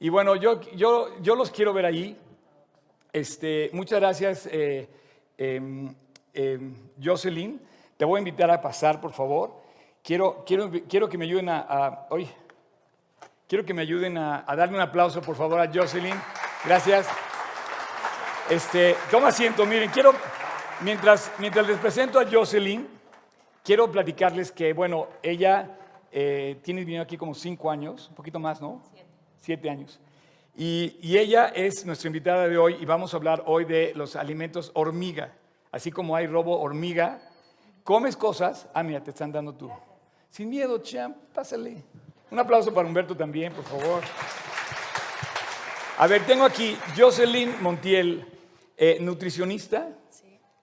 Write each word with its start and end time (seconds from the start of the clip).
Y 0.00 0.10
bueno, 0.10 0.36
yo, 0.36 0.60
yo, 0.76 1.20
yo 1.20 1.34
los 1.34 1.50
quiero 1.50 1.72
ver 1.72 1.84
ahí. 1.84 2.16
Este, 3.12 3.70
muchas 3.72 3.98
gracias, 3.98 4.48
eh, 4.50 4.88
em, 5.36 5.92
em, 6.32 6.74
Jocelyn. 7.02 7.60
Te 7.96 8.04
voy 8.04 8.18
a 8.18 8.20
invitar 8.20 8.48
a 8.50 8.60
pasar, 8.60 9.00
por 9.00 9.12
favor. 9.12 9.60
Quiero, 10.02 10.44
quiero, 10.46 10.70
quiero 10.88 11.08
que 11.08 11.18
me 11.18 11.24
ayuden 11.24 11.48
a, 11.48 12.06
oye, 12.10 12.28
quiero 13.48 13.64
que 13.64 13.74
me 13.74 13.82
ayuden 13.82 14.16
a, 14.18 14.44
a, 14.46 14.54
darle 14.54 14.76
un 14.76 14.82
aplauso, 14.82 15.20
por 15.20 15.34
favor, 15.34 15.58
a 15.60 15.70
Jocelyn. 15.72 16.14
Gracias. 16.64 17.08
Este, 18.48 18.96
toma 19.10 19.28
asiento, 19.28 19.66
miren, 19.66 19.90
quiero, 19.90 20.12
mientras, 20.80 21.32
mientras 21.38 21.66
les 21.66 21.76
presento 21.78 22.20
a 22.20 22.26
Jocelyn, 22.30 22.86
quiero 23.64 23.90
platicarles 23.90 24.52
que, 24.52 24.72
bueno, 24.72 25.08
ella 25.22 25.76
eh, 26.10 26.58
tiene 26.62 26.84
vino 26.84 27.02
aquí 27.02 27.18
como 27.18 27.34
cinco 27.34 27.70
años, 27.70 28.08
un 28.08 28.14
poquito 28.14 28.38
más, 28.38 28.62
¿no? 28.62 28.80
Siete, 28.90 28.97
Siete 29.40 29.70
años. 29.70 30.00
Y, 30.56 30.98
y, 31.00 31.18
ella 31.18 31.48
es 31.48 31.86
nuestra 31.86 32.08
invitada 32.08 32.48
de 32.48 32.58
hoy 32.58 32.76
y 32.80 32.84
vamos 32.84 33.14
a 33.14 33.16
hablar 33.16 33.44
hoy 33.46 33.64
de 33.64 33.92
los 33.94 34.16
alimentos 34.16 34.72
hormiga. 34.74 35.32
Así 35.70 35.92
como 35.92 36.16
hay 36.16 36.26
robo 36.26 36.60
hormiga, 36.60 37.20
comes 37.84 38.16
cosas. 38.16 38.68
Ah, 38.74 38.82
mira, 38.82 39.02
te 39.02 39.10
están 39.10 39.30
dando 39.30 39.54
tú. 39.54 39.70
Sin 40.30 40.50
miedo, 40.50 40.78
champ, 40.78 41.16
pásale. 41.32 41.84
Un 42.30 42.38
aplauso 42.38 42.74
para 42.74 42.86
Humberto 42.86 43.16
también, 43.16 43.52
por 43.52 43.64
favor. 43.64 44.02
A 45.98 46.06
ver, 46.06 46.24
tengo 46.26 46.44
aquí 46.44 46.76
Jocelyn 46.96 47.62
Montiel, 47.62 48.24
eh, 48.76 48.98
nutricionista, 49.00 49.88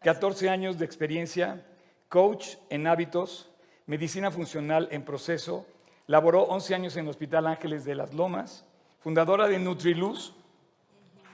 14 0.02 0.50
años 0.50 0.78
de 0.78 0.86
experiencia, 0.86 1.66
coach 2.08 2.56
en 2.70 2.88
hábitos, 2.88 3.50
medicina 3.86 4.32
funcional 4.32 4.88
en 4.92 5.04
proceso, 5.04 5.66
laboró 6.08 6.44
11 6.44 6.76
años 6.76 6.96
en 6.96 7.06
el 7.06 7.10
Hospital 7.10 7.48
Ángeles 7.48 7.84
de 7.84 7.96
las 7.96 8.14
Lomas, 8.14 8.66
fundadora 9.06 9.48
de 9.48 9.60
Nutriluz, 9.60 10.34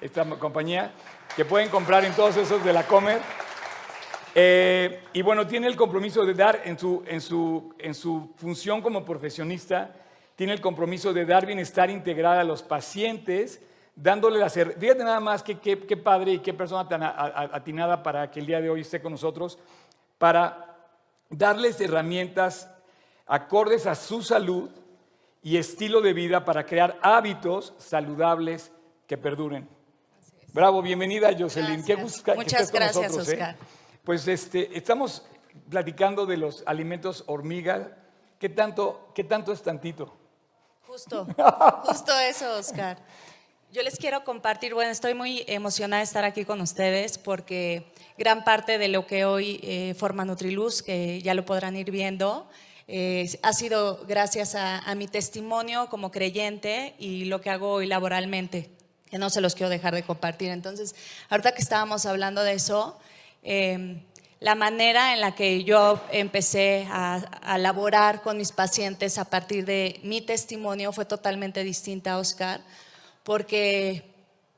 esta 0.02 0.26
compañía 0.26 0.92
que 1.38 1.46
pueden 1.46 1.70
comprar 1.70 2.04
en 2.04 2.12
todos 2.12 2.36
esos 2.36 2.62
de 2.66 2.74
la 2.74 2.86
Comer. 2.86 3.22
Eh, 4.36 5.06
y 5.14 5.22
bueno, 5.22 5.48
tiene 5.48 5.68
el 5.68 5.78
compromiso 5.78 6.26
de 6.26 6.34
dar 6.34 6.64
en 6.66 6.78
su, 6.78 7.02
en, 7.08 7.22
su, 7.22 7.74
en 7.80 7.94
su 7.94 8.34
función 8.36 8.82
como 8.82 9.06
profesionista, 9.06 9.96
tiene 10.36 10.52
el 10.52 10.60
compromiso 10.60 11.14
de 11.14 11.26
dar 11.26 11.46
bienestar 11.46 11.90
integral 11.90 12.40
a 12.40 12.44
los 12.44 12.62
pacientes, 12.62 13.62
dándole 13.96 14.38
la... 14.38 14.50
Fíjate 14.50 15.06
nada 15.06 15.22
más 15.22 15.42
qué 15.42 15.58
que, 15.58 15.80
que 15.80 15.96
padre 15.96 16.34
y 16.34 16.40
qué 16.40 16.54
persona 16.54 16.90
tan 16.90 17.02
atinada 17.04 18.04
para 18.04 18.30
que 18.30 18.42
el 18.42 18.48
día 18.48 18.60
de 18.60 18.70
hoy 18.70 18.82
esté 18.82 19.02
con 19.02 19.14
nosotros, 19.14 19.58
para 20.18 20.76
darles 21.30 21.80
herramientas 21.80 22.70
acordes 23.26 23.88
a 23.88 23.96
su 23.96 24.22
salud 24.24 24.70
y 25.42 25.58
estilo 25.58 26.02
de 26.02 26.14
vida 26.14 26.46
para 26.46 26.66
crear 26.66 27.00
hábitos 27.02 27.74
saludables 27.78 28.72
que 29.08 29.18
perduren. 29.18 29.68
Bravo, 30.54 30.82
bienvenida 30.82 31.30
Jocelyn. 31.38 31.84
Qué 31.84 31.96
gusto 31.96 32.36
Muchas 32.36 32.72
que 32.72 32.78
gracias, 32.78 32.96
con 32.96 33.04
nosotros, 33.04 33.30
¿eh? 33.30 33.34
Oscar. 33.34 33.56
Pues 34.04 34.28
este, 34.28 34.78
estamos 34.78 35.26
platicando 35.70 36.26
de 36.26 36.38
los 36.38 36.64
alimentos 36.66 37.24
hormiga. 37.28 37.98
¿Qué 38.38 38.50
tanto, 38.50 39.12
¿Qué 39.16 39.24
tanto 39.24 39.52
es 39.52 39.62
tantito? 39.62 40.18
Justo, 40.82 41.26
justo 41.84 42.20
eso, 42.20 42.58
Oscar. 42.58 42.98
Yo 43.72 43.82
les 43.84 43.98
quiero 43.98 44.26
compartir, 44.26 44.74
bueno, 44.74 44.92
estoy 44.92 45.14
muy 45.14 45.46
emocionada 45.48 46.02
de 46.02 46.04
estar 46.04 46.26
aquí 46.26 46.44
con 46.44 46.60
ustedes 46.60 47.18
porque 47.18 47.94
gran 48.18 48.44
parte 48.44 48.78
de 48.78 48.90
lo 48.90 49.08
que 49.08 49.24
hoy 49.24 49.62
eh, 49.64 49.96
forma 49.98 50.26
Nutriluz, 50.26 50.84
que 50.84 51.22
ya 51.22 51.34
lo 51.34 51.46
podrán 51.46 51.78
ir 51.78 51.90
viendo, 51.90 52.50
eh, 52.94 53.40
ha 53.42 53.54
sido 53.54 54.04
gracias 54.06 54.54
a, 54.56 54.80
a, 54.80 54.96
mi 54.96 55.08
testimonio 55.08 55.88
como 55.88 56.12
creyente 56.12 56.94
y 57.00 57.26
lo 57.26 57.40
que 57.40 57.50
hago 57.50 57.72
hoy 57.72 57.88
laboralmente, 57.88 58.70
que 59.10 59.18
no 59.18 59.30
se 59.30 59.40
los 59.40 59.56
quiero 59.56 59.70
dejar 59.70 59.96
de 59.96 60.04
compartir. 60.04 60.50
Entonces, 60.50 60.94
ahorita 61.30 61.54
que 61.54 61.62
estábamos 61.62 62.06
hablando 62.06 62.44
de 62.44 62.54
eso, 62.54 63.00
eh, 63.44 64.04
la 64.42 64.56
manera 64.56 65.14
en 65.14 65.22
la 65.22 65.36
que 65.36 65.64
yo 65.64 66.02
empecé 66.12 66.86
a, 66.92 67.16
a, 67.16 67.58
laborar 67.58 68.22
con 68.22 68.38
mis 68.38 68.52
pacientes 68.52 69.18
a 69.18 69.26
partir 69.26 69.64
de 69.64 70.02
mi 70.04 70.20
testimonio 70.20 70.92
fue 70.92 71.06
totalmente 71.06 71.64
distinta, 71.64 72.18
Oscar 72.18 72.62
porque 73.24 74.04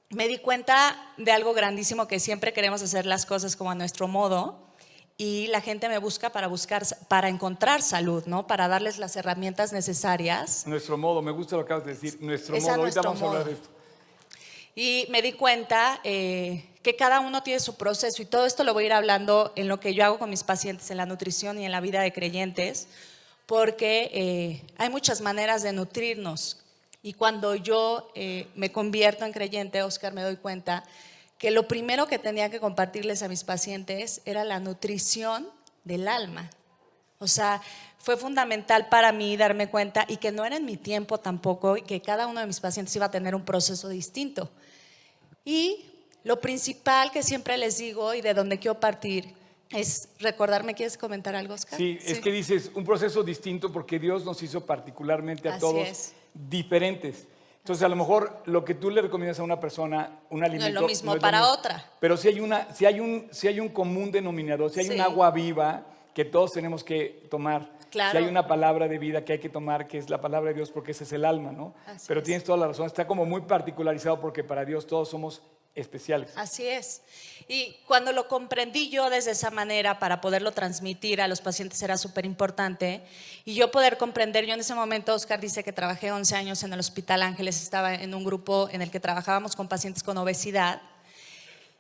me 0.10 0.28
di 0.28 0.38
cuenta 0.38 1.14
de 1.18 1.32
algo 1.32 1.54
grandísimo 1.54 2.08
que 2.08 2.20
siempre 2.20 2.54
queremos 2.54 2.82
hacer 2.82 3.06
las 3.06 3.26
cosas 3.26 3.56
como 3.56 3.72
a 3.72 3.76
nuestro 3.76 4.08
modo 4.08 4.73
y 5.18 5.48
la 5.48 5.62
gente 5.62 5.88
me 5.90 5.98
busca 6.00 6.32
para 6.32 6.48
buscar 6.48 6.84
para 7.08 7.30
encontrar 7.30 7.82
salud, 7.82 8.24
¿no? 8.26 8.48
Para 8.48 8.68
darles 8.68 8.98
las 8.98 9.16
herramientas 9.16 9.72
necesarias. 9.72 10.66
Nuestro 10.66 10.98
modo, 10.98 11.22
me 11.22 11.32
gusta 11.32 11.56
lo 11.56 11.64
que 11.64 11.74
acabas 11.74 11.86
de 11.86 11.94
decir, 11.94 12.18
nuestro 12.22 12.56
es 12.56 12.64
modo. 12.64 12.76
Ahorita 12.76 13.02
vamos 13.02 13.20
modo. 13.20 13.30
a 13.30 13.40
hablar 13.40 13.48
de 13.48 13.54
esto. 13.54 13.70
Y 14.76 15.06
me 15.10 15.22
di 15.22 15.34
cuenta 15.34 16.00
eh, 16.04 16.66
que 16.82 16.96
cada 16.96 17.20
uno 17.20 17.44
tiene 17.44 17.60
su 17.60 17.76
proceso 17.76 18.22
y 18.22 18.26
todo 18.26 18.46
esto 18.48 18.64
lo 18.64 18.74
voy 18.74 18.86
a 18.86 18.88
ir 18.88 18.94
hablando 18.94 19.54
en 19.56 19.68
lo 19.68 19.80
que 19.80 19.94
yo 19.94 20.04
hago 20.04 20.18
con 20.18 20.32
mis 20.32 20.44
pacientes 20.44 20.90
en 20.90 20.98
la 20.98 21.06
nutrición 21.06 21.60
y 21.60 21.66
en 21.66 21.72
la 21.72 21.80
vida 21.80 22.02
de 22.02 22.12
creyentes, 22.12 22.88
porque 23.46 24.10
eh, 24.14 24.62
hay 24.78 24.90
muchas 24.90 25.22
maneras 25.22 25.62
de 25.62 25.74
nutrirnos. 25.74 26.58
Y 27.04 27.14
cuando 27.14 27.54
yo 27.54 28.10
eh, 28.16 28.48
me 28.56 28.72
convierto 28.72 29.26
en 29.26 29.34
creyente, 29.34 29.84
Oscar, 29.84 30.14
me 30.14 30.24
doy 30.24 30.38
cuenta 30.38 30.84
que 31.44 31.52
lo 31.52 31.68
primero 31.68 32.08
que 32.08 32.20
tenía 32.20 32.50
que 32.50 32.62
compartirles 32.62 33.22
a 33.22 33.28
mis 33.28 33.44
pacientes 33.44 34.22
era 34.24 34.46
la 34.46 34.62
nutrición 34.62 35.46
del 35.84 36.08
alma. 36.08 36.50
O 37.20 37.28
sea, 37.28 37.62
fue 37.98 38.16
fundamental 38.16 38.88
para 38.88 39.12
mí 39.12 39.36
darme 39.36 39.68
cuenta 39.68 40.06
y 40.08 40.16
que 40.16 40.32
no 40.32 40.46
era 40.46 40.56
en 40.56 40.64
mi 40.64 40.78
tiempo 40.78 41.20
tampoco 41.20 41.76
y 41.76 41.82
que 41.82 42.02
cada 42.02 42.28
uno 42.28 42.40
de 42.40 42.48
mis 42.48 42.62
pacientes 42.62 42.96
iba 42.96 43.08
a 43.08 43.12
tener 43.12 43.36
un 43.36 43.44
proceso 43.44 43.90
distinto. 43.90 44.50
Y 45.44 45.84
lo 46.24 46.40
principal 46.40 47.12
que 47.12 47.22
siempre 47.22 47.58
les 47.58 47.78
digo 47.78 48.14
y 48.14 48.22
de 48.22 48.34
donde 48.34 48.58
quiero 48.58 48.80
partir 48.80 49.34
es 49.70 50.08
recordarme, 50.20 50.76
¿quieres 50.76 50.98
comentar 50.98 51.36
algo, 51.36 51.56
Oscar? 51.56 51.78
Sí, 51.78 52.00
sí, 52.02 52.14
es 52.14 52.20
que 52.22 52.32
dices 52.32 52.72
un 52.74 52.86
proceso 52.86 53.22
distinto 53.22 53.70
porque 53.70 54.00
Dios 54.00 54.24
nos 54.24 54.42
hizo 54.44 54.66
particularmente 54.66 55.50
a 55.50 55.56
Así 55.56 55.60
todos 55.60 55.90
es 55.90 56.14
diferentes. 56.34 57.28
Entonces, 57.64 57.86
a 57.86 57.88
lo 57.88 57.96
mejor 57.96 58.42
lo 58.44 58.66
que 58.66 58.74
tú 58.74 58.90
le 58.90 59.02
recomiendas 59.02 59.40
a 59.40 59.44
una 59.44 59.58
persona, 59.58 60.20
un 60.30 60.44
alimento. 60.44 60.66
No 60.66 60.68
es 60.68 60.82
lo 60.82 60.86
mismo 60.86 61.12
no 61.12 61.16
es 61.16 61.22
para 61.22 61.40
lo 61.40 61.46
mismo. 61.46 61.60
otra. 61.60 61.86
Pero 62.02 62.18
si 62.18 62.28
hay, 62.28 62.42
una, 62.42 62.74
si, 62.74 62.86
hay 62.86 63.00
un, 63.00 63.30
si 63.32 63.48
hay 63.48 63.62
un 63.62 63.70
común 63.70 64.12
denominador, 64.12 64.70
si 64.70 64.82
hay 64.82 64.88
sí. 64.88 64.94
un 64.96 65.00
agua 65.00 65.32
viva 65.32 65.86
que 66.14 66.26
todos 66.26 66.52
tenemos 66.52 66.84
que 66.84 67.26
tomar. 67.32 67.72
Claro. 67.90 68.12
Si 68.12 68.18
hay 68.18 68.30
una 68.30 68.48
palabra 68.48 68.90
de 68.90 68.98
vida 68.98 69.24
que 69.24 69.32
hay 69.34 69.40
que 69.40 69.48
tomar, 69.48 69.88
que 69.88 69.98
es 69.98 70.10
la 70.10 70.20
palabra 70.20 70.50
de 70.50 70.56
Dios, 70.56 70.72
porque 70.72 70.92
ese 70.92 71.06
es 71.06 71.14
el 71.14 71.24
alma, 71.24 71.54
¿no? 71.54 71.74
Así 71.88 72.04
Pero 72.06 72.20
es. 72.20 72.26
tienes 72.26 72.44
toda 72.44 72.58
la 72.58 72.68
razón, 72.68 72.86
está 72.86 73.08
como 73.08 73.26
muy 73.26 73.42
particularizado 73.44 74.20
porque 74.20 74.44
para 74.44 74.66
Dios 74.66 74.86
todos 74.86 75.08
somos 75.08 75.42
especiales. 75.76 76.32
Así 76.36 76.68
es. 76.68 77.02
Y 77.48 77.76
cuando 77.88 78.12
lo 78.12 78.28
comprendí 78.28 78.90
yo 78.90 79.10
desde 79.10 79.32
esa 79.32 79.52
manera 79.52 80.00
para 80.00 80.22
poderlo 80.22 80.52
transmitir 80.52 81.22
a 81.22 81.28
los 81.28 81.42
pacientes 81.42 81.82
era 81.82 81.98
súper 81.98 82.26
importante. 82.26 83.04
Y 83.44 83.56
yo 83.56 83.72
poder 83.72 83.98
comprender, 83.98 84.46
yo 84.46 84.54
en 84.54 84.60
ese 84.60 84.76
momento, 84.76 85.14
Oscar 85.14 85.40
dice 85.40 85.64
que 85.64 85.74
trabajé 85.74 86.12
11 86.12 86.36
años 86.36 86.64
en 86.64 86.74
el 86.74 86.80
Hospital 86.80 87.24
Ángeles, 87.24 87.62
estaba 87.62 87.96
en 87.96 88.14
un 88.14 88.24
grupo 88.24 88.70
en 88.72 88.82
el 88.82 88.92
que 88.92 89.00
trabajábamos 89.00 89.56
con 89.56 89.68
pacientes 89.68 90.04
con 90.04 90.18
obesidad. 90.18 90.82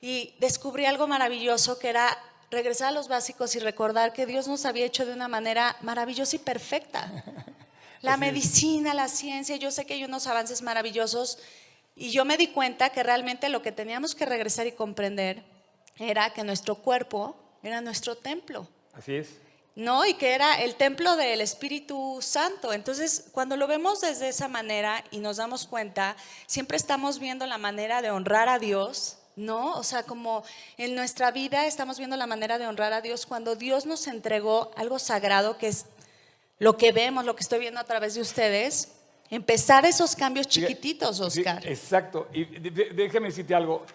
Y 0.02 0.34
descubrí 0.40 0.86
algo 0.86 1.08
maravilloso 1.08 1.80
que 1.80 1.90
era 1.90 2.18
regresar 2.52 2.90
a 2.90 2.92
los 2.92 3.08
básicos 3.08 3.56
y 3.56 3.60
recordar 3.60 4.14
que 4.14 4.26
Dios 4.26 4.48
nos 4.48 4.66
había 4.66 4.86
hecho 4.86 5.06
de 5.06 5.14
una 5.14 5.28
manera 5.28 5.78
maravillosa 5.82 6.36
y 6.36 6.40
perfecta. 6.40 7.24
La 8.02 8.18
medicina, 8.18 8.94
la 8.94 9.08
ciencia, 9.08 9.56
yo 9.56 9.72
sé 9.72 9.86
que 9.86 9.94
hay 9.94 10.04
unos 10.04 10.28
avances 10.28 10.62
maravillosos 10.62 11.38
y 11.96 12.12
yo 12.12 12.26
me 12.26 12.38
di 12.38 12.48
cuenta 12.48 12.90
que 12.90 13.04
realmente 13.04 13.50
lo 13.50 13.62
que 13.62 13.72
teníamos 13.72 14.16
que 14.16 14.26
regresar 14.26 14.68
y 14.68 14.72
comprender 14.72 15.44
era 15.98 16.34
que 16.34 16.44
nuestro 16.44 16.76
cuerpo 16.76 17.36
era 17.62 17.82
nuestro 17.82 18.16
templo. 18.16 18.68
Así 18.94 19.16
es. 19.16 19.30
¿No? 19.76 20.06
Y 20.06 20.14
que 20.16 20.34
era 20.34 20.62
el 20.62 20.76
templo 20.76 21.16
del 21.16 21.42
Espíritu 21.42 22.20
Santo. 22.22 22.74
Entonces, 22.74 23.26
cuando 23.32 23.58
lo 23.58 23.68
vemos 23.68 24.02
desde 24.02 24.30
esa 24.30 24.48
manera 24.48 25.04
y 25.10 25.18
nos 25.18 25.38
damos 25.38 25.66
cuenta, 25.66 26.16
siempre 26.46 26.78
estamos 26.78 27.20
viendo 27.20 27.48
la 27.48 27.58
manera 27.58 28.02
de 28.02 28.12
honrar 28.12 28.50
a 28.50 28.60
Dios, 28.60 29.18
¿no? 29.36 29.74
O 29.74 29.84
sea, 29.84 30.04
como 30.04 30.44
en 30.78 30.94
nuestra 30.94 31.32
vida 31.32 31.66
estamos 31.66 31.98
viendo 31.98 32.18
la 32.18 32.28
manera 32.28 32.60
de 32.60 32.68
honrar 32.68 32.94
a 32.94 33.02
Dios 33.02 33.26
cuando 33.26 33.56
Dios 33.56 33.88
nos 33.88 34.06
entregó 34.06 34.72
algo 34.76 35.00
sagrado 35.00 35.58
que 35.58 35.70
es 35.70 35.86
lo 36.60 36.78
que 36.78 36.92
vemos, 36.92 37.26
lo 37.26 37.36
que 37.36 37.42
estoy 37.42 37.60
viendo 37.60 37.80
a 37.80 37.84
través 37.84 38.14
de 38.14 38.22
ustedes, 38.22 38.90
empezar 39.36 39.86
esos 39.86 40.16
cambios 40.16 40.48
chiquititos, 40.48 41.20
Oscar. 41.20 41.62
Sí, 41.64 41.70
exacto. 41.70 42.28
Y 42.34 42.46
déjame 42.46 43.28
decirte 43.28 43.56
algo. 43.56 43.86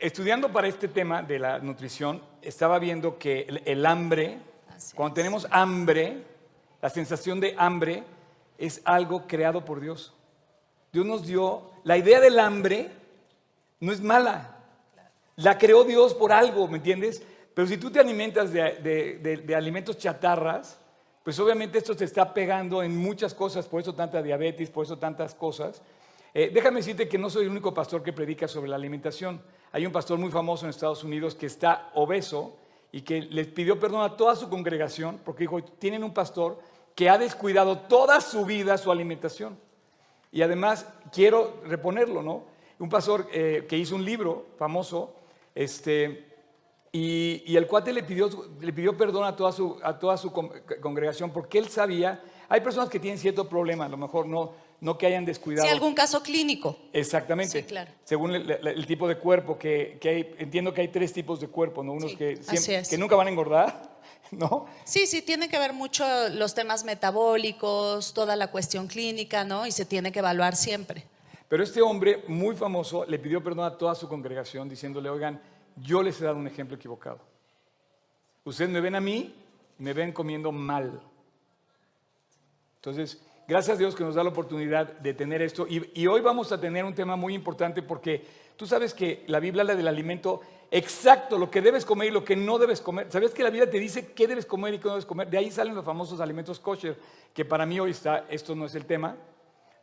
Estudiando 0.00 0.50
para 0.52 0.68
este 0.68 0.88
tema 0.88 1.22
de 1.22 1.38
la 1.38 1.58
nutrición, 1.58 2.22
estaba 2.40 2.78
viendo 2.78 3.18
que 3.18 3.40
el, 3.48 3.62
el 3.64 3.84
hambre, 3.86 4.38
Así 4.68 4.94
cuando 4.96 5.14
es. 5.14 5.24
tenemos 5.24 5.46
hambre, 5.50 6.22
la 6.80 6.88
sensación 6.88 7.40
de 7.40 7.54
hambre 7.58 8.04
es 8.58 8.80
algo 8.84 9.26
creado 9.26 9.64
por 9.64 9.80
Dios. 9.80 10.14
Dios 10.92 11.04
nos 11.04 11.26
dio, 11.26 11.70
la 11.84 11.98
idea 11.98 12.20
del 12.20 12.38
hambre 12.38 12.90
no 13.80 13.92
es 13.92 14.00
mala. 14.00 14.56
La 15.36 15.58
creó 15.58 15.84
Dios 15.84 16.14
por 16.14 16.32
algo, 16.32 16.66
¿me 16.68 16.78
entiendes? 16.78 17.22
Pero 17.52 17.68
si 17.68 17.76
tú 17.76 17.90
te 17.90 18.00
alimentas 18.00 18.52
de, 18.52 18.60
de, 18.76 19.18
de, 19.18 19.36
de 19.38 19.54
alimentos 19.54 19.98
chatarras, 19.98 20.78
pues 21.26 21.40
obviamente 21.40 21.78
esto 21.78 21.96
te 21.96 22.04
está 22.04 22.32
pegando 22.32 22.84
en 22.84 22.96
muchas 22.96 23.34
cosas, 23.34 23.66
por 23.66 23.80
eso 23.80 23.92
tanta 23.92 24.22
diabetes, 24.22 24.70
por 24.70 24.86
eso 24.86 24.96
tantas 24.96 25.34
cosas. 25.34 25.82
Eh, 26.32 26.52
déjame 26.54 26.76
decirte 26.76 27.08
que 27.08 27.18
no 27.18 27.28
soy 27.28 27.46
el 27.46 27.50
único 27.50 27.74
pastor 27.74 28.00
que 28.04 28.12
predica 28.12 28.46
sobre 28.46 28.70
la 28.70 28.76
alimentación. 28.76 29.42
Hay 29.72 29.84
un 29.84 29.90
pastor 29.90 30.20
muy 30.20 30.30
famoso 30.30 30.66
en 30.66 30.70
Estados 30.70 31.02
Unidos 31.02 31.34
que 31.34 31.46
está 31.46 31.90
obeso 31.94 32.56
y 32.92 33.00
que 33.00 33.22
les 33.22 33.48
pidió 33.48 33.80
perdón 33.80 34.02
a 34.02 34.16
toda 34.16 34.36
su 34.36 34.48
congregación 34.48 35.20
porque 35.24 35.42
dijo, 35.42 35.64
tienen 35.64 36.04
un 36.04 36.14
pastor 36.14 36.60
que 36.94 37.10
ha 37.10 37.18
descuidado 37.18 37.76
toda 37.76 38.20
su 38.20 38.44
vida 38.44 38.78
su 38.78 38.92
alimentación. 38.92 39.58
Y 40.30 40.42
además 40.42 40.86
quiero 41.10 41.60
reponerlo, 41.66 42.22
¿no? 42.22 42.44
Un 42.78 42.88
pastor 42.88 43.26
eh, 43.32 43.66
que 43.68 43.76
hizo 43.76 43.96
un 43.96 44.04
libro 44.04 44.46
famoso, 44.56 45.12
este, 45.56 46.25
y, 46.96 47.56
el 47.56 47.66
cuate 47.66 47.92
le 47.92 48.02
pidió, 48.02 48.30
le 48.60 48.72
pidió 48.72 48.96
perdón 48.96 49.24
a 49.24 49.36
toda 49.36 49.52
su, 49.52 49.78
a 49.82 49.98
toda 49.98 50.16
su 50.16 50.32
congregación 50.32 51.30
porque 51.30 51.58
él 51.58 51.68
sabía, 51.68 52.22
hay 52.48 52.62
personas 52.62 52.88
que 52.88 52.98
tienen 52.98 53.18
cierto 53.18 53.48
problema, 53.48 53.84
a 53.84 53.88
lo 53.88 53.98
mejor 53.98 54.26
no, 54.26 54.52
no 54.80 54.96
que 54.96 55.06
hayan 55.06 55.26
descuidado. 55.26 55.66
Sí, 55.66 55.72
algún 55.72 55.94
caso 55.94 56.22
clínico. 56.22 56.78
Exactamente. 56.94 57.60
Sí, 57.60 57.66
claro. 57.66 57.90
Según 58.04 58.34
el, 58.34 58.86
tipo 58.86 59.06
de 59.08 59.18
cuerpo, 59.18 59.58
que, 59.58 59.98
que 60.00 60.08
hay, 60.08 60.34
entiendo 60.38 60.72
que 60.72 60.80
hay 60.80 60.88
tres 60.88 61.12
tipos 61.12 61.38
de 61.38 61.48
cuerpo, 61.48 61.82
¿no? 61.82 61.92
Unos 61.92 62.14
que, 62.14 62.40
que 62.88 62.96
nunca 62.96 63.14
van 63.14 63.26
a 63.26 63.30
engordar, 63.30 63.98
¿no? 64.30 64.66
Sí, 64.84 65.06
sí, 65.06 65.20
tiene 65.20 65.50
que 65.50 65.58
ver 65.58 65.74
mucho 65.74 66.04
los 66.30 66.54
temas 66.54 66.84
metabólicos, 66.84 68.14
toda 68.14 68.36
la 68.36 68.50
cuestión 68.50 68.86
clínica, 68.86 69.44
¿no? 69.44 69.66
Y 69.66 69.72
se 69.72 69.84
tiene 69.84 70.12
que 70.12 70.20
evaluar 70.20 70.56
siempre. 70.56 71.04
Pero 71.48 71.62
este 71.62 71.82
hombre 71.82 72.24
muy 72.26 72.56
famoso 72.56 73.04
le 73.04 73.18
pidió 73.18 73.44
perdón 73.44 73.66
a 73.66 73.76
toda 73.76 73.94
su 73.94 74.08
congregación 74.08 74.68
diciéndole, 74.68 75.10
oigan, 75.10 75.40
yo 75.76 76.02
les 76.02 76.20
he 76.20 76.24
dado 76.24 76.38
un 76.38 76.46
ejemplo 76.46 76.76
equivocado. 76.76 77.20
Ustedes 78.44 78.70
me 78.70 78.80
ven 78.80 78.94
a 78.94 79.00
mí, 79.00 79.34
me 79.78 79.92
ven 79.92 80.12
comiendo 80.12 80.52
mal. 80.52 81.00
Entonces, 82.76 83.20
gracias 83.48 83.76
a 83.76 83.78
Dios 83.78 83.94
que 83.94 84.04
nos 84.04 84.14
da 84.14 84.22
la 84.22 84.30
oportunidad 84.30 84.92
de 84.98 85.14
tener 85.14 85.42
esto. 85.42 85.66
Y, 85.68 86.06
hoy 86.06 86.20
vamos 86.20 86.52
a 86.52 86.60
tener 86.60 86.84
un 86.84 86.94
tema 86.94 87.16
muy 87.16 87.34
importante 87.34 87.82
porque 87.82 88.24
tú 88.56 88.66
sabes 88.66 88.94
que 88.94 89.24
la 89.26 89.40
Biblia 89.40 89.62
habla 89.62 89.74
del 89.74 89.88
alimento 89.88 90.40
exacto, 90.70 91.38
lo 91.38 91.50
que 91.50 91.60
debes 91.60 91.84
comer 91.84 92.08
y 92.08 92.12
lo 92.12 92.24
que 92.24 92.36
no 92.36 92.58
debes 92.58 92.80
comer. 92.80 93.10
¿Sabes 93.10 93.32
que 93.32 93.42
la 93.42 93.50
Biblia 93.50 93.70
te 93.70 93.78
dice 93.78 94.12
qué 94.12 94.26
debes 94.26 94.46
comer 94.46 94.74
y 94.74 94.78
qué 94.78 94.84
no 94.84 94.90
debes 94.90 95.06
comer? 95.06 95.28
De 95.28 95.38
ahí 95.38 95.50
salen 95.50 95.74
los 95.74 95.84
famosos 95.84 96.20
alimentos 96.20 96.60
kosher, 96.60 96.96
que 97.34 97.44
para 97.44 97.66
mí 97.66 97.80
hoy 97.80 97.90
está, 97.90 98.26
esto 98.28 98.54
no 98.54 98.66
es 98.66 98.74
el 98.74 98.86
tema, 98.86 99.16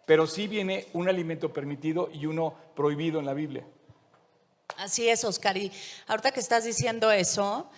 pero 0.06 0.28
sí 0.28 0.48
viene 0.48 0.88
un 0.94 1.08
alimento 1.08 1.52
permitido 1.52 2.10
y 2.14 2.26
uno 2.26 2.54
prohibido 2.76 3.20
en 3.20 3.26
la 3.26 3.34
Biblia. 3.34 3.66
Así 4.78 5.08
es, 5.08 5.24
Oscar. 5.24 5.58
Y 5.58 5.72
ahorita 6.08 6.32
que 6.32 6.40
estás 6.40 6.64
diciendo 6.64 7.12
eso, 7.12 7.70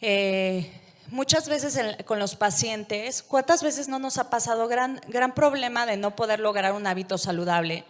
eh, 0.00 0.70
muchas 1.08 1.48
veces 1.48 1.78
con 2.04 2.18
los 2.18 2.36
pacientes, 2.36 3.22
¿cuántas 3.22 3.62
veces 3.62 3.88
no 3.88 3.98
nos 3.98 4.18
ha 4.18 4.30
pasado 4.30 4.68
gran, 4.68 5.00
gran 5.08 5.34
problema 5.34 5.86
de 5.86 5.96
no 5.96 6.16
poder 6.16 6.40
lograr 6.40 6.72
un 6.72 6.86
hábito 6.86 7.18
saludable? 7.18 7.84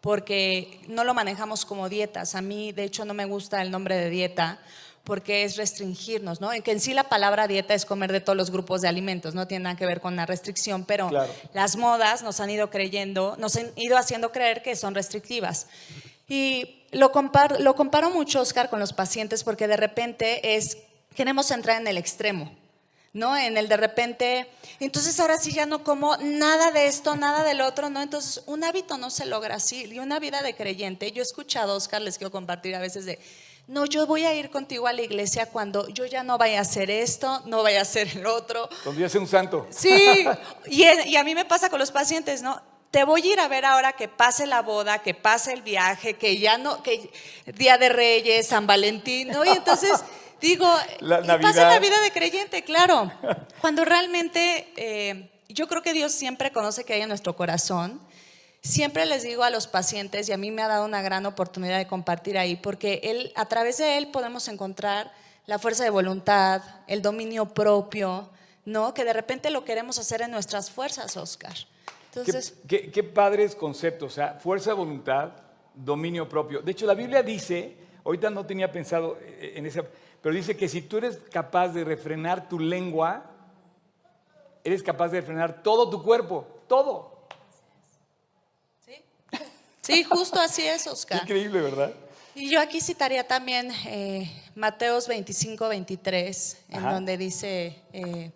Porque 0.00 0.80
no 0.88 1.04
lo 1.04 1.14
manejamos 1.14 1.64
como 1.64 1.88
dietas. 1.88 2.34
A 2.34 2.42
mí, 2.42 2.72
de 2.72 2.84
hecho, 2.84 3.04
no 3.04 3.14
me 3.14 3.24
gusta 3.24 3.62
el 3.62 3.70
nombre 3.70 3.96
de 3.96 4.10
dieta 4.10 4.58
porque 5.04 5.42
es 5.42 5.56
restringirnos, 5.56 6.40
¿no? 6.40 6.50
Que 6.62 6.70
en 6.70 6.80
sí 6.80 6.94
la 6.94 7.04
palabra 7.04 7.48
dieta 7.48 7.74
es 7.74 7.84
comer 7.84 8.12
de 8.12 8.20
todos 8.20 8.36
los 8.36 8.50
grupos 8.50 8.82
de 8.82 8.88
alimentos, 8.88 9.34
no 9.34 9.48
tiene 9.48 9.64
nada 9.64 9.76
que 9.76 9.86
ver 9.86 10.00
con 10.00 10.14
la 10.14 10.26
restricción, 10.26 10.84
pero 10.84 11.10
las 11.52 11.76
modas 11.76 12.22
nos 12.22 12.38
han 12.38 12.50
ido 12.50 12.70
creyendo, 12.70 13.36
nos 13.38 13.56
han 13.56 13.72
ido 13.76 13.96
haciendo 13.96 14.30
creer 14.30 14.62
que 14.62 14.76
son 14.76 14.94
restrictivas. 14.94 15.66
Y 16.28 16.84
lo 16.92 17.12
comparo, 17.12 17.58
lo 17.58 17.74
comparo 17.74 18.10
mucho, 18.10 18.40
Oscar, 18.40 18.70
con 18.70 18.80
los 18.80 18.92
pacientes 18.92 19.44
porque 19.44 19.66
de 19.66 19.76
repente 19.76 20.56
es, 20.56 20.78
queremos 21.14 21.50
entrar 21.50 21.80
en 21.80 21.86
el 21.86 21.96
extremo. 21.96 22.50
¿no? 23.12 23.36
En 23.36 23.58
el 23.58 23.68
de 23.68 23.76
repente, 23.76 24.48
entonces 24.80 25.18
ahora 25.20 25.36
sí 25.36 25.52
ya 25.52 25.66
no 25.66 25.84
como 25.84 26.16
nada 26.16 26.70
de 26.70 26.86
esto, 26.86 27.14
nada 27.14 27.44
del 27.44 27.60
otro, 27.60 27.90
¿no? 27.90 28.00
Entonces, 28.00 28.42
un 28.46 28.64
hábito 28.64 28.96
no 28.96 29.10
se 29.10 29.26
logra 29.26 29.56
así. 29.56 29.84
Y 29.84 29.98
una 29.98 30.18
vida 30.18 30.40
de 30.40 30.54
creyente, 30.54 31.12
yo 31.12 31.20
he 31.20 31.22
escuchado, 31.22 31.76
Oscar, 31.76 32.00
les 32.00 32.16
quiero 32.16 32.30
compartir 32.30 32.74
a 32.74 32.78
veces 32.78 33.04
de, 33.04 33.18
no, 33.66 33.84
yo 33.84 34.06
voy 34.06 34.24
a 34.24 34.34
ir 34.34 34.50
contigo 34.50 34.86
a 34.86 34.92
la 34.92 35.02
iglesia 35.02 35.46
cuando 35.46 35.88
yo 35.88 36.06
ya 36.06 36.22
no 36.22 36.38
vaya 36.38 36.58
a 36.58 36.62
hacer 36.62 36.90
esto, 36.90 37.42
no 37.44 37.62
vaya 37.62 37.80
a 37.80 37.82
hacer 37.82 38.08
el 38.16 38.26
otro. 38.26 38.68
Cuando 38.82 39.00
ya 39.00 39.08
sea 39.08 39.20
un 39.20 39.28
santo. 39.28 39.66
Sí, 39.70 40.26
y, 40.66 40.82
y 40.82 41.16
a 41.16 41.24
mí 41.24 41.34
me 41.34 41.44
pasa 41.44 41.68
con 41.68 41.78
los 41.78 41.90
pacientes, 41.90 42.40
¿no? 42.40 42.60
Te 42.92 43.04
voy 43.04 43.22
a 43.22 43.32
ir 43.32 43.40
a 43.40 43.48
ver 43.48 43.64
ahora 43.64 43.94
que 43.94 44.06
pase 44.06 44.46
la 44.46 44.60
boda, 44.60 44.98
que 44.98 45.14
pase 45.14 45.54
el 45.54 45.62
viaje, 45.62 46.14
que 46.14 46.38
ya 46.38 46.58
no, 46.58 46.82
que 46.82 47.10
Día 47.46 47.78
de 47.78 47.88
Reyes, 47.88 48.46
San 48.46 48.66
Valentín, 48.66 49.28
¿no? 49.28 49.46
Y 49.46 49.48
entonces 49.48 50.04
digo, 50.42 50.70
pasa 51.40 51.70
la 51.70 51.78
vida 51.78 51.98
de 52.02 52.12
creyente, 52.12 52.62
claro. 52.62 53.10
Cuando 53.62 53.86
realmente 53.86 54.74
eh, 54.76 55.30
yo 55.48 55.68
creo 55.68 55.82
que 55.82 55.94
Dios 55.94 56.12
siempre 56.12 56.52
conoce 56.52 56.84
que 56.84 56.92
hay 56.92 57.00
en 57.00 57.08
nuestro 57.08 57.34
corazón. 57.34 57.98
Siempre 58.60 59.06
les 59.06 59.22
digo 59.22 59.42
a 59.42 59.48
los 59.48 59.66
pacientes, 59.66 60.28
y 60.28 60.32
a 60.32 60.36
mí 60.36 60.50
me 60.50 60.60
ha 60.60 60.68
dado 60.68 60.84
una 60.84 61.00
gran 61.00 61.24
oportunidad 61.24 61.78
de 61.78 61.86
compartir 61.86 62.36
ahí, 62.36 62.56
porque 62.56 63.00
él, 63.04 63.32
a 63.36 63.46
través 63.46 63.78
de 63.78 63.96
él 63.96 64.08
podemos 64.08 64.48
encontrar 64.48 65.10
la 65.46 65.58
fuerza 65.58 65.82
de 65.82 65.90
voluntad, 65.90 66.62
el 66.86 67.00
dominio 67.00 67.54
propio, 67.54 68.28
¿no? 68.66 68.92
Que 68.92 69.04
de 69.04 69.14
repente 69.14 69.48
lo 69.48 69.64
queremos 69.64 69.98
hacer 69.98 70.20
en 70.20 70.30
nuestras 70.30 70.70
fuerzas, 70.70 71.16
Oscar. 71.16 71.56
Entonces, 72.14 72.54
qué, 72.68 73.02
padres 73.02 73.54
conceptos, 73.54 74.12
o 74.12 74.14
sea, 74.14 74.34
fuerza 74.34 74.70
de 74.70 74.76
voluntad, 74.76 75.30
dominio 75.74 76.28
propio. 76.28 76.60
De 76.60 76.72
hecho, 76.72 76.84
la 76.84 76.92
Biblia 76.92 77.22
dice, 77.22 77.74
ahorita 78.04 78.28
no 78.28 78.44
tenía 78.44 78.70
pensado 78.70 79.18
eh, 79.22 79.54
en 79.56 79.64
esa, 79.64 79.82
pero 80.20 80.34
dice 80.34 80.54
que 80.54 80.68
si 80.68 80.82
tú 80.82 80.98
eres 80.98 81.18
capaz 81.30 81.68
de 81.68 81.84
refrenar 81.84 82.50
tu 82.50 82.58
lengua, 82.58 83.24
eres 84.62 84.82
capaz 84.82 85.08
de 85.08 85.20
refrenar 85.20 85.62
todo 85.62 85.88
tu 85.88 86.02
cuerpo, 86.02 86.46
todo. 86.68 87.26
Sí, 88.84 89.02
sí 89.80 90.04
justo 90.04 90.38
así 90.38 90.62
es, 90.62 90.86
Oscar. 90.86 91.22
Increíble, 91.22 91.62
¿verdad? 91.62 91.94
Y 92.34 92.50
yo 92.50 92.60
aquí 92.60 92.82
citaría 92.82 93.26
también 93.26 93.70
eh, 93.86 94.30
Mateos 94.54 95.08
25, 95.08 95.66
23, 95.66 96.58
en 96.68 96.82
donde 96.82 97.16
dice, 97.16 97.80
eh, 97.94 98.32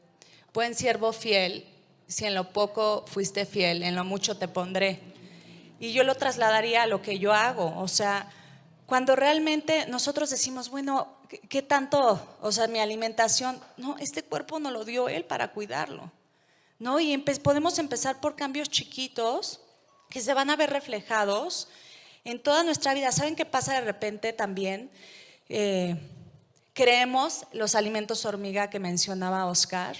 buen 0.54 0.74
siervo 0.74 1.12
fiel 1.12 1.75
si 2.06 2.24
en 2.24 2.34
lo 2.34 2.52
poco 2.52 3.04
fuiste 3.06 3.46
fiel, 3.46 3.82
en 3.82 3.94
lo 3.94 4.04
mucho 4.04 4.36
te 4.36 4.48
pondré. 4.48 5.00
Y 5.78 5.92
yo 5.92 6.04
lo 6.04 6.14
trasladaría 6.14 6.82
a 6.82 6.86
lo 6.86 7.02
que 7.02 7.18
yo 7.18 7.32
hago, 7.32 7.78
o 7.78 7.88
sea, 7.88 8.30
cuando 8.86 9.16
realmente 9.16 9.86
nosotros 9.88 10.30
decimos, 10.30 10.70
bueno, 10.70 11.08
¿qué, 11.48 11.60
tanto, 11.60 12.24
o 12.40 12.52
sea, 12.52 12.68
mi 12.68 12.78
alimentación, 12.78 13.60
no, 13.76 13.96
este 13.98 14.22
cuerpo 14.22 14.60
no 14.60 14.70
lo 14.70 14.84
dio 14.84 15.08
Él 15.08 15.24
para 15.24 15.52
cuidarlo, 15.52 16.12
¿no? 16.78 17.00
Y 17.00 17.16
podemos 17.18 17.78
empezar 17.78 18.20
por 18.20 18.36
cambios 18.36 18.70
chiquitos 18.70 19.60
que 20.08 20.20
se 20.20 20.34
van 20.34 20.50
a 20.50 20.56
ver 20.56 20.70
reflejados 20.70 21.68
en 22.24 22.40
toda 22.40 22.62
nuestra 22.62 22.94
vida. 22.94 23.10
¿Saben 23.10 23.34
qué 23.34 23.44
pasa 23.44 23.74
de 23.74 23.80
repente 23.80 24.32
también? 24.32 24.90
Eh, 25.48 25.96
creemos 26.72 27.44
los 27.52 27.74
alimentos 27.74 28.24
hormiga 28.24 28.70
que 28.70 28.78
mencionaba 28.78 29.46
Oscar 29.46 29.96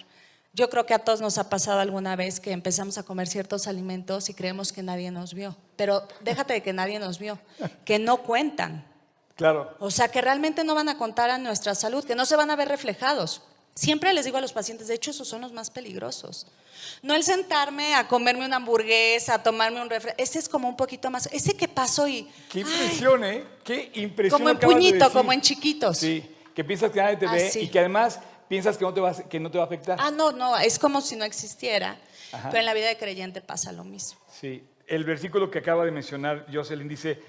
yo 0.56 0.70
creo 0.70 0.86
que 0.86 0.94
a 0.94 0.98
todos 0.98 1.20
nos 1.20 1.36
ha 1.36 1.50
pasado 1.50 1.80
alguna 1.80 2.16
vez 2.16 2.40
que 2.40 2.50
empezamos 2.50 2.96
a 2.96 3.02
comer 3.02 3.28
ciertos 3.28 3.66
alimentos 3.66 4.30
y 4.30 4.34
creemos 4.34 4.72
que 4.72 4.82
nadie 4.82 5.10
nos 5.10 5.34
vio. 5.34 5.54
Pero 5.76 6.08
déjate 6.22 6.54
de 6.54 6.62
que 6.62 6.72
nadie 6.72 6.98
nos 6.98 7.18
vio, 7.18 7.38
que 7.84 7.98
no 7.98 8.22
cuentan. 8.22 8.86
Claro. 9.36 9.76
O 9.80 9.90
sea, 9.90 10.08
que 10.08 10.22
realmente 10.22 10.64
no 10.64 10.74
van 10.74 10.88
a 10.88 10.96
contar 10.96 11.28
a 11.28 11.36
nuestra 11.36 11.74
salud, 11.74 12.06
que 12.06 12.14
no 12.14 12.24
se 12.24 12.36
van 12.36 12.50
a 12.50 12.56
ver 12.56 12.68
reflejados. 12.68 13.42
Siempre 13.74 14.14
les 14.14 14.24
digo 14.24 14.38
a 14.38 14.40
los 14.40 14.54
pacientes, 14.54 14.88
de 14.88 14.94
hecho, 14.94 15.10
esos 15.10 15.28
son 15.28 15.42
los 15.42 15.52
más 15.52 15.68
peligrosos. 15.68 16.46
No 17.02 17.14
el 17.14 17.22
sentarme 17.22 17.94
a 17.94 18.08
comerme 18.08 18.46
una 18.46 18.56
hamburguesa, 18.56 19.34
a 19.34 19.42
tomarme 19.42 19.82
un 19.82 19.90
refresco. 19.90 20.22
Ese 20.22 20.38
es 20.38 20.48
como 20.48 20.70
un 20.70 20.76
poquito 20.76 21.10
más. 21.10 21.28
Ese 21.30 21.54
que 21.54 21.68
pasó 21.68 22.08
y. 22.08 22.26
Qué 22.48 22.60
impresión, 22.60 23.22
¿eh? 23.24 23.44
Qué 23.62 23.90
impresión. 23.96 24.40
Como 24.40 24.48
en 24.48 24.58
puñito, 24.58 25.12
como 25.12 25.34
en 25.34 25.42
chiquitos. 25.42 25.98
Sí, 25.98 26.24
que 26.54 26.64
piensas 26.64 26.90
que 26.90 27.02
nadie 27.02 27.18
te 27.18 27.26
ve 27.26 27.50
y 27.60 27.68
que 27.68 27.78
además 27.78 28.18
piensas 28.48 28.78
que 28.78 28.84
no, 28.84 28.94
te 28.94 29.00
va, 29.00 29.14
que 29.14 29.40
no 29.40 29.50
te 29.50 29.58
va 29.58 29.64
a 29.64 29.66
afectar. 29.66 29.98
Ah, 30.00 30.10
no, 30.10 30.32
no, 30.32 30.56
es 30.58 30.78
como 30.78 31.00
si 31.00 31.16
no 31.16 31.24
existiera. 31.24 31.96
Pero 32.30 32.58
en 32.58 32.66
la 32.66 32.74
vida 32.74 32.88
de 32.88 32.96
creyente 32.96 33.40
pasa 33.40 33.72
lo 33.72 33.84
mismo. 33.84 34.20
Sí, 34.30 34.62
el 34.86 35.04
versículo 35.04 35.50
que 35.50 35.58
acaba 35.58 35.84
de 35.84 35.90
mencionar 35.90 36.46
Jocelyn 36.52 36.88
dice, 36.88 37.20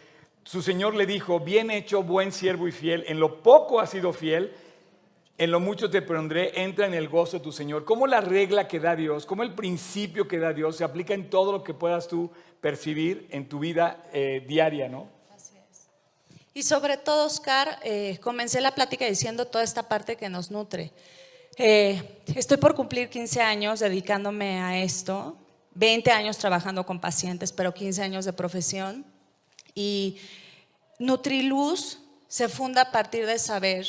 su 0.44 0.62
Señor 0.62 0.96
le 0.96 1.06
dijo, 1.06 1.40
bien 1.40 1.72
hecho, 1.72 2.04
buen 2.04 2.32
siervo 2.32 2.68
y 2.68 2.72
fiel, 2.72 3.04
en 3.08 3.20
lo 3.20 3.42
poco 3.42 3.80
has 3.80 3.92
sido 3.92 4.14
fiel, 4.14 4.54
en 5.38 5.52
lo 5.52 5.60
mucho 5.60 5.90
te 5.90 6.02
pondré, 6.02 6.64
entra 6.64 6.88
en 6.88 6.94
el 6.94 7.10
gozo 7.10 7.38
de 7.38 7.44
tu 7.44 7.52
Señor. 7.52 7.86
Como 7.86 8.08
la 8.08 8.22
regla 8.22 8.68
que 8.68 8.80
da 8.80 8.96
Dios, 8.96 9.26
como 9.26 9.44
el 9.44 9.54
principio 9.54 10.28
que 10.28 10.40
da 10.40 10.54
Dios 10.54 10.78
se 10.78 10.84
aplica 10.84 11.14
en 11.14 11.30
todo 11.30 11.52
lo 11.52 11.64
que 11.64 11.74
puedas 11.74 12.08
tú 12.08 12.32
percibir 12.60 13.28
en 13.30 13.48
tu 13.48 13.60
vida 13.60 14.04
eh, 14.14 14.44
diaria, 14.48 14.90
¿no? 14.90 15.17
Y 16.58 16.64
sobre 16.64 16.98
todo, 16.98 17.28
Oscar, 17.28 17.78
eh, 17.84 18.18
comencé 18.20 18.62
la 18.62 18.74
plática 18.74 19.06
diciendo 19.06 19.46
toda 19.46 19.64
esta 19.64 19.88
parte 19.88 20.16
que 20.16 20.28
nos 20.28 20.50
nutre. 20.50 20.92
Eh, 21.56 22.24
estoy 22.34 22.58
por 22.58 22.74
cumplir 22.74 23.12
15 23.12 23.44
años 23.44 23.80
dedicándome 23.80 24.60
a 24.60 24.82
esto, 24.82 25.38
20 25.76 26.10
años 26.10 26.40
trabajando 26.40 26.84
con 26.84 27.00
pacientes, 27.00 27.52
pero 27.52 27.76
15 27.76 28.02
años 28.02 28.26
de 28.26 28.34
profesión. 28.34 29.06
Y 29.76 30.18
Nutriluz 30.98 32.00
se 32.28 32.50
funda 32.50 32.82
a 32.82 32.92
partir 32.92 33.28
de 33.28 33.38
saber 33.38 33.86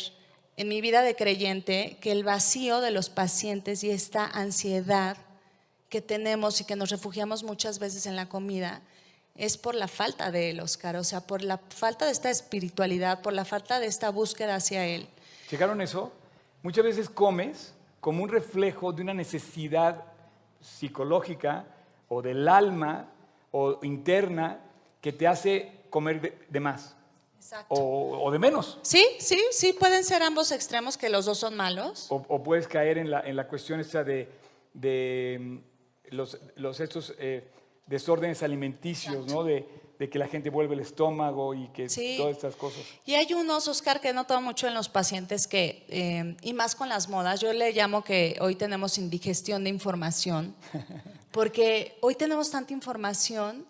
en 0.59 0.69
mi 0.69 0.83
vida 0.83 1.01
de 1.01 1.17
creyente 1.17 1.97
que 2.03 2.13
el 2.13 2.23
vacío 2.23 2.83
de 2.83 2.91
los 2.91 3.09
pacientes 3.09 3.83
y 3.83 3.89
esta 3.89 4.27
ansiedad 4.27 5.17
que 5.89 6.03
tenemos 6.03 6.61
y 6.61 6.65
que 6.65 6.77
nos 6.77 6.91
refugiamos 6.91 7.45
muchas 7.45 7.79
veces 7.79 8.05
en 8.05 8.15
la 8.15 8.29
comida, 8.29 8.83
es 9.39 9.57
por 9.57 9.75
la 9.75 9.89
falta 9.89 10.31
de 10.31 10.51
él, 10.51 10.61
Oscar, 10.61 10.97
o 10.97 11.05
sea, 11.05 11.21
por 11.21 11.43
la 11.43 11.59
falta 11.59 12.07
de 12.07 12.13
esta 12.13 12.29
espiritualidad, 12.29 13.23
por 13.23 13.33
la 13.33 13.45
falta 13.45 13.79
de 13.79 13.87
esta 13.87 14.11
búsqueda 14.11 14.57
hacia 14.57 14.85
él. 14.85 15.09
¿Checaron 15.49 15.81
eso? 15.81 16.13
Muchas 16.63 16.85
veces 16.85 17.09
comes 17.09 17.73
como 18.01 18.25
un 18.25 18.29
reflejo 18.29 18.93
de 18.93 19.03
una 19.03 19.15
necesidad 19.15 20.05
psicológica 20.61 21.65
o 22.09 22.21
del 22.21 22.49
alma 22.49 23.09
o 23.53 23.79
interna 23.83 24.61
que 25.01 25.13
te 25.13 25.27
hace 25.29 25.73
comer 25.89 26.21
de, 26.21 26.39
de 26.49 26.61
más 26.61 26.97
Exacto. 27.37 27.75
o, 27.75 28.25
o 28.25 28.31
de 28.33 28.39
menos. 28.41 28.79
Sí, 28.83 29.05
sí, 29.21 29.41
sí, 29.53 29.73
pueden 29.73 30.03
ser 30.05 30.23
ambos 30.23 30.51
extremos, 30.51 30.99
que 30.99 31.09
los 31.09 31.27
dos 31.27 31.39
son 31.39 31.57
malos. 31.57 32.07
O, 32.11 32.25
o 32.29 32.43
puedes 32.43 32.67
caer 32.67 32.99
en 32.99 33.11
la, 33.11 33.21
en 33.21 33.37
la 33.37 33.47
cuestión 33.47 33.79
esta 33.79 34.03
de, 34.03 34.29
de, 34.75 35.39
mm, 35.41 35.59
los, 36.17 36.39
los 36.57 36.81
estos 36.81 37.15
eh, 37.19 37.49
desórdenes 37.89 38.43
alimenticios, 38.43 39.27
¿no? 39.27 39.43
De, 39.45 39.67
de 39.99 40.09
que 40.09 40.19
la 40.19 40.29
gente 40.29 40.49
vuelve 40.49 40.75
el 40.75 40.81
estómago 40.81 41.55
y 41.55 41.67
que 41.69 41.89
Sí. 41.89 42.15
todas 42.19 42.37
estas 42.37 42.55
cosas. 42.55 42.81
Y 43.05 43.15
hay 43.15 43.33
unos, 43.35 43.67
Oscar, 43.67 44.01
que 44.01 44.11
he 44.11 44.13
notado 44.13 44.41
mucho 44.41 44.69
en 44.69 44.75
los 44.75 44.89
pacientes 44.89 45.49
que, 45.49 45.85
eh, 45.89 46.37
y 46.43 46.53
más 46.53 46.77
con 46.77 46.89
las 46.89 47.09
modas, 47.09 47.41
yo 47.41 47.53
le 47.53 47.73
llamo 47.73 48.05
que 48.05 48.37
hoy 48.41 48.55
tenemos 48.55 48.97
indigestión 48.99 49.65
de 49.65 49.71
información, 49.71 50.55
porque 51.33 51.97
hoy 52.01 52.15
tenemos 52.15 52.51
tanta 52.51 52.73
información 52.73 53.67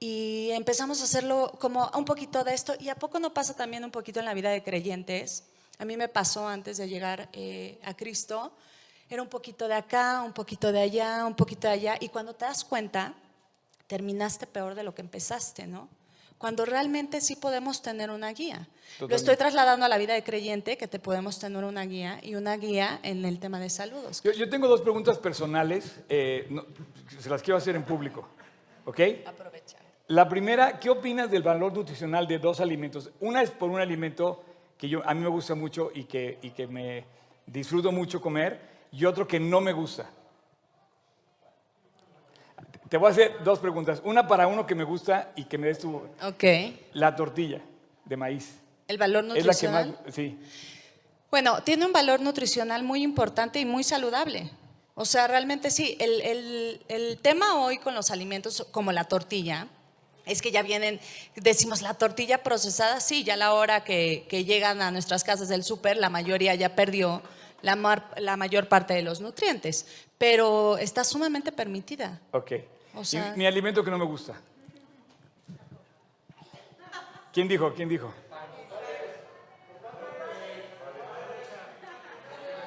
y 0.00 0.50
empezamos 0.52 1.00
a 1.02 1.04
hacerlo 1.04 1.52
como 1.60 1.88
un 1.96 2.04
poquito 2.04 2.42
de 2.42 2.54
esto, 2.54 2.74
y 2.80 2.88
a 2.88 2.94
poco 2.96 3.20
no 3.20 3.32
pasa 3.32 3.54
también 3.54 3.84
un 3.84 3.90
poquito 3.90 4.18
en 4.18 4.26
la 4.26 4.34
vida 4.34 4.50
de 4.50 4.62
creyentes. 4.62 5.44
A 5.78 5.84
mí 5.84 5.96
me 5.96 6.08
pasó 6.08 6.48
antes 6.48 6.78
de 6.78 6.88
llegar 6.88 7.28
eh, 7.32 7.78
a 7.84 7.94
Cristo, 7.94 8.52
era 9.08 9.22
un 9.22 9.28
poquito 9.28 9.68
de 9.68 9.74
acá, 9.74 10.22
un 10.24 10.32
poquito 10.32 10.72
de 10.72 10.80
allá, 10.80 11.24
un 11.26 11.34
poquito 11.34 11.68
de 11.68 11.74
allá, 11.74 11.96
y 12.00 12.08
cuando 12.08 12.34
te 12.34 12.44
das 12.44 12.64
cuenta, 12.64 13.14
terminaste 13.90 14.46
peor 14.46 14.76
de 14.76 14.84
lo 14.84 14.94
que 14.94 15.02
empezaste, 15.02 15.66
¿no? 15.66 15.88
Cuando 16.38 16.64
realmente 16.64 17.20
sí 17.20 17.34
podemos 17.34 17.82
tener 17.82 18.08
una 18.12 18.32
guía. 18.32 18.68
Lo 19.00 19.16
estoy 19.16 19.36
trasladando 19.36 19.84
a 19.84 19.88
la 19.88 19.98
vida 19.98 20.14
de 20.14 20.22
creyente, 20.22 20.78
que 20.78 20.86
te 20.86 21.00
podemos 21.00 21.40
tener 21.40 21.64
una 21.64 21.84
guía 21.84 22.20
y 22.22 22.36
una 22.36 22.56
guía 22.56 23.00
en 23.02 23.24
el 23.24 23.40
tema 23.40 23.58
de 23.58 23.68
salud. 23.68 23.98
Oscar. 24.08 24.32
Yo, 24.32 24.38
yo 24.38 24.48
tengo 24.48 24.68
dos 24.68 24.80
preguntas 24.80 25.18
personales, 25.18 25.96
eh, 26.08 26.46
no, 26.50 26.64
se 27.18 27.28
las 27.28 27.42
quiero 27.42 27.58
hacer 27.58 27.74
en 27.74 27.82
público, 27.82 28.28
¿ok? 28.84 29.00
Aprovecha. 29.26 29.76
La 30.06 30.28
primera, 30.28 30.78
¿qué 30.78 30.88
opinas 30.88 31.28
del 31.28 31.42
valor 31.42 31.72
nutricional 31.72 32.28
de 32.28 32.38
dos 32.38 32.60
alimentos? 32.60 33.10
Una 33.18 33.42
es 33.42 33.50
por 33.50 33.70
un 33.70 33.80
alimento 33.80 34.44
que 34.78 34.88
yo, 34.88 35.02
a 35.04 35.14
mí 35.14 35.20
me 35.20 35.28
gusta 35.28 35.56
mucho 35.56 35.90
y 35.92 36.04
que, 36.04 36.38
y 36.42 36.50
que 36.50 36.68
me 36.68 37.04
disfruto 37.44 37.90
mucho 37.90 38.20
comer, 38.20 38.60
y 38.92 39.04
otro 39.04 39.26
que 39.26 39.40
no 39.40 39.60
me 39.60 39.72
gusta. 39.72 40.08
Te 42.90 42.96
voy 42.98 43.08
a 43.08 43.12
hacer 43.12 43.42
dos 43.42 43.58
preguntas. 43.60 44.02
Una 44.04 44.26
para 44.26 44.46
uno 44.46 44.66
que 44.66 44.74
me 44.74 44.84
gusta 44.84 45.32
y 45.36 45.44
que 45.44 45.56
me 45.56 45.68
des 45.68 45.78
tu... 45.78 45.96
Ok. 46.22 46.44
La 46.92 47.16
tortilla 47.16 47.60
de 48.04 48.16
maíz. 48.16 48.56
El 48.88 48.98
valor 48.98 49.24
Es 49.24 49.28
la 49.28 49.34
que 49.34 49.40
nutricional. 49.42 49.98
más... 50.04 50.14
Sí. 50.14 50.38
Bueno, 51.30 51.62
tiene 51.62 51.86
un 51.86 51.92
valor 51.92 52.20
nutricional 52.20 52.82
muy 52.82 53.02
importante 53.02 53.60
y 53.60 53.64
muy 53.64 53.84
saludable. 53.84 54.50
O 54.96 55.04
sea, 55.04 55.28
realmente 55.28 55.70
sí, 55.70 55.96
el, 56.00 56.20
el- 56.20 56.84
el 56.88 57.18
tema 57.18 57.54
hoy 57.60 57.78
con 57.78 57.94
los 57.94 58.10
alimentos 58.10 58.66
como 58.72 58.90
la 58.90 59.04
tortilla 59.04 59.68
es 60.26 60.42
que 60.42 60.50
ya 60.50 60.62
vienen, 60.62 61.00
decimos 61.36 61.82
la 61.82 61.94
tortilla 61.94 62.42
procesada, 62.42 63.00
sí, 63.00 63.22
ya 63.24 63.34
a 63.34 63.36
la 63.36 63.54
hora 63.54 63.84
que, 63.84 64.26
que 64.28 64.44
llegan 64.44 64.82
a 64.82 64.90
nuestras 64.90 65.22
casas 65.24 65.48
del 65.48 65.62
súper, 65.64 65.96
la 65.96 66.10
mayoría 66.10 66.54
ya 66.56 66.74
perdió 66.74 67.22
la, 67.62 67.76
mar- 67.76 68.10
la 68.18 68.36
mayor 68.36 68.68
parte 68.68 68.94
de 68.94 69.02
los 69.02 69.20
nutrientes, 69.20 69.86
pero 70.18 70.76
está 70.78 71.04
sumamente 71.04 71.52
permitida. 71.52 72.20
Ok. 72.32 72.52
O 72.94 73.04
sea- 73.04 73.34
mi 73.36 73.46
alimento 73.46 73.84
que 73.84 73.90
no 73.90 73.98
me 73.98 74.04
gusta. 74.04 74.34
¿Quién 77.32 77.46
dijo? 77.46 77.72
¿Quién 77.74 77.88
dijo? 77.88 78.12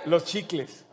Los 0.06 0.26
chicles. 0.26 0.84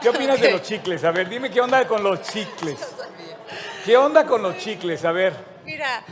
¿Qué 0.00 0.08
opinas 0.08 0.40
de 0.40 0.52
los 0.52 0.62
chicles? 0.62 1.02
A 1.04 1.10
ver, 1.10 1.28
dime 1.28 1.50
qué 1.50 1.60
onda 1.60 1.86
con 1.86 2.02
los 2.02 2.20
chicles. 2.22 2.78
¿Qué 3.84 3.96
onda 3.96 4.26
con 4.26 4.42
los 4.42 4.58
chicles? 4.58 5.04
A 5.04 5.12
ver. 5.12 5.34
Mira, 5.64 6.04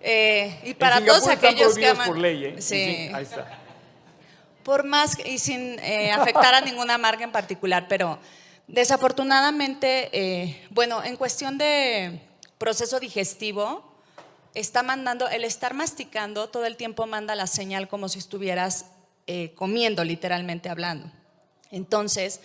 eh, 0.00 0.60
y 0.64 0.74
para 0.74 1.04
todos 1.04 1.26
aquellos 1.28 1.74
que 1.74 1.88
aman... 1.88 2.06
por 2.06 2.18
ley, 2.18 2.44
¿eh? 2.44 2.60
Sí. 2.60 3.10
Ahí 3.12 3.22
está. 3.24 3.58
Por 4.62 4.84
más 4.84 5.18
y 5.24 5.38
sin 5.38 5.78
eh, 5.80 6.12
afectar 6.12 6.54
a 6.54 6.60
ninguna 6.60 6.96
marca 6.98 7.24
en 7.24 7.32
particular, 7.32 7.86
pero 7.88 8.18
desafortunadamente, 8.66 10.10
eh, 10.12 10.66
bueno, 10.70 11.02
en 11.04 11.16
cuestión 11.16 11.58
de 11.58 12.20
proceso 12.58 13.00
digestivo, 13.00 13.92
está 14.54 14.82
mandando, 14.82 15.28
el 15.28 15.44
estar 15.44 15.74
masticando 15.74 16.48
todo 16.48 16.66
el 16.66 16.76
tiempo 16.76 17.06
manda 17.06 17.34
la 17.34 17.46
señal 17.46 17.88
como 17.88 18.08
si 18.08 18.18
estuvieras 18.18 18.86
eh, 19.26 19.52
comiendo, 19.54 20.04
literalmente 20.04 20.68
hablando. 20.68 21.10
Entonces, 21.70 22.40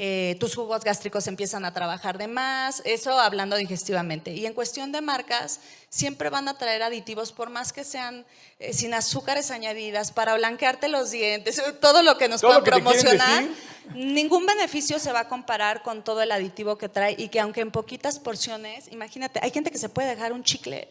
eh, 0.00 0.36
tus 0.38 0.54
jugos 0.54 0.84
gástricos 0.84 1.26
empiezan 1.26 1.64
a 1.64 1.74
trabajar 1.74 2.18
de 2.18 2.28
más, 2.28 2.82
eso 2.84 3.18
hablando 3.18 3.56
digestivamente. 3.56 4.30
Y 4.32 4.46
en 4.46 4.54
cuestión 4.54 4.92
de 4.92 5.00
marcas, 5.00 5.58
siempre 5.88 6.30
van 6.30 6.46
a 6.46 6.56
traer 6.56 6.84
aditivos, 6.84 7.32
por 7.32 7.50
más 7.50 7.72
que 7.72 7.82
sean 7.82 8.24
eh, 8.60 8.72
sin 8.72 8.94
azúcares 8.94 9.50
añadidas, 9.50 10.12
para 10.12 10.36
blanquearte 10.36 10.86
los 10.86 11.10
dientes, 11.10 11.60
todo 11.80 12.04
lo 12.04 12.16
que 12.16 12.28
nos 12.28 12.42
puedan 12.42 12.62
promocionar. 12.62 13.44
Ningún 13.92 14.46
beneficio 14.46 15.00
se 15.00 15.10
va 15.10 15.20
a 15.20 15.28
comparar 15.28 15.82
con 15.82 16.04
todo 16.04 16.22
el 16.22 16.30
aditivo 16.30 16.78
que 16.78 16.88
trae 16.88 17.16
y 17.18 17.28
que 17.28 17.40
aunque 17.40 17.62
en 17.62 17.72
poquitas 17.72 18.20
porciones, 18.20 18.86
imagínate, 18.92 19.40
hay 19.42 19.50
gente 19.50 19.72
que 19.72 19.78
se 19.78 19.88
puede 19.88 20.10
dejar 20.10 20.32
un 20.32 20.44
chicle 20.44 20.86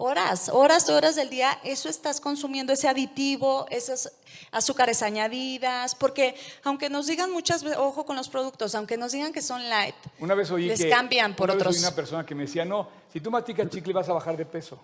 horas, 0.00 0.48
horas, 0.48 0.88
horas 0.88 1.14
del 1.14 1.28
día, 1.28 1.58
eso 1.62 1.88
estás 1.88 2.20
consumiendo, 2.20 2.72
ese 2.72 2.88
aditivo, 2.88 3.66
esas 3.70 4.12
azúcares 4.50 5.02
añadidas, 5.02 5.94
porque 5.94 6.34
aunque 6.64 6.88
nos 6.88 7.06
digan 7.06 7.30
muchas 7.30 7.62
veces, 7.62 7.78
ojo 7.78 8.06
con 8.06 8.16
los 8.16 8.28
productos, 8.28 8.74
aunque 8.74 8.96
nos 8.96 9.12
digan 9.12 9.32
que 9.32 9.42
son 9.42 9.68
light, 9.68 9.94
Una 10.18 10.34
vez 10.34 10.50
oí 10.50 10.66
les 10.66 10.80
que. 10.80 10.88
cambian 10.88 11.36
por 11.36 11.50
una 11.50 11.62
vez 11.62 11.76
oí 11.76 11.80
una 11.80 11.94
persona 11.94 12.24
que 12.24 12.34
me 12.34 12.44
decía, 12.44 12.64
no, 12.64 12.88
si 13.12 13.20
tú 13.20 13.30
masticas 13.30 13.68
chicle 13.68 13.92
vas 13.92 14.08
a 14.08 14.14
bajar 14.14 14.36
de 14.36 14.46
peso. 14.46 14.80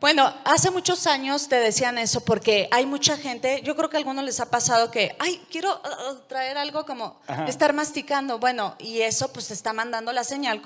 Bueno, 0.00 0.32
hace 0.44 0.70
muchos 0.70 1.06
años 1.06 1.48
te 1.48 1.56
decían 1.56 1.98
eso 1.98 2.24
porque 2.24 2.68
hay 2.70 2.86
mucha 2.86 3.16
gente, 3.16 3.62
yo 3.62 3.74
creo 3.74 3.90
que 3.90 3.96
a 3.96 3.98
algunos 3.98 4.24
les 4.24 4.38
ha 4.38 4.48
pasado 4.48 4.90
que, 4.90 5.16
ay, 5.18 5.44
quiero 5.50 5.70
uh, 5.70 6.12
uh, 6.12 6.18
traer 6.28 6.56
algo 6.56 6.86
como 6.86 7.20
Ajá. 7.26 7.46
estar 7.46 7.72
masticando. 7.72 8.38
Bueno, 8.38 8.76
y 8.78 9.00
eso 9.00 9.32
pues 9.32 9.48
te 9.48 9.54
está 9.54 9.72
mandando 9.72 10.12
la 10.12 10.22
señal 10.22 10.62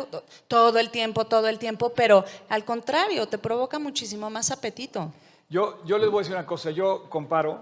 todo 0.48 0.78
el 0.78 0.90
tiempo, 0.90 1.24
todo 1.24 1.48
el 1.48 1.58
tiempo, 1.58 1.92
pero 1.94 2.24
al 2.48 2.64
contrario, 2.64 3.26
te 3.26 3.38
provoca 3.38 3.78
muchísimo 3.78 4.28
más 4.28 4.50
apetito. 4.50 5.12
Yo, 5.48 5.82
yo 5.84 5.98
les 5.98 6.10
voy 6.10 6.18
a 6.18 6.22
decir 6.22 6.36
una 6.36 6.46
cosa, 6.46 6.70
yo 6.70 7.08
comparo, 7.08 7.60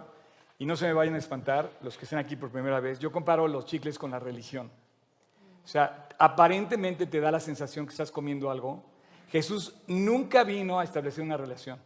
y 0.59 0.67
no 0.67 0.77
se 0.77 0.87
me 0.87 0.93
vayan 0.93 1.15
a 1.15 1.19
espantar 1.19 1.71
los 1.83 1.97
que 1.97 2.05
estén 2.05 2.19
aquí 2.19 2.37
por 2.37 2.51
primera 2.51 2.81
vez, 2.81 2.99
yo 2.99 3.11
comparo 3.11 3.49
los 3.49 3.65
chicles 3.65 3.99
con 3.99 4.11
la 4.11 4.19
religión. 4.19 4.71
O 5.65 5.69
sea, 5.69 6.09
aparentemente 6.19 7.07
te 7.07 7.21
da 7.21 7.31
la 7.31 7.41
sensación 7.41 7.87
que 7.87 7.93
estás 7.93 8.11
comiendo 8.11 8.51
algo. 8.51 8.83
Jesús 9.31 9.75
nunca 9.87 10.45
vino 10.45 10.81
a 10.81 10.85
establecer 10.85 11.23
una 11.25 11.37
relación, 11.37 11.79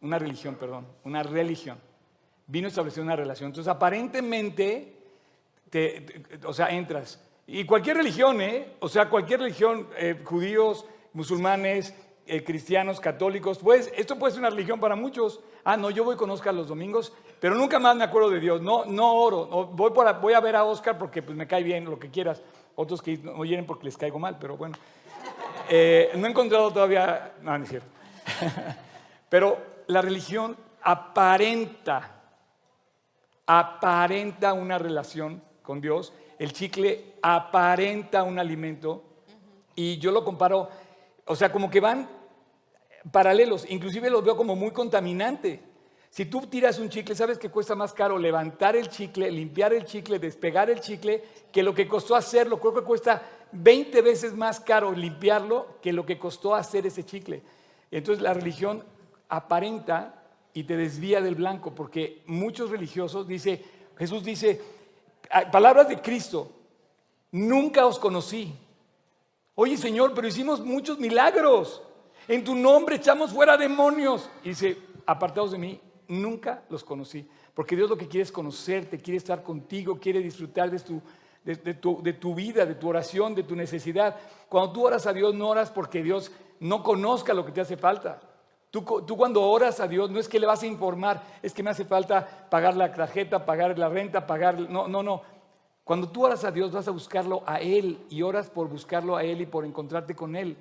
una 0.00 0.18
religión, 0.18 0.56
perdón, 0.56 0.86
una 1.04 1.22
religión. 1.22 1.78
Vino 2.46 2.66
a 2.66 2.70
establecer 2.70 3.02
una 3.02 3.14
relación. 3.14 3.48
Entonces, 3.48 3.70
aparentemente, 3.72 4.96
te- 5.70 6.04
o 6.44 6.52
sea, 6.52 6.68
entras. 6.70 7.20
Y 7.46 7.64
cualquier 7.64 7.96
religión, 7.98 8.40
¿eh? 8.40 8.74
O 8.80 8.88
sea, 8.88 9.08
cualquier 9.08 9.40
religión, 9.40 9.88
eh, 9.96 10.20
judíos, 10.24 10.84
musulmanes, 11.12 11.94
eh, 12.26 12.42
cristianos, 12.44 13.00
católicos, 13.00 13.58
pues 13.58 13.92
esto 13.96 14.18
puede 14.18 14.32
ser 14.32 14.40
una 14.40 14.50
religión 14.50 14.78
para 14.80 14.96
muchos. 14.96 15.40
Ah, 15.64 15.76
no, 15.76 15.90
yo 15.90 16.04
voy 16.04 16.16
con 16.16 16.30
Oscar 16.30 16.54
los 16.54 16.68
domingos, 16.68 17.12
pero 17.40 17.54
nunca 17.54 17.78
más 17.78 17.94
me 17.96 18.04
acuerdo 18.04 18.30
de 18.30 18.40
Dios. 18.40 18.62
No, 18.62 18.84
no 18.84 19.14
oro. 19.14 19.48
O 19.50 19.66
voy, 19.66 19.90
por 19.92 20.20
voy 20.20 20.32
a 20.34 20.40
ver 20.40 20.56
a 20.56 20.64
Oscar 20.64 20.98
porque 20.98 21.22
pues, 21.22 21.36
me 21.36 21.46
cae 21.46 21.62
bien, 21.62 21.84
lo 21.84 21.98
que 21.98 22.10
quieras. 22.10 22.42
Otros 22.76 23.02
que 23.02 23.18
no 23.18 23.32
oyen 23.32 23.66
porque 23.66 23.84
les 23.84 23.96
caigo 23.96 24.18
mal, 24.18 24.38
pero 24.40 24.56
bueno. 24.56 24.76
Eh, 25.72 26.10
no 26.16 26.26
he 26.26 26.30
encontrado 26.30 26.72
todavía, 26.72 27.34
no, 27.42 27.56
no 27.56 27.62
es 27.62 27.70
cierto. 27.70 27.88
pero 29.28 29.56
la 29.86 30.02
religión 30.02 30.56
aparenta 30.82 32.16
aparenta 33.46 34.52
una 34.52 34.78
relación 34.78 35.42
con 35.62 35.80
Dios, 35.80 36.12
el 36.38 36.52
chicle 36.52 37.14
aparenta 37.22 38.22
un 38.22 38.38
alimento 38.38 39.02
y 39.74 39.98
yo 39.98 40.12
lo 40.12 40.24
comparo, 40.24 40.68
o 41.24 41.34
sea, 41.34 41.50
como 41.50 41.68
que 41.68 41.80
van 41.80 42.08
paralelos, 43.10 43.68
inclusive 43.68 44.08
los 44.08 44.24
veo 44.24 44.36
como 44.36 44.54
muy 44.54 44.70
contaminante. 44.70 45.62
Si 46.10 46.26
tú 46.26 46.40
tiras 46.42 46.78
un 46.78 46.88
chicle, 46.88 47.14
sabes 47.14 47.38
que 47.38 47.50
cuesta 47.50 47.74
más 47.74 47.92
caro 47.92 48.18
levantar 48.18 48.74
el 48.76 48.88
chicle, 48.88 49.30
limpiar 49.30 49.72
el 49.72 49.84
chicle, 49.84 50.18
despegar 50.18 50.70
el 50.70 50.80
chicle, 50.80 51.22
que 51.52 51.62
lo 51.62 51.72
que 51.72 51.86
costó 51.86 52.16
hacerlo. 52.16 52.58
Creo 52.58 52.74
que 52.74 52.82
cuesta 52.82 53.22
20 53.52 54.02
veces 54.02 54.34
más 54.34 54.60
caro 54.60 54.92
limpiarlo 54.92 55.78
que 55.82 55.92
lo 55.92 56.06
que 56.06 56.18
costó 56.18 56.54
hacer 56.54 56.86
ese 56.86 57.04
chicle. 57.04 57.42
Entonces 57.90 58.22
la 58.22 58.34
religión 58.34 58.84
aparenta 59.28 60.22
y 60.52 60.64
te 60.64 60.76
desvía 60.76 61.20
del 61.20 61.36
blanco, 61.36 61.74
porque 61.74 62.22
muchos 62.26 62.70
religiosos, 62.70 63.26
dice, 63.26 63.64
Jesús 63.96 64.24
dice, 64.24 64.60
ah, 65.30 65.50
palabras 65.50 65.88
de 65.88 66.00
Cristo, 66.00 66.50
nunca 67.30 67.86
os 67.86 67.98
conocí, 67.98 68.54
Oye 69.62 69.76
Señor, 69.76 70.14
pero 70.14 70.26
hicimos 70.26 70.64
muchos 70.64 70.98
milagros. 70.98 71.82
En 72.26 72.42
tu 72.42 72.54
nombre 72.54 72.96
echamos 72.96 73.30
fuera 73.30 73.58
demonios. 73.58 74.30
Y 74.42 74.48
dice, 74.50 74.78
apartados 75.04 75.52
de 75.52 75.58
mí, 75.58 75.78
nunca 76.08 76.64
los 76.70 76.82
conocí. 76.82 77.28
Porque 77.52 77.76
Dios 77.76 77.90
lo 77.90 77.98
que 77.98 78.08
quiere 78.08 78.22
es 78.22 78.32
conocerte, 78.32 78.96
quiere 78.96 79.18
estar 79.18 79.42
contigo, 79.42 80.00
quiere 80.00 80.20
disfrutar 80.20 80.70
de 80.70 80.78
tu, 80.78 81.02
de, 81.44 81.74
tu, 81.74 82.02
de 82.02 82.12
tu 82.12 82.34
vida, 82.34 82.66
de 82.66 82.74
tu 82.74 82.88
oración, 82.88 83.34
de 83.34 83.42
tu 83.42 83.56
necesidad. 83.56 84.16
Cuando 84.48 84.72
tú 84.72 84.86
oras 84.86 85.06
a 85.06 85.12
Dios, 85.12 85.34
no 85.34 85.48
oras 85.48 85.70
porque 85.70 86.02
Dios 86.02 86.32
no 86.60 86.82
conozca 86.82 87.34
lo 87.34 87.44
que 87.44 87.52
te 87.52 87.60
hace 87.60 87.76
falta. 87.76 88.20
Tú, 88.70 88.82
tú, 88.82 89.16
cuando 89.16 89.42
oras 89.42 89.80
a 89.80 89.88
Dios 89.88 90.10
no 90.10 90.20
es 90.20 90.28
que 90.28 90.38
le 90.38 90.46
vas 90.46 90.62
a 90.62 90.66
informar, 90.66 91.22
es 91.42 91.52
que 91.52 91.62
me 91.62 91.70
hace 91.70 91.84
falta 91.84 92.46
pagar 92.48 92.76
la 92.76 92.92
tarjeta, 92.92 93.44
pagar 93.44 93.76
la 93.78 93.88
renta, 93.88 94.26
pagar... 94.26 94.60
No, 94.60 94.86
no, 94.86 95.02
no. 95.02 95.22
Cuando 95.82 96.08
tú 96.08 96.24
oras 96.24 96.44
a 96.44 96.52
Dios 96.52 96.70
vas 96.70 96.86
a 96.86 96.92
buscarlo 96.92 97.42
a 97.46 97.58
Él 97.60 97.98
y 98.10 98.22
oras 98.22 98.48
por 98.48 98.68
buscarlo 98.68 99.16
a 99.16 99.24
Él 99.24 99.40
y 99.40 99.46
por 99.46 99.64
encontrarte 99.64 100.14
con 100.14 100.36
Él, 100.36 100.56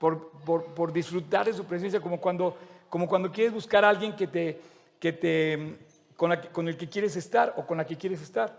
por, 0.00 0.30
por, 0.74 0.92
disfrutar 0.92 1.46
de 1.46 1.52
su 1.52 1.64
presencia, 1.64 2.00
como 2.00 2.20
cuando, 2.20 2.56
como 2.90 3.06
cuando 3.06 3.30
quieres 3.30 3.52
buscar 3.52 3.84
a 3.84 3.88
alguien 3.88 4.16
que 4.16 4.26
te, 4.26 4.60
que 4.98 5.12
te, 5.12 5.78
con, 6.16 6.66
el 6.66 6.76
que 6.76 6.88
quieres 6.88 7.14
estar 7.14 7.54
o 7.56 7.64
con 7.64 7.78
la 7.78 7.86
que 7.86 7.96
quieres 7.96 8.20
estar. 8.20 8.58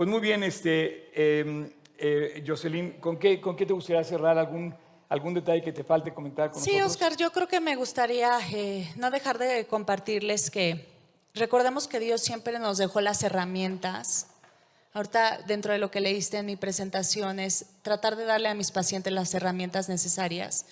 Pues 0.00 0.08
muy 0.08 0.20
bien, 0.20 0.42
este, 0.42 1.10
em, 1.12 1.70
eh, 1.98 2.42
Jocelyn, 2.46 2.92
¿con 2.92 3.18
qué, 3.18 3.38
¿con 3.38 3.54
qué 3.54 3.66
te 3.66 3.74
gustaría 3.74 4.02
cerrar 4.02 4.38
algún 4.38 4.74
algún 5.10 5.34
detalle 5.34 5.60
que 5.60 5.74
te 5.74 5.84
falte 5.84 6.14
comentar 6.14 6.50
con 6.50 6.62
sí, 6.62 6.70
nosotros? 6.70 6.92
Oscar, 6.92 7.16
yo 7.18 7.30
creo 7.32 7.46
que 7.46 7.60
me 7.60 7.76
gustaría 7.76 8.38
eh, 8.50 8.90
no 8.96 9.10
dejar 9.10 9.36
de 9.36 9.66
compartirles 9.66 10.50
que 10.50 10.86
recordemos 11.34 11.86
que 11.86 12.00
Dios 12.00 12.22
siempre 12.22 12.58
nos 12.58 12.78
dejó 12.78 13.02
las 13.02 13.22
herramientas. 13.22 14.28
Ahorita, 14.94 15.42
dentro 15.46 15.74
de 15.74 15.78
lo 15.78 15.90
que 15.90 16.00
leíste 16.00 16.38
en 16.38 16.46
mi 16.46 16.56
presentación, 16.56 17.38
es 17.38 17.66
tratar 17.82 18.16
de 18.16 18.24
darle 18.24 18.48
a 18.48 18.54
mis 18.54 18.70
pacientes 18.70 19.12
las 19.12 19.34
herramientas 19.34 19.90
necesarias. 19.90 20.64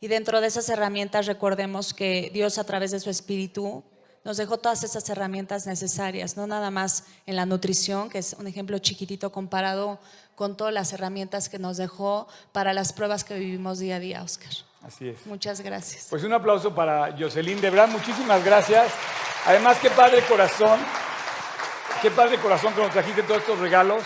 Y 0.00 0.08
dentro 0.08 0.40
de 0.40 0.46
esas 0.46 0.70
herramientas, 0.70 1.26
recordemos 1.26 1.92
que 1.92 2.30
Dios, 2.32 2.56
a 2.56 2.64
través 2.64 2.92
de 2.92 3.00
su 3.00 3.10
espíritu, 3.10 3.84
nos 4.24 4.36
dejó 4.36 4.58
todas 4.58 4.84
esas 4.84 5.08
herramientas 5.08 5.66
necesarias, 5.66 6.36
no 6.36 6.46
nada 6.46 6.70
más 6.70 7.04
en 7.26 7.36
la 7.36 7.46
nutrición, 7.46 8.10
que 8.10 8.18
es 8.18 8.36
un 8.38 8.46
ejemplo 8.46 8.78
chiquitito 8.78 9.32
comparado 9.32 9.98
con 10.34 10.56
todas 10.56 10.72
las 10.72 10.92
herramientas 10.92 11.48
que 11.48 11.58
nos 11.58 11.76
dejó 11.76 12.28
para 12.52 12.72
las 12.72 12.92
pruebas 12.92 13.24
que 13.24 13.38
vivimos 13.38 13.78
día 13.78 13.96
a 13.96 14.00
día, 14.00 14.22
Oscar. 14.22 14.50
Así 14.82 15.08
es. 15.08 15.26
Muchas 15.26 15.60
gracias. 15.60 16.06
Pues 16.08 16.24
un 16.24 16.32
aplauso 16.32 16.74
para 16.74 17.14
Jocelyn, 17.18 17.60
de 17.60 17.70
verdad, 17.70 17.88
muchísimas 17.88 18.44
gracias. 18.44 18.92
Además, 19.46 19.78
qué 19.80 19.90
padre 19.90 20.22
corazón, 20.26 20.80
qué 22.02 22.10
padre 22.10 22.38
corazón 22.38 22.74
que 22.74 22.80
nos 22.82 22.92
trajiste 22.92 23.22
todos 23.22 23.40
estos 23.40 23.58
regalos. 23.58 24.02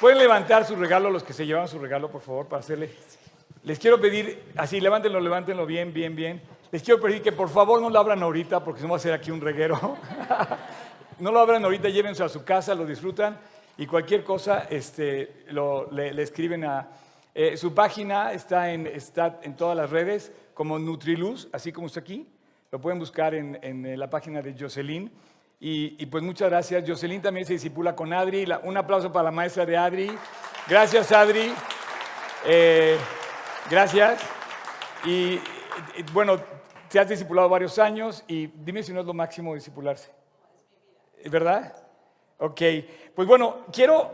Pueden 0.00 0.18
levantar 0.18 0.66
su 0.66 0.74
regalo, 0.74 1.10
los 1.10 1.22
que 1.22 1.32
se 1.32 1.46
llevan 1.46 1.68
su 1.68 1.78
regalo, 1.78 2.10
por 2.10 2.22
favor, 2.22 2.48
para 2.48 2.60
hacerle. 2.60 2.92
Les 3.62 3.78
quiero 3.78 4.00
pedir, 4.00 4.52
así, 4.56 4.80
levántenlo, 4.80 5.20
levántenlo 5.20 5.66
bien, 5.66 5.92
bien, 5.92 6.16
bien. 6.16 6.42
Les 6.72 6.82
quiero 6.82 7.02
pedir 7.02 7.20
que 7.20 7.32
por 7.32 7.50
favor 7.50 7.82
no 7.82 7.90
lo 7.90 7.98
abran 7.98 8.22
ahorita 8.22 8.64
porque 8.64 8.80
se 8.80 8.86
va 8.86 8.94
a 8.94 8.96
hacer 8.96 9.12
aquí 9.12 9.30
un 9.30 9.42
reguero. 9.42 9.98
no 11.18 11.30
lo 11.30 11.38
abran 11.38 11.62
ahorita, 11.62 11.90
llévense 11.90 12.24
a 12.24 12.30
su 12.30 12.44
casa, 12.44 12.74
lo 12.74 12.86
disfrutan 12.86 13.38
y 13.76 13.86
cualquier 13.86 14.24
cosa 14.24 14.66
este, 14.70 15.44
le, 15.90 16.22
escriben 16.22 16.64
a... 16.64 16.88
Eh, 17.34 17.58
su 17.58 17.74
página 17.74 18.32
está 18.32 18.72
en, 18.72 18.86
está 18.86 19.38
en 19.42 19.54
todas 19.54 19.76
las 19.76 19.90
redes 19.90 20.32
como 20.54 20.78
Nutriluz, 20.78 21.46
así 21.52 21.72
como 21.72 21.88
está 21.88 22.00
aquí. 22.00 22.26
Lo 22.70 22.80
pueden 22.80 22.98
buscar 22.98 23.34
en, 23.34 23.58
en 23.60 23.98
la 24.00 24.08
página 24.08 24.40
de 24.40 24.56
Jocelyn. 24.58 25.12
Y, 25.60 26.06
pues 26.06 26.24
muchas 26.24 26.48
gracias. 26.48 26.84
Jocelyn 26.88 27.20
también 27.20 27.46
se 27.46 27.52
disipula 27.52 27.94
con 27.94 28.14
Adri. 28.14 28.46
un 28.62 28.78
aplauso 28.78 29.12
para 29.12 29.24
la 29.24 29.30
maestra 29.30 29.66
de 29.66 29.76
Adri. 29.76 30.10
Gracias, 30.66 31.12
Adri. 31.12 31.52
Eh, 32.46 32.96
gracias. 33.70 34.22
y 35.04 35.38
bueno, 36.12 36.40
te 36.92 37.00
has 37.00 37.08
discipulado 37.08 37.48
varios 37.48 37.78
años 37.78 38.22
y 38.28 38.48
dime 38.48 38.82
si 38.82 38.92
no 38.92 39.00
es 39.00 39.06
lo 39.06 39.14
máximo 39.14 39.54
discipularse. 39.54 40.12
¿Verdad? 41.24 41.74
Ok, 42.36 42.60
pues 43.14 43.26
bueno, 43.26 43.64
quiero, 43.72 44.10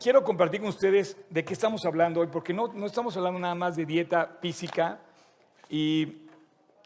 quiero 0.00 0.24
compartir 0.24 0.58
con 0.58 0.70
ustedes 0.70 1.16
de 1.30 1.44
qué 1.44 1.52
estamos 1.52 1.86
hablando 1.86 2.20
hoy, 2.20 2.26
porque 2.26 2.52
no, 2.52 2.66
no 2.72 2.86
estamos 2.86 3.16
hablando 3.16 3.38
nada 3.38 3.54
más 3.54 3.76
de 3.76 3.86
dieta 3.86 4.38
física, 4.40 4.98
y, 5.70 6.26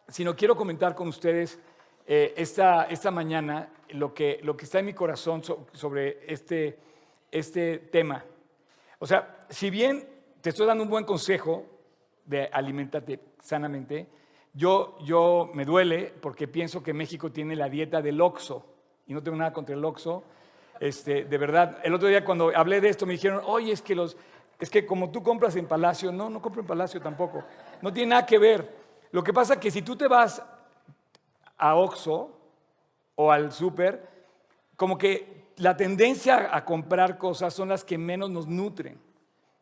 sino 0.08 0.36
quiero 0.36 0.54
comentar 0.54 0.94
con 0.94 1.08
ustedes 1.08 1.58
eh, 2.06 2.34
esta, 2.36 2.84
esta 2.84 3.10
mañana 3.10 3.70
lo 3.92 4.12
que, 4.12 4.40
lo 4.42 4.58
que 4.58 4.66
está 4.66 4.80
en 4.80 4.86
mi 4.86 4.92
corazón 4.92 5.42
sobre 5.72 6.30
este, 6.30 6.78
este 7.30 7.78
tema. 7.78 8.22
O 8.98 9.06
sea, 9.06 9.46
si 9.48 9.70
bien 9.70 10.06
te 10.42 10.50
estoy 10.50 10.66
dando 10.66 10.84
un 10.84 10.90
buen 10.90 11.06
consejo 11.06 11.64
de 12.26 12.50
alimentarte 12.52 13.20
sanamente, 13.40 14.19
yo, 14.52 14.98
yo 15.04 15.50
me 15.54 15.64
duele 15.64 16.12
porque 16.20 16.48
pienso 16.48 16.82
que 16.82 16.92
México 16.92 17.30
tiene 17.30 17.56
la 17.56 17.68
dieta 17.68 18.02
del 18.02 18.20
Oxo 18.20 18.64
y 19.06 19.14
no 19.14 19.22
tengo 19.22 19.36
nada 19.36 19.52
contra 19.52 19.74
el 19.74 19.84
Oxo. 19.84 20.24
Este, 20.80 21.24
de 21.24 21.38
verdad, 21.38 21.78
el 21.82 21.94
otro 21.94 22.08
día 22.08 22.24
cuando 22.24 22.52
hablé 22.54 22.80
de 22.80 22.88
esto 22.88 23.06
me 23.06 23.12
dijeron, 23.12 23.42
oye, 23.46 23.72
es 23.72 23.82
que, 23.82 23.94
los, 23.94 24.16
es 24.58 24.70
que 24.70 24.86
como 24.86 25.10
tú 25.10 25.22
compras 25.22 25.56
en 25.56 25.66
Palacio, 25.66 26.10
no, 26.10 26.30
no 26.30 26.40
compro 26.40 26.62
en 26.62 26.66
Palacio 26.66 27.00
tampoco, 27.00 27.44
no 27.82 27.92
tiene 27.92 28.10
nada 28.10 28.26
que 28.26 28.38
ver. 28.38 28.80
Lo 29.12 29.22
que 29.22 29.32
pasa 29.32 29.54
es 29.54 29.60
que 29.60 29.70
si 29.70 29.82
tú 29.82 29.96
te 29.96 30.08
vas 30.08 30.42
a 31.58 31.74
Oxo 31.74 32.30
o 33.16 33.30
al 33.30 33.52
súper, 33.52 34.08
como 34.76 34.96
que 34.96 35.52
la 35.56 35.76
tendencia 35.76 36.48
a 36.56 36.64
comprar 36.64 37.18
cosas 37.18 37.52
son 37.52 37.68
las 37.68 37.84
que 37.84 37.98
menos 37.98 38.30
nos 38.30 38.46
nutren. 38.46 38.98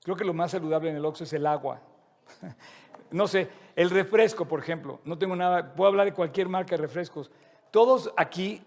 Creo 0.05 0.17
que 0.17 0.25
lo 0.25 0.33
más 0.33 0.53
saludable 0.53 0.91
en 0.91 0.97
el 0.97 1.05
Oxo 1.05 1.25
es 1.25 1.33
el 1.33 1.45
agua. 1.45 1.83
no 3.11 3.27
sé, 3.27 3.49
el 3.77 3.91
refresco, 3.91 4.47
por 4.47 4.61
ejemplo, 4.61 5.01
no 5.05 5.19
tengo 5.19 5.37
nada, 5.37 5.75
puedo 5.75 5.89
hablar 5.89 6.07
de 6.07 6.13
cualquier 6.13 6.49
marca 6.49 6.77
de 6.77 6.83
refrescos. 6.83 7.31
Todos 7.71 8.13
aquí, 8.17 8.63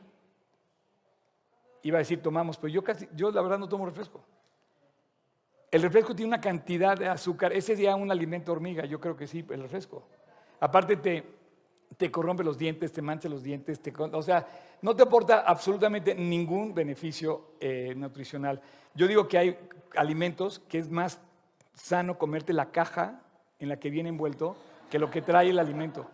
iba 1.84 1.98
a 1.98 2.00
decir 2.00 2.22
tomamos, 2.22 2.58
pero 2.58 2.74
yo 2.74 2.84
casi, 2.84 3.08
yo 3.16 3.32
la 3.32 3.42
verdad 3.42 3.60
no 3.60 3.68
tomo 3.68 3.86
refresco. 3.86 4.24
El 5.70 5.82
refresco 5.82 6.16
tiene 6.16 6.28
una 6.28 6.42
cantidad 6.42 6.98
de 6.98 7.08
azúcar, 7.08 7.54
ese 7.54 7.74
es 7.74 7.80
ya 7.80 7.96
un 7.96 8.12
alimento 8.12 8.52
hormiga, 8.52 8.86
yo 8.86 9.00
creo 9.00 9.16
que 9.16 9.28
sí, 9.28 9.46
el 9.50 9.62
refresco. 9.62 10.04
Aparte 10.60 10.98
te, 10.98 11.24
te 11.98 12.12
corrompe 12.12 12.44
los 12.44 12.58
dientes, 12.58 12.92
te 12.92 13.02
mancha 13.02 13.30
los 13.30 13.42
dientes, 13.42 13.80
o 14.12 14.22
sea, 14.22 14.48
no 14.82 14.96
te 14.96 15.04
aporta 15.04 15.42
absolutamente 15.42 16.14
ningún 16.14 16.74
beneficio 16.74 17.54
eh, 17.60 17.94
nutricional. 17.96 18.62
Yo 18.94 19.08
digo 19.08 19.28
que 19.28 19.38
hay 19.38 19.60
alimentos 19.96 20.60
que 20.60 20.80
es 20.80 20.90
más 20.90 21.22
sano 21.74 22.18
comerte 22.18 22.54
la 22.54 22.72
caja 22.72 23.22
en 23.62 23.70
la 23.70 23.78
que 23.78 23.90
viene 23.90 24.10
envuelto 24.10 24.58
que 24.90 25.00
lo 25.00 25.10
que 25.10 25.22
trae 25.22 25.50
el 25.50 25.60
alimento. 25.60 26.06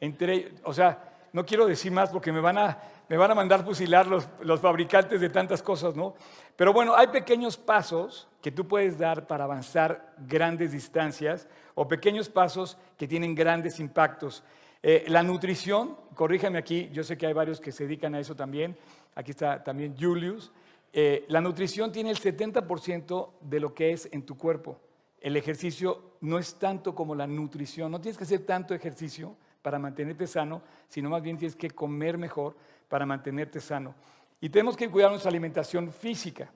Entre, 0.00 0.54
o 0.64 0.72
sea, 0.72 1.12
no 1.32 1.44
quiero 1.44 1.66
decir 1.66 1.92
más 1.92 2.10
porque 2.10 2.32
me 2.32 2.40
van 2.40 2.58
a, 2.58 2.78
me 3.08 3.16
van 3.16 3.30
a 3.30 3.34
mandar 3.34 3.64
fusilar 3.64 4.06
los, 4.06 4.26
los 4.40 4.60
fabricantes 4.60 5.20
de 5.20 5.28
tantas 5.28 5.62
cosas, 5.62 5.94
¿no? 5.94 6.14
Pero 6.56 6.72
bueno, 6.72 6.94
hay 6.94 7.08
pequeños 7.08 7.56
pasos 7.56 8.28
que 8.40 8.50
tú 8.50 8.66
puedes 8.66 8.98
dar 8.98 9.26
para 9.26 9.44
avanzar 9.44 10.14
grandes 10.26 10.72
distancias 10.72 11.46
o 11.74 11.88
pequeños 11.88 12.28
pasos 12.28 12.78
que 12.96 13.08
tienen 13.08 13.34
grandes 13.34 13.80
impactos. 13.80 14.42
Eh, 14.82 15.04
la 15.08 15.22
nutrición, 15.22 15.96
corríjame 16.14 16.58
aquí, 16.58 16.88
yo 16.92 17.04
sé 17.04 17.16
que 17.16 17.26
hay 17.26 17.32
varios 17.32 17.60
que 17.60 17.72
se 17.72 17.84
dedican 17.84 18.14
a 18.14 18.20
eso 18.20 18.34
también. 18.34 18.76
Aquí 19.14 19.30
está 19.30 19.62
también 19.62 19.94
Julius. 19.98 20.52
Eh, 20.92 21.24
la 21.28 21.40
nutrición 21.40 21.90
tiene 21.92 22.10
el 22.10 22.18
70% 22.18 23.30
de 23.40 23.60
lo 23.60 23.74
que 23.74 23.92
es 23.92 24.08
en 24.12 24.22
tu 24.22 24.36
cuerpo 24.36 24.78
el 25.22 25.36
ejercicio 25.36 26.16
no 26.20 26.38
es 26.38 26.56
tanto 26.56 26.94
como 26.94 27.14
la 27.14 27.26
nutrición, 27.26 27.92
no 27.92 28.00
tienes 28.00 28.18
que 28.18 28.24
hacer 28.24 28.44
tanto 28.44 28.74
ejercicio 28.74 29.36
para 29.62 29.78
mantenerte 29.78 30.26
sano, 30.26 30.62
sino 30.88 31.08
más 31.08 31.22
bien 31.22 31.38
tienes 31.38 31.54
que 31.54 31.70
comer 31.70 32.18
mejor 32.18 32.56
para 32.88 33.06
mantenerte 33.06 33.60
sano. 33.60 33.94
Y 34.40 34.48
tenemos 34.48 34.76
que 34.76 34.90
cuidar 34.90 35.10
nuestra 35.10 35.30
alimentación 35.30 35.92
física. 35.92 36.50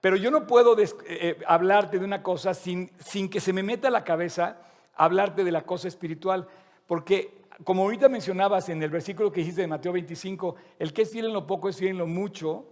Pero 0.00 0.14
yo 0.14 0.30
no 0.30 0.46
puedo 0.46 0.78
eh, 0.78 0.88
eh, 1.08 1.38
hablarte 1.48 1.98
de 1.98 2.04
una 2.04 2.22
cosa 2.22 2.54
sin, 2.54 2.90
sin 2.98 3.28
que 3.28 3.40
se 3.40 3.52
me 3.52 3.64
meta 3.64 3.88
a 3.88 3.90
la 3.90 4.04
cabeza 4.04 4.58
hablarte 4.94 5.42
de 5.42 5.50
la 5.50 5.62
cosa 5.62 5.88
espiritual, 5.88 6.46
porque 6.86 7.42
como 7.64 7.82
ahorita 7.82 8.08
mencionabas 8.08 8.68
en 8.68 8.82
el 8.82 8.90
versículo 8.90 9.32
que 9.32 9.40
dijiste 9.40 9.62
de 9.62 9.66
Mateo 9.66 9.92
25, 9.92 10.54
el 10.78 10.92
que 10.92 11.02
es 11.02 11.10
fiel 11.10 11.26
en 11.26 11.32
lo 11.32 11.46
poco 11.46 11.68
es 11.68 11.76
fiel 11.76 11.90
en 11.90 11.98
lo 11.98 12.06
mucho, 12.06 12.66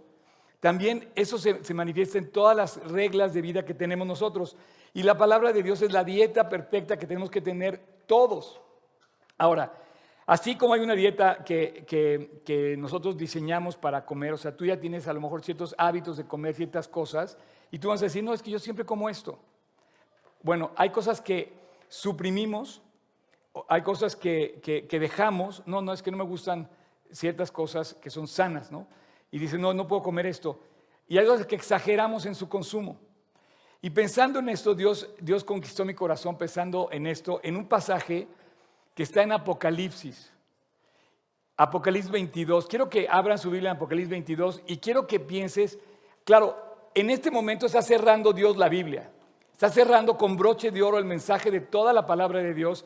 también 0.61 1.09
eso 1.15 1.37
se, 1.37 1.63
se 1.63 1.73
manifiesta 1.73 2.17
en 2.17 2.31
todas 2.31 2.55
las 2.55 2.77
reglas 2.87 3.33
de 3.33 3.41
vida 3.41 3.65
que 3.65 3.73
tenemos 3.73 4.07
nosotros. 4.07 4.55
Y 4.95 5.03
la 5.03 5.17
palabra 5.17 5.51
de 5.51 5.61
Dios 5.61 5.81
es 5.81 5.91
la 5.91 6.05
dieta 6.05 6.47
perfecta 6.47 6.97
que 6.97 7.05
tenemos 7.05 7.29
que 7.29 7.41
tener 7.41 7.81
todos. 8.07 8.61
Ahora, 9.37 9.73
así 10.25 10.55
como 10.55 10.73
hay 10.73 10.79
una 10.79 10.95
dieta 10.95 11.43
que, 11.43 12.75
nosotros 12.79 13.17
diseñamos 13.17 13.75
para 13.75 14.05
comer, 14.05 14.31
o 14.31 14.37
sea, 14.37 14.55
tú 14.55 14.65
ya 14.65 14.79
tienes 14.79 15.09
a 15.09 15.13
lo 15.13 15.19
mejor 15.19 15.43
ciertos 15.43 15.75
hábitos 15.77 16.15
de 16.15 16.25
comer 16.25 16.55
ciertas 16.55 16.87
cosas 16.87 17.37
y 17.71 17.77
tú 17.77 17.89
vas 17.89 18.01
a 18.01 18.05
decir, 18.05 18.23
no, 18.23 18.33
es 18.33 18.41
que 18.41 18.51
yo 18.51 18.57
siempre 18.57 18.85
como 18.85 19.09
esto. 19.09 19.37
Bueno, 20.41 20.71
hay 20.77 20.91
cosas 20.91 21.19
que 21.19 21.51
suprimimos, 21.89 22.81
hay 23.67 23.81
cosas 23.81 24.15
que, 24.15 24.87
dejamos, 24.89 25.61
no, 25.65 25.81
no, 25.81 25.91
es 25.91 26.01
que 26.01 26.11
no 26.11 26.15
me 26.15 26.23
gustan 26.23 26.69
ciertas 27.11 27.51
cosas 27.51 27.95
que 27.95 28.09
son 28.09 28.29
sanas, 28.29 28.71
¿no? 28.71 28.87
Y 29.29 29.39
dicen, 29.39 29.59
no, 29.59 29.73
no 29.73 29.89
puedo 29.89 30.01
comer 30.01 30.25
esto. 30.25 30.57
Y 31.05 31.17
hay 31.17 31.25
cosas 31.25 31.45
que 31.45 31.55
exageramos 31.55 32.25
en 32.25 32.33
su 32.33 32.47
consumo. 32.47 32.97
Y 33.85 33.91
pensando 33.91 34.39
en 34.39 34.49
esto, 34.49 34.73
Dios, 34.73 35.07
Dios 35.21 35.43
conquistó 35.43 35.85
mi 35.85 35.93
corazón 35.93 36.39
pensando 36.39 36.89
en 36.91 37.05
esto, 37.05 37.39
en 37.43 37.55
un 37.55 37.67
pasaje 37.67 38.27
que 38.95 39.03
está 39.03 39.21
en 39.21 39.31
Apocalipsis. 39.31 40.33
Apocalipsis 41.55 42.09
22. 42.09 42.65
Quiero 42.65 42.89
que 42.89 43.07
abran 43.07 43.37
su 43.37 43.51
Biblia 43.51 43.69
en 43.69 43.75
Apocalipsis 43.75 44.09
22 44.09 44.61
y 44.65 44.77
quiero 44.77 45.05
que 45.05 45.19
pienses, 45.19 45.77
claro, 46.23 46.57
en 46.95 47.11
este 47.11 47.29
momento 47.29 47.67
está 47.67 47.83
cerrando 47.83 48.33
Dios 48.33 48.57
la 48.57 48.69
Biblia. 48.69 49.11
Está 49.53 49.69
cerrando 49.69 50.17
con 50.17 50.35
broche 50.35 50.71
de 50.71 50.81
oro 50.81 50.97
el 50.97 51.05
mensaje 51.05 51.51
de 51.51 51.59
toda 51.59 51.93
la 51.93 52.07
palabra 52.07 52.39
de 52.41 52.55
Dios. 52.55 52.85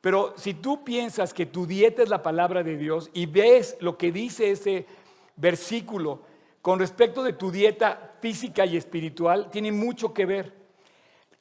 Pero 0.00 0.34
si 0.36 0.54
tú 0.54 0.82
piensas 0.82 1.32
que 1.32 1.46
tu 1.46 1.64
dieta 1.64 2.02
es 2.02 2.08
la 2.08 2.24
palabra 2.24 2.64
de 2.64 2.76
Dios 2.76 3.08
y 3.12 3.26
ves 3.26 3.76
lo 3.78 3.96
que 3.96 4.10
dice 4.10 4.50
ese 4.50 4.84
versículo 5.36 6.22
con 6.60 6.80
respecto 6.80 7.22
de 7.22 7.34
tu 7.34 7.52
dieta 7.52 8.09
física 8.20 8.64
y 8.66 8.76
espiritual, 8.76 9.50
tiene 9.50 9.72
mucho 9.72 10.12
que 10.12 10.26
ver. 10.26 10.52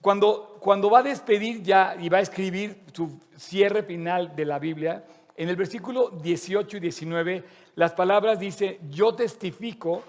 Cuando, 0.02 0.58
cuando 0.62 0.90
va 0.90 1.00
a 1.00 1.04
despedir 1.04 1.62
ya 1.62 1.96
y 2.00 2.10
va 2.10 2.20
a 2.20 2.22
escribir 2.22 2.84
su 2.94 3.20
cierre 3.36 3.84
final 3.84 4.36
de 4.36 4.46
la 4.46 4.60
Biblia, 4.60 5.04
en 5.36 5.50
el 5.50 5.56
versículo 5.56 6.10
18 6.10 6.78
y 6.78 6.80
19, 6.80 7.44
las 7.76 7.94
palabras 7.94 8.40
dice, 8.40 8.80
yo 8.90 9.14
testifico 9.14 10.04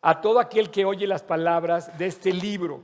a 0.00 0.20
todo 0.20 0.40
aquel 0.40 0.70
que 0.70 0.84
oye 0.84 1.06
las 1.06 1.22
palabras 1.22 1.96
de 1.96 2.06
este 2.06 2.32
libro. 2.32 2.82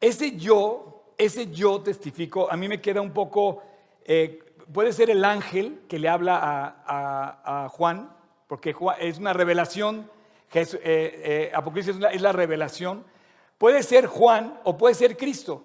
Ese 0.00 0.36
yo, 0.36 1.12
ese 1.18 1.50
yo 1.50 1.80
testifico, 1.82 2.50
a 2.50 2.56
mí 2.56 2.68
me 2.68 2.80
queda 2.80 3.00
un 3.00 3.12
poco, 3.12 3.62
eh, 4.04 4.42
puede 4.72 4.92
ser 4.92 5.10
el 5.10 5.24
ángel 5.24 5.80
que 5.88 5.98
le 5.98 6.08
habla 6.08 6.40
a, 6.86 7.68
Juan, 7.68 8.10
porque 8.46 8.74
es 9.00 9.18
una 9.18 9.34
revelación, 9.34 10.10
eh, 10.52 10.78
eh, 10.82 11.52
Apocalipsis 11.54 11.94
es 11.94 12.00
la, 12.00 12.12
la 12.12 12.32
revelación, 12.32 13.04
puede 13.58 13.82
ser 13.82 14.06
Juan 14.06 14.60
o 14.64 14.76
puede 14.76 14.94
ser 14.94 15.16
Cristo. 15.16 15.64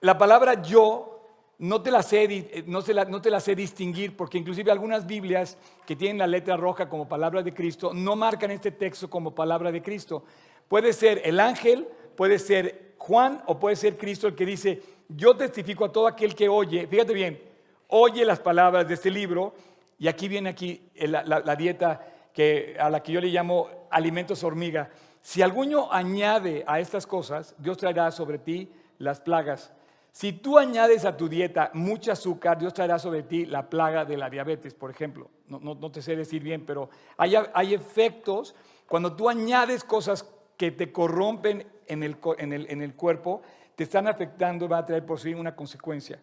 La 0.00 0.16
palabra 0.16 0.62
yo 0.62 1.18
no 1.58 1.82
te, 1.82 1.90
la 1.90 2.02
sé, 2.02 2.64
no, 2.66 2.80
no 3.08 3.20
te 3.20 3.30
la 3.30 3.40
sé 3.40 3.54
distinguir 3.54 4.16
porque 4.16 4.38
inclusive 4.38 4.70
algunas 4.70 5.06
Biblias 5.06 5.58
que 5.84 5.96
tienen 5.96 6.18
la 6.18 6.26
letra 6.26 6.56
roja 6.56 6.88
como 6.88 7.08
palabra 7.08 7.42
de 7.42 7.52
Cristo 7.52 7.92
no 7.92 8.14
marcan 8.14 8.52
este 8.52 8.70
texto 8.70 9.10
como 9.10 9.34
palabra 9.34 9.72
de 9.72 9.82
Cristo. 9.82 10.22
Puede 10.68 10.92
ser 10.92 11.20
el 11.24 11.40
ángel, 11.40 11.88
puede 12.16 12.38
ser 12.38 12.94
Juan 12.98 13.42
o 13.46 13.58
puede 13.58 13.74
ser 13.74 13.96
Cristo 13.98 14.28
el 14.28 14.34
que 14.36 14.46
dice, 14.46 14.82
yo 15.08 15.36
testifico 15.36 15.84
a 15.84 15.92
todo 15.92 16.06
aquel 16.06 16.34
que 16.34 16.48
oye, 16.48 16.86
fíjate 16.86 17.12
bien, 17.12 17.42
oye 17.88 18.24
las 18.24 18.38
palabras 18.38 18.86
de 18.86 18.94
este 18.94 19.10
libro 19.10 19.54
y 19.98 20.06
aquí 20.06 20.28
viene 20.28 20.50
aquí 20.50 20.90
la, 20.94 21.56
dieta 21.56 22.06
que, 22.32 22.76
a 22.78 22.90
la 22.90 23.02
que 23.02 23.12
yo 23.12 23.20
le 23.20 23.28
llamo 23.28 23.68
alimentos 23.90 24.44
hormiga. 24.44 24.90
Si 25.20 25.42
alguno 25.42 25.92
añade 25.92 26.64
a 26.66 26.80
estas 26.80 27.06
cosas, 27.06 27.54
Dios 27.58 27.76
traerá 27.76 28.10
sobre 28.10 28.38
ti 28.38 28.70
las 28.98 29.20
plagas 29.20 29.72
si 30.18 30.32
tú 30.32 30.58
añades 30.58 31.04
a 31.04 31.16
tu 31.16 31.28
dieta 31.28 31.70
mucho 31.74 32.10
azúcar, 32.10 32.58
Dios 32.58 32.74
traerá 32.74 32.98
sobre 32.98 33.22
ti 33.22 33.46
la 33.46 33.70
plaga 33.70 34.04
de 34.04 34.16
la 34.16 34.28
diabetes, 34.28 34.74
por 34.74 34.90
ejemplo. 34.90 35.30
No, 35.46 35.90
te 35.92 36.02
sé 36.02 36.16
decir 36.16 36.42
bien, 36.42 36.66
pero 36.66 36.90
hay, 37.16 37.34
hay, 37.54 37.72
efectos 37.72 38.54
cuando 38.88 39.14
tú 39.14 39.28
añades 39.28 39.84
cosas 39.84 40.28
que 40.56 40.72
te 40.72 40.90
corrompen 40.90 41.64
en 41.86 42.02
el, 42.02 42.16
en, 42.38 42.52
el, 42.52 42.68
en 42.68 42.82
el, 42.82 42.94
cuerpo, 42.94 43.42
te 43.76 43.84
están 43.84 44.08
afectando 44.08 44.68
va 44.68 44.78
a 44.78 44.84
traer 44.84 45.06
por 45.06 45.20
sí 45.20 45.34
una 45.34 45.54
consecuencia. 45.54 46.20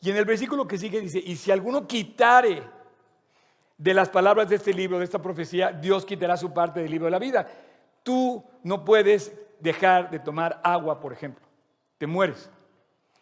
Y 0.00 0.08
en 0.08 0.16
el 0.16 0.24
versículo 0.24 0.66
que 0.66 0.78
sigue 0.78 1.00
dice, 1.00 1.22
y 1.22 1.36
si 1.36 1.50
alguno 1.50 1.86
quitare 1.86 2.62
de 3.78 3.94
las 3.94 4.08
palabras 4.08 4.48
de 4.48 4.56
este 4.56 4.72
libro, 4.72 4.98
de 4.98 5.04
esta 5.04 5.20
profecía, 5.20 5.72
Dios 5.72 6.04
quitará 6.04 6.36
su 6.36 6.52
parte 6.52 6.80
del 6.80 6.90
libro 6.90 7.06
de 7.06 7.10
la 7.10 7.18
vida. 7.18 7.46
Tú 8.02 8.44
no 8.62 8.84
puedes 8.84 9.32
dejar 9.60 10.10
de 10.10 10.18
tomar 10.18 10.60
agua, 10.62 11.00
por 11.00 11.12
ejemplo. 11.12 11.44
Te 11.98 12.06
mueres. 12.06 12.50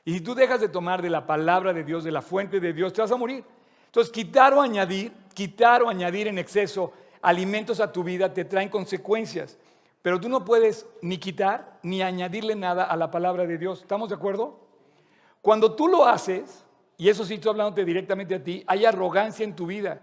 Y 0.04 0.14
si 0.14 0.20
tú 0.20 0.34
dejas 0.34 0.60
de 0.60 0.68
tomar 0.68 1.00
de 1.02 1.10
la 1.10 1.26
palabra 1.26 1.72
de 1.72 1.82
Dios, 1.82 2.04
de 2.04 2.12
la 2.12 2.22
fuente 2.22 2.60
de 2.60 2.72
Dios, 2.72 2.92
te 2.92 3.00
vas 3.00 3.10
a 3.10 3.16
morir. 3.16 3.44
Entonces, 3.86 4.12
quitar 4.12 4.52
o 4.54 4.60
añadir, 4.60 5.12
quitar 5.34 5.82
o 5.82 5.88
añadir 5.88 6.26
en 6.28 6.38
exceso 6.38 6.92
alimentos 7.22 7.80
a 7.80 7.90
tu 7.90 8.04
vida 8.04 8.32
te 8.32 8.44
traen 8.44 8.68
consecuencias. 8.68 9.56
Pero 10.02 10.20
tú 10.20 10.28
no 10.28 10.44
puedes 10.44 10.86
ni 11.00 11.16
quitar 11.16 11.78
ni 11.82 12.02
añadirle 12.02 12.54
nada 12.54 12.84
a 12.84 12.96
la 12.96 13.10
palabra 13.10 13.46
de 13.46 13.56
Dios. 13.56 13.80
¿Estamos 13.80 14.10
de 14.10 14.16
acuerdo? 14.16 14.60
Cuando 15.40 15.74
tú 15.74 15.88
lo 15.88 16.04
haces, 16.04 16.64
y 16.98 17.08
eso 17.08 17.24
sí 17.24 17.34
estoy 17.34 17.50
hablándote 17.50 17.84
directamente 17.84 18.34
a 18.34 18.44
ti, 18.44 18.62
hay 18.66 18.84
arrogancia 18.84 19.44
en 19.44 19.56
tu 19.56 19.66
vida, 19.66 20.02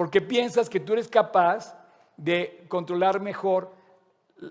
porque 0.00 0.22
piensas 0.22 0.70
que 0.70 0.80
tú 0.80 0.94
eres 0.94 1.08
capaz 1.08 1.78
de 2.16 2.64
controlar 2.68 3.20
mejor 3.20 3.70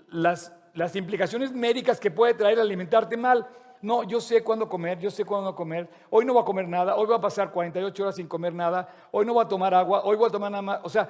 las, 0.08 0.54
las 0.74 0.94
implicaciones 0.94 1.50
médicas 1.50 1.98
que 1.98 2.08
puede 2.08 2.34
traer 2.34 2.60
alimentarte 2.60 3.16
mal. 3.16 3.48
No, 3.82 4.04
yo 4.04 4.20
sé 4.20 4.44
cuándo 4.44 4.68
comer, 4.68 5.00
yo 5.00 5.10
sé 5.10 5.24
cuándo 5.24 5.50
no 5.50 5.56
comer. 5.56 5.88
Hoy 6.08 6.24
no 6.24 6.34
voy 6.34 6.42
a 6.42 6.44
comer 6.44 6.68
nada, 6.68 6.94
hoy 6.94 7.04
voy 7.06 7.16
a 7.16 7.20
pasar 7.20 7.50
48 7.50 8.00
horas 8.00 8.14
sin 8.14 8.28
comer 8.28 8.54
nada, 8.54 8.88
hoy 9.10 9.26
no 9.26 9.34
voy 9.34 9.44
a 9.44 9.48
tomar 9.48 9.74
agua, 9.74 10.02
hoy 10.04 10.14
voy 10.14 10.28
a 10.28 10.30
tomar 10.30 10.52
nada 10.52 10.62
más. 10.62 10.80
O 10.84 10.88
sea, 10.88 11.08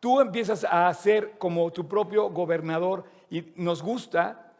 tú 0.00 0.22
empiezas 0.22 0.64
a 0.64 0.94
ser 0.94 1.36
como 1.36 1.70
tu 1.70 1.86
propio 1.86 2.30
gobernador 2.30 3.04
y 3.28 3.52
nos 3.56 3.82
gusta 3.82 4.54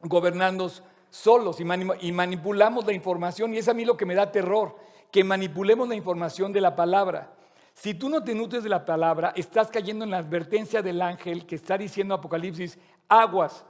gobernarnos 0.00 0.82
solos 1.10 1.60
y, 1.60 1.64
y 2.00 2.12
manipulamos 2.12 2.86
la 2.86 2.94
información 2.94 3.52
y 3.52 3.58
es 3.58 3.68
a 3.68 3.74
mí 3.74 3.84
lo 3.84 3.98
que 3.98 4.06
me 4.06 4.14
da 4.14 4.32
terror, 4.32 4.74
que 5.10 5.22
manipulemos 5.22 5.86
la 5.86 5.96
información 5.96 6.50
de 6.50 6.62
la 6.62 6.74
palabra. 6.74 7.34
Si 7.74 7.94
tú 7.94 8.08
no 8.08 8.22
te 8.22 8.34
nutres 8.34 8.62
de 8.62 8.68
la 8.68 8.84
palabra, 8.84 9.32
estás 9.36 9.70
cayendo 9.70 10.04
en 10.04 10.10
la 10.10 10.18
advertencia 10.18 10.82
del 10.82 11.00
ángel 11.00 11.46
que 11.46 11.54
está 11.54 11.78
diciendo 11.78 12.14
Apocalipsis, 12.14 12.78
aguas, 13.08 13.64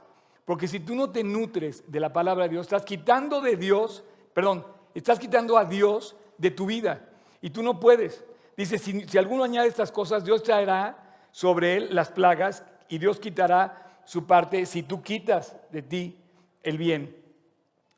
porque 0.45 0.67
si 0.67 0.79
tú 0.79 0.95
no 0.95 1.09
te 1.11 1.23
nutres 1.23 1.89
de 1.89 1.99
la 1.99 2.11
palabra 2.11 2.43
de 2.45 2.49
Dios, 2.49 2.65
estás 2.65 2.83
quitando 2.83 3.41
de 3.41 3.55
Dios, 3.55 4.03
perdón, 4.33 4.65
estás 4.93 5.19
quitando 5.19 5.57
a 5.57 5.65
Dios 5.65 6.15
de 6.37 6.51
tu 6.51 6.65
vida. 6.65 7.07
Y 7.41 7.51
tú 7.51 7.63
no 7.63 7.79
puedes. 7.79 8.23
Dice, 8.57 8.77
si, 8.77 9.17
alguno 9.17 9.43
añade 9.43 9.67
estas 9.67 9.91
cosas, 9.91 10.23
Dios 10.23 10.43
traerá 10.43 11.27
sobre 11.31 11.77
él 11.77 11.89
las 11.91 12.11
plagas 12.11 12.65
y 12.89 12.97
Dios 12.97 13.19
quitará 13.19 14.01
su 14.05 14.25
parte 14.25 14.65
si 14.65 14.83
tú 14.83 15.01
quitas 15.01 15.55
de 15.71 15.81
ti 15.81 16.17
el 16.63 16.77
bien. 16.77 17.15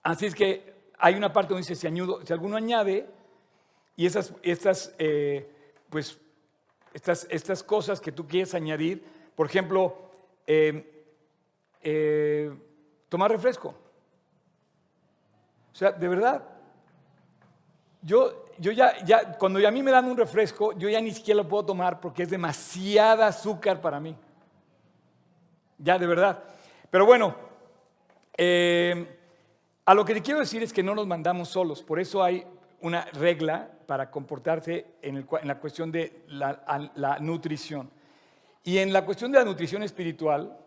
Así 0.04 0.26
es 0.26 0.36
que 0.36 0.92
hay 1.00 1.16
una 1.16 1.34
parte 1.34 1.54
donde 1.54 1.68
dice, 1.68 1.76
si, 1.76 1.88
si 2.26 2.34
alguno 2.34 2.56
añade, 2.56 3.10
y 3.96 4.06
esas, 4.06 4.34
estas, 4.42 4.94
eh, 4.98 5.53
pues, 5.94 6.20
estas, 6.92 7.28
estas 7.30 7.62
cosas 7.62 8.02
que 8.02 8.12
tú 8.12 8.28
quieres 8.28 8.56
añadir, 8.56 9.06
por 9.36 9.46
ejemplo, 9.46 9.96
eh, 10.48 11.06
eh, 11.84 12.52
tomar 13.10 13.30
refresco. 13.30 13.76
O 15.72 15.76
sea, 15.76 15.92
de 15.92 16.08
verdad, 16.08 16.44
yo, 18.02 18.48
yo 18.58 18.72
ya, 18.72 19.06
ya, 19.06 19.38
cuando 19.38 19.66
a 19.68 19.70
mí 19.70 19.84
me 19.84 19.92
dan 19.92 20.06
un 20.06 20.18
refresco, 20.18 20.74
yo 20.74 20.90
ya 20.90 21.00
ni 21.00 21.12
siquiera 21.12 21.44
lo 21.44 21.48
puedo 21.48 21.64
tomar 21.64 22.00
porque 22.00 22.24
es 22.24 22.30
demasiada 22.32 23.28
azúcar 23.28 23.80
para 23.80 24.00
mí. 24.00 24.16
Ya, 25.78 26.00
de 26.00 26.08
verdad. 26.08 26.44
Pero 26.90 27.06
bueno, 27.06 27.36
eh, 28.36 29.20
a 29.86 29.94
lo 29.94 30.04
que 30.04 30.16
te 30.16 30.24
quiero 30.24 30.40
decir 30.40 30.64
es 30.64 30.74
que 30.74 30.82
no 30.82 30.96
nos 30.96 31.06
mandamos 31.06 31.50
solos, 31.50 31.84
por 31.84 32.00
eso 32.00 32.24
hay 32.24 32.48
una 32.84 33.06
regla 33.14 33.70
para 33.86 34.10
comportarse 34.10 34.86
en, 35.02 35.28
la 35.44 35.60
cuestión 35.60 35.92
de 35.92 36.24
la 36.28 37.18
nutrición. 37.20 37.90
Y 38.64 38.78
en 38.78 38.94
la 38.94 39.04
cuestión 39.04 39.32
de 39.32 39.40
la 39.40 39.46
nutrición 39.46 39.84
espiritual, 39.84 40.58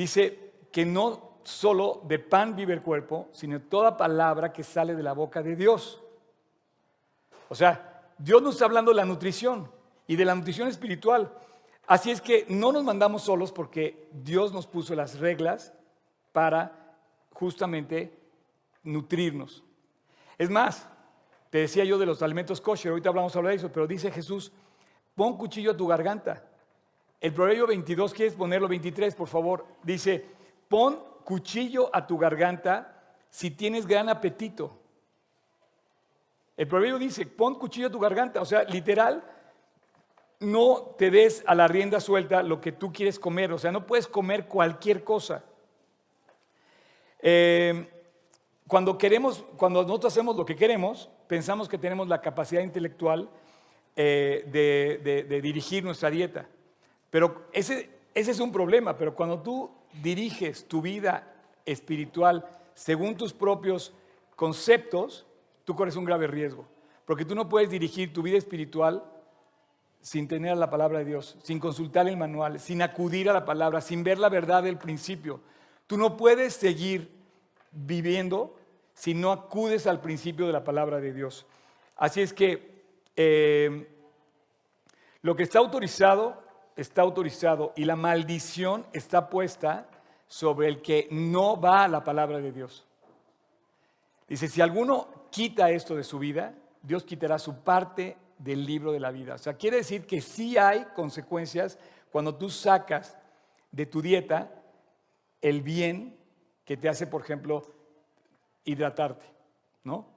Dice 0.00 0.54
que 0.72 0.86
no 0.86 1.40
solo 1.42 2.00
de 2.04 2.18
pan 2.18 2.56
vive 2.56 2.72
el 2.72 2.80
cuerpo, 2.80 3.28
sino 3.32 3.60
toda 3.60 3.98
palabra 3.98 4.50
que 4.50 4.64
sale 4.64 4.94
de 4.94 5.02
la 5.02 5.12
boca 5.12 5.42
de 5.42 5.56
Dios. 5.56 6.00
O 7.50 7.54
sea, 7.54 8.02
Dios 8.16 8.40
nos 8.40 8.54
está 8.54 8.66
hablando 8.66 8.92
de 8.92 8.96
la 8.96 9.04
nutrición 9.04 9.70
y 10.06 10.16
de 10.16 10.24
la 10.24 10.34
nutrición 10.34 10.68
espiritual. 10.68 11.32
Así 11.86 12.10
es 12.10 12.22
que 12.22 12.46
no 12.48 12.72
nos 12.72 12.82
mandamos 12.82 13.20
solos 13.22 13.52
porque 13.52 14.08
Dios 14.10 14.54
nos 14.54 14.66
puso 14.66 14.94
las 14.94 15.18
reglas 15.18 15.72
para 16.32 16.96
justamente 17.34 18.18
nutrirnos. 18.82 19.64
Es 20.38 20.48
más, 20.48 20.88
te 21.50 21.58
decía 21.58 21.84
yo 21.84 21.98
de 21.98 22.06
los 22.06 22.22
alimentos 22.22 22.60
kosher, 22.60 22.90
ahorita 22.90 23.08
hablamos 23.10 23.32
de 23.32 23.54
eso, 23.54 23.70
pero 23.70 23.86
dice 23.86 24.10
Jesús, 24.10 24.52
pon 25.14 25.36
cuchillo 25.36 25.72
a 25.72 25.76
tu 25.76 25.86
garganta 25.86 26.44
el 27.20 27.34
proverbio 27.34 27.66
22, 27.66 28.14
¿quieres 28.14 28.34
ponerlo 28.34 28.66
23, 28.66 29.14
por 29.14 29.28
favor? 29.28 29.66
Dice, 29.82 30.24
pon 30.68 30.98
cuchillo 31.24 31.90
a 31.92 32.06
tu 32.06 32.16
garganta 32.16 32.96
si 33.28 33.50
tienes 33.50 33.86
gran 33.86 34.08
apetito. 34.08 34.78
El 36.56 36.66
proverbio 36.66 36.98
dice, 36.98 37.26
pon 37.26 37.56
cuchillo 37.56 37.88
a 37.88 37.90
tu 37.90 38.00
garganta, 38.00 38.40
o 38.40 38.46
sea, 38.46 38.64
literal, 38.64 39.22
no 40.40 40.94
te 40.96 41.10
des 41.10 41.44
a 41.46 41.54
la 41.54 41.68
rienda 41.68 42.00
suelta 42.00 42.42
lo 42.42 42.60
que 42.60 42.72
tú 42.72 42.90
quieres 42.90 43.18
comer, 43.18 43.52
o 43.52 43.58
sea, 43.58 43.70
no 43.70 43.86
puedes 43.86 44.06
comer 44.06 44.46
cualquier 44.46 45.04
cosa. 45.04 45.44
Eh, 47.20 47.86
cuando 48.66 48.96
queremos, 48.96 49.44
cuando 49.58 49.82
nosotros 49.82 50.14
hacemos 50.14 50.36
lo 50.36 50.46
que 50.46 50.56
queremos, 50.56 51.10
pensamos 51.30 51.68
que 51.68 51.78
tenemos 51.78 52.08
la 52.08 52.20
capacidad 52.20 52.60
intelectual 52.60 53.30
eh, 53.94 54.44
de 54.50 55.40
dirigir 55.40 55.84
nuestra 55.84 56.10
dieta. 56.10 56.48
Pero 57.08 57.46
ese, 57.52 57.88
ese 58.12 58.32
es 58.32 58.40
un 58.40 58.50
problema, 58.50 58.98
pero 58.98 59.14
cuando 59.14 59.40
tú 59.40 59.70
diriges 60.02 60.66
tu 60.66 60.82
vida 60.82 61.32
espiritual 61.64 62.44
según 62.74 63.16
tus 63.16 63.32
propios 63.32 63.92
conceptos, 64.34 65.24
tú 65.64 65.76
corres 65.76 65.94
un 65.94 66.04
grave 66.04 66.26
riesgo. 66.26 66.66
Porque 67.04 67.24
tú 67.24 67.36
no 67.36 67.48
puedes 67.48 67.70
dirigir 67.70 68.12
tu 68.12 68.22
vida 68.22 68.36
espiritual 68.36 69.04
sin 70.00 70.26
tener 70.26 70.56
la 70.56 70.68
palabra 70.68 70.98
de 70.98 71.04
Dios, 71.04 71.36
sin 71.44 71.60
consultar 71.60 72.08
el 72.08 72.16
manual, 72.16 72.58
sin 72.58 72.82
acudir 72.82 73.30
a 73.30 73.34
la 73.34 73.44
palabra, 73.44 73.80
sin 73.80 74.02
ver 74.02 74.18
la 74.18 74.30
verdad 74.30 74.64
del 74.64 74.78
principio. 74.78 75.40
Tú 75.86 75.96
no 75.96 76.16
puedes 76.16 76.54
seguir 76.54 77.08
viviendo 77.70 78.56
si 79.00 79.14
no 79.14 79.32
acudes 79.32 79.86
al 79.86 79.98
principio 79.98 80.46
de 80.46 80.52
la 80.52 80.62
palabra 80.62 81.00
de 81.00 81.14
Dios. 81.14 81.46
Así 81.96 82.20
es 82.20 82.34
que 82.34 82.84
eh, 83.16 83.88
lo 85.22 85.34
que 85.34 85.42
está 85.42 85.58
autorizado, 85.58 86.42
está 86.76 87.00
autorizado 87.00 87.72
y 87.76 87.86
la 87.86 87.96
maldición 87.96 88.84
está 88.92 89.30
puesta 89.30 89.88
sobre 90.26 90.68
el 90.68 90.82
que 90.82 91.08
no 91.10 91.58
va 91.58 91.84
a 91.84 91.88
la 91.88 92.04
palabra 92.04 92.40
de 92.40 92.52
Dios. 92.52 92.84
Dice, 94.28 94.48
si 94.48 94.60
alguno 94.60 95.08
quita 95.30 95.70
esto 95.70 95.96
de 95.96 96.04
su 96.04 96.18
vida, 96.18 96.52
Dios 96.82 97.02
quitará 97.04 97.38
su 97.38 97.62
parte 97.62 98.18
del 98.36 98.66
libro 98.66 98.92
de 98.92 99.00
la 99.00 99.10
vida. 99.10 99.36
O 99.36 99.38
sea, 99.38 99.54
quiere 99.54 99.78
decir 99.78 100.06
que 100.06 100.20
sí 100.20 100.58
hay 100.58 100.88
consecuencias 100.94 101.78
cuando 102.12 102.34
tú 102.34 102.50
sacas 102.50 103.16
de 103.72 103.86
tu 103.86 104.02
dieta 104.02 104.52
el 105.40 105.62
bien 105.62 106.18
que 106.66 106.76
te 106.76 106.90
hace, 106.90 107.06
por 107.06 107.22
ejemplo, 107.22 107.79
hidratarte, 108.64 109.26
¿no? 109.84 110.08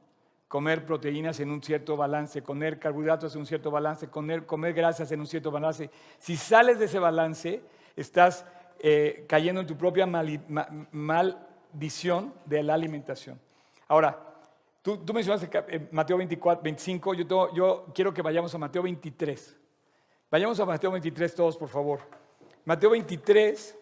Comer 0.48 0.86
proteínas 0.86 1.40
en 1.40 1.50
un 1.50 1.64
cierto 1.64 1.98
balance, 1.98 2.44
comer 2.44 2.80
carbohidratos 2.80 3.34
en 3.34 3.42
un 3.42 3.48
cierto 3.48 3.72
balance, 3.72 4.08
comer, 4.10 4.46
comer 4.46 4.74
grasas 4.74 5.12
en 5.12 5.20
un 5.20 5.28
cierto 5.28 5.50
balance. 5.50 5.90
Si 6.20 6.38
sales 6.38 6.78
de 6.78 6.86
ese 6.86 7.00
balance, 7.00 7.62
estás 7.96 8.46
eh, 8.80 9.26
cayendo 9.28 9.62
en 9.62 9.68
tu 9.68 9.78
propia 9.78 10.06
maldición 10.92 12.34
de 12.46 12.64
la 12.64 12.74
alimentación. 12.74 13.40
Ahora, 13.88 14.20
tú, 14.82 14.98
tú 14.98 15.14
mencionaste 15.14 15.50
eh, 15.70 15.88
Mateo 15.92 16.18
24, 16.18 16.64
25, 16.64 17.14
yo, 17.14 17.54
yo 17.54 17.86
quiero 17.94 18.14
que 18.14 18.22
vayamos 18.22 18.54
a 18.54 18.58
Mateo 18.58 18.84
23. 18.84 19.58
Vayamos 20.30 20.60
a 20.60 20.66
Mateo 20.66 20.92
23 20.92 21.36
todos, 21.36 21.58
por 21.58 21.70
favor. 21.70 22.02
Mateo 22.66 22.90
23, 22.92 23.78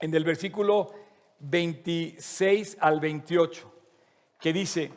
en 0.00 0.14
el 0.14 0.24
versículo 0.24 0.92
26 1.40 2.78
al 2.80 3.00
28, 3.00 3.72
que 4.40 4.52
dice, 4.52 4.92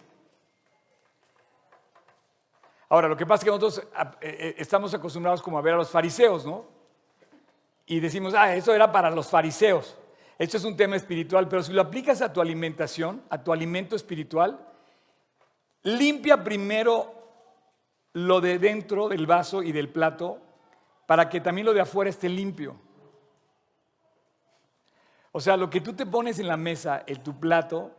ahora 2.89 3.07
lo 3.07 3.17
que 3.17 3.25
pasa 3.25 3.41
es 3.41 3.45
que 3.45 3.57
nosotros 3.57 3.79
eh, 3.79 4.11
eh, 4.21 4.55
estamos 4.57 4.93
acostumbrados 4.93 5.41
como 5.41 5.57
a 5.57 5.61
ver 5.61 5.73
a 5.73 5.77
los 5.77 5.89
fariseos, 5.89 6.45
¿no? 6.45 6.65
Y 7.85 7.99
decimos, 7.99 8.33
ah, 8.35 8.55
eso 8.55 8.73
era 8.73 8.91
para 8.91 9.09
los 9.09 9.27
fariseos. 9.27 9.97
Esto 10.37 10.57
es 10.57 10.63
un 10.63 10.77
tema 10.77 10.95
espiritual, 10.95 11.47
pero 11.49 11.63
si 11.63 11.73
lo 11.73 11.81
aplicas 11.81 12.21
a 12.21 12.31
tu 12.31 12.39
alimentación, 12.39 13.23
a 13.29 13.43
tu 13.43 13.51
alimento 13.51 13.95
espiritual, 13.95 14.59
limpia 15.83 16.43
primero 16.43 17.13
lo 18.13 18.41
de 18.41 18.59
dentro 18.59 19.09
del 19.09 19.25
vaso 19.27 19.63
y 19.63 19.71
del 19.71 19.89
plato 19.89 20.39
para 21.05 21.27
que 21.29 21.41
también 21.41 21.65
lo 21.65 21.73
de 21.73 21.81
afuera 21.81 22.09
esté 22.09 22.29
limpio. 22.29 22.75
O 25.31 25.39
sea, 25.39 25.57
lo 25.57 25.69
que 25.69 25.81
tú 25.81 25.93
te 25.93 26.05
pones 26.05 26.39
en 26.39 26.47
la 26.47 26.57
mesa, 26.57 27.03
en 27.05 27.21
tu 27.23 27.39
plato, 27.39 27.91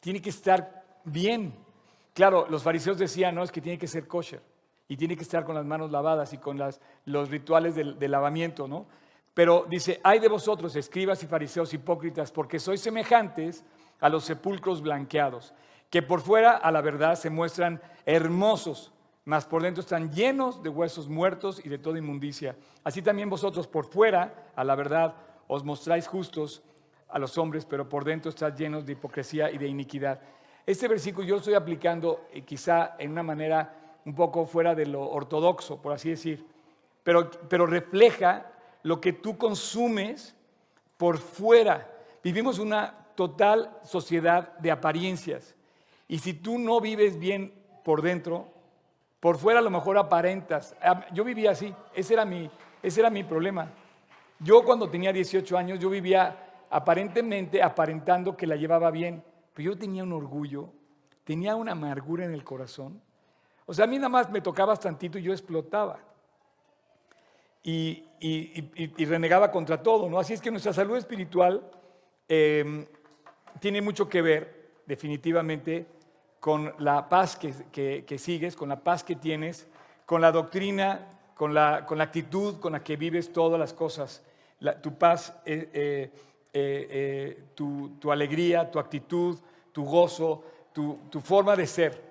tiene 0.00 0.22
que 0.22 0.30
estar 0.30 0.84
bien. 1.04 1.54
Claro, 2.14 2.46
los 2.48 2.62
fariseos 2.62 2.98
decían, 2.98 3.34
no, 3.34 3.42
es 3.42 3.50
que 3.50 3.60
tiene 3.60 3.78
que 3.78 3.88
ser 3.88 4.06
kosher 4.06 4.40
y 4.88 4.96
tiene 4.96 5.16
que 5.16 5.22
estar 5.22 5.44
con 5.44 5.54
las 5.54 5.64
manos 5.64 5.90
lavadas 5.90 6.32
y 6.32 6.38
con 6.38 6.60
los 7.06 7.30
rituales 7.30 7.74
del, 7.74 7.98
lavamiento, 8.10 8.68
¿no? 8.68 8.86
Pero 9.34 9.66
dice, 9.68 10.00
hay 10.02 10.18
de 10.18 10.28
vosotros, 10.28 10.76
escribas 10.76 11.22
y 11.22 11.26
fariseos 11.26 11.74
hipócritas, 11.74 12.32
porque 12.32 12.58
sois 12.58 12.80
semejantes 12.80 13.64
a 14.00 14.08
los 14.08 14.24
sepulcros 14.24 14.80
blanqueados, 14.80 15.52
que 15.90 16.02
por 16.02 16.20
fuera 16.20 16.52
a 16.52 16.70
la 16.70 16.80
verdad 16.80 17.16
se 17.16 17.28
muestran 17.28 17.82
hermosos, 18.06 18.92
mas 19.24 19.44
por 19.44 19.62
dentro 19.62 19.82
están 19.82 20.12
llenos 20.12 20.62
de 20.62 20.70
huesos 20.70 21.08
muertos 21.08 21.60
y 21.64 21.68
de 21.68 21.78
toda 21.78 21.98
inmundicia. 21.98 22.56
Así 22.84 23.02
también 23.02 23.28
vosotros 23.28 23.66
por 23.66 23.86
fuera 23.86 24.52
a 24.54 24.64
la 24.64 24.74
verdad 24.74 25.16
os 25.48 25.64
mostráis 25.64 26.06
justos 26.06 26.62
a 27.16 27.18
los 27.18 27.38
hombres, 27.38 27.64
pero 27.64 27.88
por 27.88 28.04
dentro 28.04 28.28
estáis 28.28 28.54
llenos 28.56 28.84
de 28.84 28.92
hipocresía 28.92 29.50
y 29.50 29.56
de 29.56 29.66
iniquidad. 29.66 30.20
Este 30.66 30.86
versículo 30.86 31.26
yo 31.26 31.36
lo 31.36 31.38
estoy 31.38 31.54
aplicando 31.54 32.26
eh, 32.30 32.42
quizá 32.42 32.94
en 32.98 33.10
una 33.12 33.22
manera 33.22 33.98
un 34.04 34.14
poco 34.14 34.44
fuera 34.44 34.74
de 34.74 34.84
lo 34.84 35.00
ortodoxo, 35.00 35.80
por 35.80 35.94
así 35.94 36.10
decir, 36.10 36.44
pero, 37.02 37.30
pero 37.48 37.64
refleja 37.64 38.52
lo 38.82 39.00
que 39.00 39.14
tú 39.14 39.38
consumes 39.38 40.36
por 40.98 41.16
fuera. 41.16 41.90
Vivimos 42.22 42.58
una 42.58 43.06
total 43.14 43.78
sociedad 43.82 44.52
de 44.58 44.70
apariencias. 44.70 45.54
Y 46.08 46.18
si 46.18 46.34
tú 46.34 46.58
no 46.58 46.82
vives 46.82 47.18
bien 47.18 47.54
por 47.82 48.02
dentro, 48.02 48.46
por 49.20 49.38
fuera 49.38 49.60
a 49.60 49.62
lo 49.62 49.70
mejor 49.70 49.96
aparentas. 49.96 50.76
Ah, 50.82 51.06
yo 51.14 51.24
vivía 51.24 51.52
así, 51.52 51.74
ese 51.94 52.12
era 52.12 52.26
mi, 52.26 52.50
ese 52.82 53.00
era 53.00 53.08
mi 53.08 53.24
problema. 53.24 53.72
Yo 54.38 54.62
cuando 54.62 54.90
tenía 54.90 55.14
18 55.14 55.56
años, 55.56 55.78
yo 55.78 55.88
vivía 55.88 56.45
aparentemente 56.70 57.62
aparentando 57.62 58.36
que 58.36 58.46
la 58.46 58.56
llevaba 58.56 58.90
bien, 58.90 59.22
pero 59.54 59.72
yo 59.72 59.78
tenía 59.78 60.02
un 60.02 60.12
orgullo, 60.12 60.70
tenía 61.24 61.56
una 61.56 61.72
amargura 61.72 62.24
en 62.24 62.32
el 62.32 62.44
corazón. 62.44 63.00
O 63.66 63.74
sea, 63.74 63.84
a 63.84 63.88
mí 63.88 63.96
nada 63.96 64.08
más 64.08 64.30
me 64.30 64.40
tocaba 64.40 64.76
tantito 64.76 65.18
y 65.18 65.22
yo 65.22 65.32
explotaba 65.32 65.98
y, 67.66 69.04
renegaba 69.04 69.50
contra 69.50 69.82
todo, 69.82 70.08
¿no? 70.08 70.20
Así 70.20 70.32
es 70.32 70.40
que 70.40 70.52
nuestra 70.52 70.72
salud 70.72 70.96
espiritual 70.96 71.68
em, 72.28 72.86
tiene 73.58 73.82
mucho 73.82 74.08
que 74.08 74.22
ver, 74.22 74.70
definitivamente, 74.86 75.86
con 76.38 76.72
la 76.78 77.08
paz 77.08 77.36
que, 77.36 78.18
sigues, 78.18 78.54
con 78.54 78.68
la 78.68 78.84
paz 78.84 79.02
que 79.02 79.16
tienes, 79.16 79.66
con 80.04 80.20
la 80.20 80.30
doctrina, 80.30 81.08
con 81.34 81.54
la, 81.54 81.84
con 81.86 81.98
la 81.98 82.04
actitud 82.04 82.60
con 82.60 82.72
la 82.72 82.84
que 82.84 82.96
vives 82.96 83.32
todas 83.32 83.58
las 83.58 83.72
cosas. 83.72 84.22
tu 84.80 84.96
paz, 84.96 85.36
eh, 85.44 85.70
eh, 85.72 86.10
eh, 86.58 87.44
tu, 87.54 87.96
tu, 87.98 88.10
alegría, 88.10 88.70
tu 88.70 88.78
actitud, 88.78 89.38
tu 89.72 89.84
gozo, 89.84 90.42
tu, 90.72 91.20
forma 91.22 91.56
de 91.56 91.66
ser. 91.66 92.02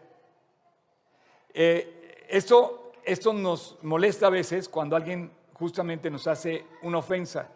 esto, 1.53 2.91
esto 3.03 3.33
nos 3.33 3.77
molesta 3.83 4.27
a 4.27 4.31
veces 4.31 4.67
cuando 4.67 4.95
alguien 4.95 5.31
justamente 5.53 6.09
nos 6.09 6.27
hace 6.27 6.65
una 6.81 6.97
ofensa 6.97 7.49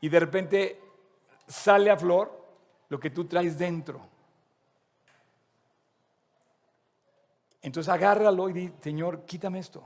y 0.00 0.08
de 0.08 0.20
repente 0.20 0.80
sale 1.46 1.90
a 1.90 1.96
flor 1.96 2.44
lo 2.88 2.98
que 2.98 3.10
tú 3.10 3.24
traes 3.24 3.58
dentro. 3.58 4.00
Entonces 7.62 7.92
agárralo 7.92 8.50
y 8.50 8.52
di, 8.52 8.72
Señor, 8.80 9.24
quítame 9.24 9.58
esto. 9.58 9.82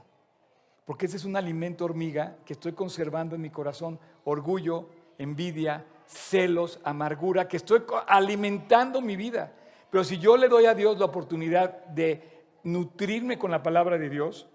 Porque 0.84 1.06
ese 1.06 1.16
es 1.16 1.24
un 1.24 1.36
alimento 1.36 1.84
hormiga 1.84 2.38
que 2.44 2.54
estoy 2.54 2.72
conservando 2.72 3.36
en 3.36 3.42
mi 3.42 3.50
corazón. 3.50 4.00
Orgullo, 4.24 4.88
envidia, 5.16 5.84
celos, 6.08 6.80
amargura, 6.82 7.46
que 7.46 7.56
estoy 7.56 7.82
alimentando 8.08 9.00
mi 9.00 9.14
vida. 9.14 9.52
Pero 9.90 10.02
si 10.02 10.18
yo 10.18 10.36
le 10.36 10.48
doy 10.48 10.66
a 10.66 10.74
Dios 10.74 10.98
la 10.98 11.04
oportunidad 11.04 11.84
de 11.86 12.44
nutrirme 12.64 13.38
con 13.38 13.50
la 13.50 13.62
palabra 13.62 13.98
de 13.98 14.08
Dios, 14.08 14.48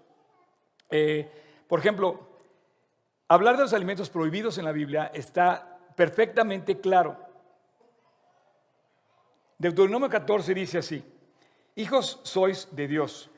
eh, 0.90 1.30
por 1.66 1.80
ejemplo, 1.80 2.34
Hablar 3.28 3.56
de 3.56 3.62
los 3.62 3.72
alimentos 3.72 4.10
prohibidos 4.10 4.58
en 4.58 4.64
la 4.64 4.72
Biblia 4.72 5.10
está 5.14 5.78
perfectamente 5.96 6.80
claro. 6.80 7.16
Deuteronomio 9.58 10.10
14 10.10 10.52
dice 10.52 10.78
así, 10.78 11.02
hijos 11.76 12.20
sois 12.22 12.68
de 12.70 12.86
Dios. 12.86 13.30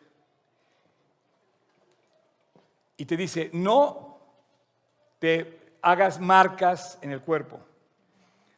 Y 2.96 3.04
te 3.04 3.16
dice, 3.16 3.50
no 3.52 4.18
te 5.20 5.76
hagas 5.82 6.18
marcas 6.18 6.98
en 7.00 7.12
el 7.12 7.20
cuerpo. 7.20 7.60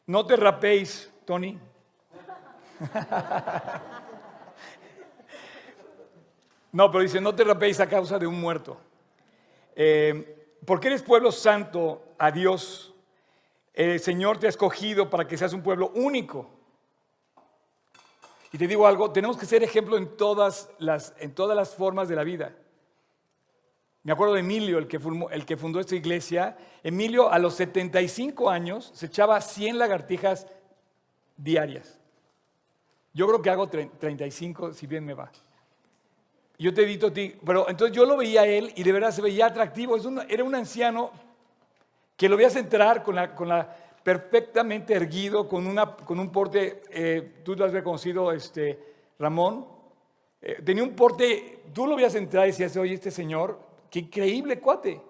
No 0.09 0.25
te 0.25 0.35
rapéis, 0.35 1.13
Tony. 1.23 1.59
no, 6.71 6.89
pero 6.89 7.03
dice, 7.03 7.21
no 7.21 7.35
te 7.35 7.43
rapéis 7.43 7.79
a 7.79 7.87
causa 7.87 8.17
de 8.17 8.25
un 8.25 8.41
muerto. 8.41 8.75
Eh, 9.75 10.55
porque 10.65 10.87
eres 10.87 11.03
pueblo 11.03 11.31
santo 11.31 12.01
a 12.17 12.31
Dios. 12.31 12.91
El 13.71 13.99
Señor 13.99 14.39
te 14.39 14.47
ha 14.47 14.49
escogido 14.49 15.11
para 15.11 15.27
que 15.27 15.37
seas 15.37 15.53
un 15.53 15.61
pueblo 15.61 15.91
único. 15.93 16.49
Y 18.51 18.57
te 18.57 18.65
digo 18.65 18.87
algo, 18.87 19.11
tenemos 19.11 19.37
que 19.37 19.45
ser 19.45 19.61
ejemplo 19.61 19.95
en 19.95 20.17
todas 20.17 20.71
las, 20.79 21.13
en 21.19 21.35
todas 21.35 21.55
las 21.55 21.75
formas 21.75 22.09
de 22.09 22.15
la 22.15 22.23
vida. 22.23 22.55
Me 24.03 24.13
acuerdo 24.13 24.33
de 24.33 24.39
Emilio, 24.39 24.77
el 24.77 24.87
que, 24.87 24.99
fundó 25.57 25.79
esta 25.79 25.95
iglesia. 25.95 26.57
Emilio 26.83 27.31
a 27.31 27.37
los 27.37 27.55
75 27.55 28.49
años 28.49 28.91
se 28.93 29.07
echaba 29.07 29.39
100 29.41 29.77
lagartijas 29.77 30.47
diarias. 31.35 31.99
Yo 33.13 33.27
creo 33.27 33.41
que 33.41 33.49
hago 33.49 33.67
35 33.67 34.73
si 34.73 34.87
bien 34.87 35.05
me 35.05 35.13
va. 35.13 35.31
Yo 36.57 36.73
te 36.73 36.83
edito 36.83 37.07
a 37.07 37.13
ti. 37.13 37.35
Pero 37.45 37.69
entonces 37.69 37.95
yo 37.95 38.05
lo 38.05 38.17
veía 38.17 38.41
a 38.41 38.47
él 38.47 38.71
y 38.75 38.83
de 38.83 38.91
verdad 38.91 39.11
se 39.11 39.21
veía 39.21 39.47
atractivo. 39.47 39.97
era 40.29 40.43
un 40.43 40.55
anciano 40.55 41.11
que 42.15 42.29
lo 42.29 42.37
veías 42.37 42.55
entrar 42.55 43.03
con 43.03 43.15
la, 43.15 43.75
perfectamente 44.03 44.93
erguido, 44.93 45.47
con 45.47 45.67
un 45.67 46.31
porte, 46.31 46.83
eh, 46.89 47.41
tú 47.43 47.55
lo 47.55 47.65
has 47.65 47.71
reconocido, 47.71 48.31
este, 48.31 48.77
Ramón, 49.17 49.65
eh, 50.41 50.61
tenía 50.63 50.83
un 50.83 50.95
porte, 50.95 51.63
tú 51.73 51.85
lo 51.85 51.95
veías 51.95 52.15
entrar 52.15 52.45
y 52.45 52.51
decías, 52.51 52.75
oye, 52.77 52.93
este 52.93 53.11
señor, 53.11 53.68
qué 53.89 53.99
increíble 53.99 54.59
cuate. 54.59 55.01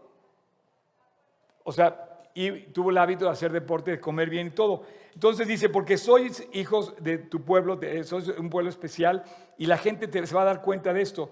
O 1.64 1.72
sea, 1.72 2.10
y 2.34 2.52
tuvo 2.68 2.90
el 2.90 2.98
hábito 2.98 3.26
de 3.26 3.32
hacer 3.32 3.52
deporte, 3.52 3.92
de 3.92 4.00
comer 4.00 4.30
bien 4.30 4.48
y 4.48 4.52
todo. 4.52 4.84
Entonces 5.14 5.48
dice, 5.48 5.70
porque 5.70 5.98
sois 5.98 6.48
hijos 6.54 6.94
de 7.00 7.18
tu 7.18 7.44
pueblo, 7.44 7.80
sois 8.04 8.28
un 8.30 8.50
pueblo 8.50 8.70
especial, 8.70 9.24
y 9.58 9.66
la 9.66 9.78
gente 9.78 10.08
te, 10.08 10.26
se 10.26 10.36
va 10.36 10.44
a 10.44 10.46
dar 10.46 10.62
cuenta 10.62 10.94
de 10.94 11.02
esto. 11.02 11.32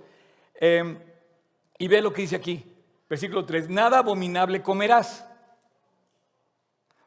Em, 0.56 0.98
y 1.78 1.88
ve 1.88 2.02
lo 2.02 2.12
que 2.12 2.24
dice 2.24 2.36
aquí, 2.36 2.66
versículo 3.10 3.46
3, 3.46 3.70
nada 3.70 4.00
abominable 4.00 4.62
comerás. 4.62 5.26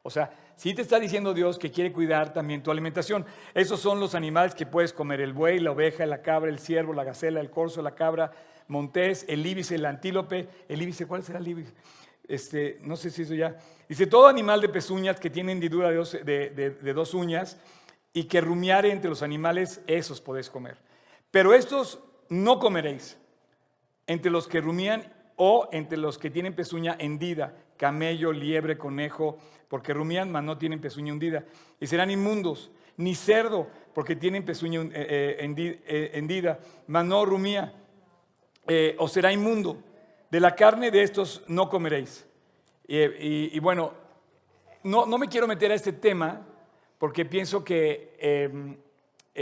O 0.03 0.11
sea, 0.11 0.31
si 0.57 0.74
te 0.74 0.83
está 0.83 0.98
diciendo 0.98 1.35
Dios 1.35 1.59
que 1.59 1.70
quiere 1.70 1.92
cuidar 1.92 2.33
también 2.33 2.62
tu 2.62 2.70
alimentación. 2.70 3.24
Esos 3.55 3.81
son 3.81 3.98
los 3.98 4.14
animales 4.14 4.55
que 4.55 4.66
puedes 4.66 4.92
comer, 4.92 5.20
el 5.20 5.33
buey, 5.33 5.59
la 5.59 5.72
oveja, 5.72 6.05
la 6.07 6.22
cabra, 6.22 6.50
el 6.50 6.59
ciervo, 6.59 6.92
la 6.92 7.05
gacela, 7.05 7.40
el 7.40 7.50
corzo, 7.50 7.83
la 7.83 7.94
cabra, 7.94 8.33
montés, 8.70 9.24
el 9.28 9.44
íbice, 9.44 9.74
el 9.74 9.85
antílope. 9.85 10.48
El 10.68 10.80
íbice, 10.80 11.06
¿cuál 11.06 11.22
será 11.22 11.38
el 11.38 11.48
íbice? 11.48 11.72
Este, 12.26 12.78
no 12.83 12.96
sé 12.96 13.11
si 13.11 13.22
eso 13.22 13.35
ya. 13.35 13.59
Dice, 13.88 14.06
todo 14.06 14.28
animal 14.28 14.61
de 14.61 14.68
pezuñas 14.68 15.20
que 15.20 15.28
tiene 15.28 15.52
hendidura 15.52 15.90
de, 15.90 16.76
de 16.80 16.92
dos 16.94 17.12
uñas 17.12 17.59
y 18.12 18.24
que 18.24 18.40
rumiare 18.40 18.90
entre 18.90 19.11
los 19.11 19.22
animales, 19.22 19.83
esos 19.87 20.20
podéis 20.20 20.48
comer. 20.48 20.78
Pero 21.30 21.52
estos 21.52 22.00
no 22.28 22.59
comeréis 22.59 23.18
entre 24.06 24.30
los 24.30 24.48
que 24.48 24.61
rumían 24.61 25.12
o 25.37 25.68
entre 25.72 25.98
los 25.98 26.18
que 26.18 26.30
tienen 26.30 26.54
pezuña 26.54 26.96
hendida, 26.98 27.54
camello, 27.76 28.33
liebre, 28.33 28.76
conejo, 28.76 29.38
porque 29.68 29.94
rumían, 29.94 30.30
mas 30.30 30.44
no 30.44 30.59
tienen 30.59 30.80
pezuña 30.80 31.12
hundida. 31.12 31.44
Y 31.80 31.87
serán 31.87 32.11
inmundos, 32.11 32.70
ni 32.96 33.14
cerdo, 33.14 33.68
porque 33.94 34.16
tienen 34.16 34.44
pezuña 34.44 34.83
eh, 34.83 35.37
eh, 35.40 35.83
eh, 35.87 36.11
hendida, 36.14 36.59
mas 36.88 37.06
no 37.06 37.24
rumía, 37.24 37.72
o 38.98 39.09
será 39.09 39.33
inmundo. 39.33 39.78
De 40.30 40.40
la 40.40 40.54
carne 40.54 40.90
de 40.90 41.02
estos 41.02 41.42
no 41.48 41.68
comeréis. 41.68 42.26
Y, 42.87 43.59
bueno, 43.61 43.92
no, 44.83 45.06
no, 45.06 45.18
me 45.18 45.28
quiero 45.28 45.46
meter 45.46 45.70
a 45.70 45.74
este 45.74 45.92
tema 45.92 46.46
porque 46.98 47.24
pienso 47.24 47.64
que 47.64 48.16
em, 48.18 48.76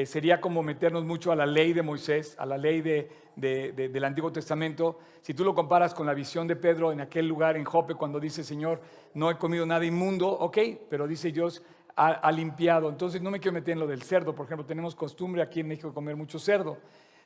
sería 0.06 0.40
como 0.40 0.62
meternos 0.62 1.04
mucho 1.04 1.32
a 1.32 1.36
la 1.36 1.46
ley 1.46 1.72
de 1.72 1.82
Moisés, 1.82 2.36
a 2.38 2.46
la 2.46 2.58
ley 2.58 2.82
de, 2.82 3.08
del 3.36 4.04
Antiguo 4.04 4.32
Testamento, 4.32 4.98
si 5.22 5.34
tú 5.34 5.44
lo 5.44 5.54
comparas 5.54 5.94
con 5.94 6.06
la 6.06 6.14
visión 6.14 6.46
de 6.46 6.56
Pedro 6.56 6.92
en 6.92 7.00
aquel 7.00 7.26
lugar 7.26 7.56
en 7.56 7.64
Jope 7.64 7.94
cuando 7.94 8.18
dice, 8.18 8.42
Señor, 8.42 8.80
no 9.14 9.30
he 9.30 9.38
comido 9.38 9.64
nada 9.64 9.84
inmundo, 9.84 10.28
ok, 10.28 10.58
pero 10.88 11.06
dice 11.06 11.30
Dios, 11.30 11.62
ha, 11.96 12.30
limpiado. 12.30 12.88
Entonces 12.88 13.20
no 13.20 13.30
me 13.30 13.40
quiero 13.40 13.54
meter 13.54 13.72
en 13.72 13.80
lo 13.80 13.86
del 13.86 14.02
cerdo, 14.02 14.34
por 14.34 14.46
ejemplo, 14.46 14.64
tenemos 14.64 14.94
costumbre 14.94 15.42
aquí 15.42 15.60
en 15.60 15.68
México 15.68 15.92
comer 15.92 16.16
mucho 16.16 16.38
cerdo. 16.38 16.78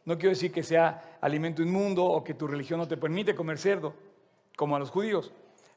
No 0.04 0.16
quiero 0.16 0.30
decir 0.30 0.52
que 0.52 0.62
sea 0.62 1.18
alimento 1.20 1.62
inmundo 1.62 2.04
o 2.04 2.24
que 2.24 2.34
tu 2.34 2.46
religión 2.46 2.78
no 2.78 2.88
te 2.88 2.96
permite 2.96 3.34
comer 3.34 3.58
cerdo, 3.58 3.94
como 4.56 4.76
a 4.76 4.78
los 4.78 4.90
judíos. 4.90 5.32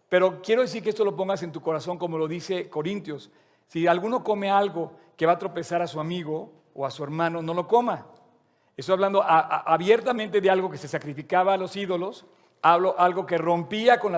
Pero 0.10 0.42
quiero 0.42 0.62
decir 0.62 0.84
que 0.84 0.90
esto 0.90 1.06
lo 1.06 1.16
pongas 1.16 1.44
en 1.44 1.52
tu 1.52 1.62
corazón, 1.62 1.98
como 1.98 2.18
lo 2.18 2.28
dice 2.28 2.70
Corintios. 2.70 3.32
Si 3.68 3.88
alguno 3.88 4.24
come 4.24 4.50
algo 4.50 4.94
que 5.18 5.26
va 5.26 5.34
a 5.34 5.40
tropezar 5.40 5.82
a 5.82 5.88
su 5.88 6.00
amigo 6.00 6.52
o 6.74 6.86
a 6.86 6.92
su 6.92 7.04
hermano, 7.04 7.42
no 7.42 7.54
lo 7.54 7.68
coma. 7.68 8.08
Estoy 8.78 8.94
hablando 8.94 9.24
abiertamente 9.24 10.42
de 10.42 10.50
algo 10.50 10.70
que 10.70 10.78
se 10.78 10.88
sacrificaba 10.88 11.54
a 11.54 11.58
los 11.58 11.76
ídolos, 11.76 12.26
hablo 12.62 13.00
algo 13.00 13.26
que 13.26 13.38
rompía 13.38 14.00
con, 14.00 14.12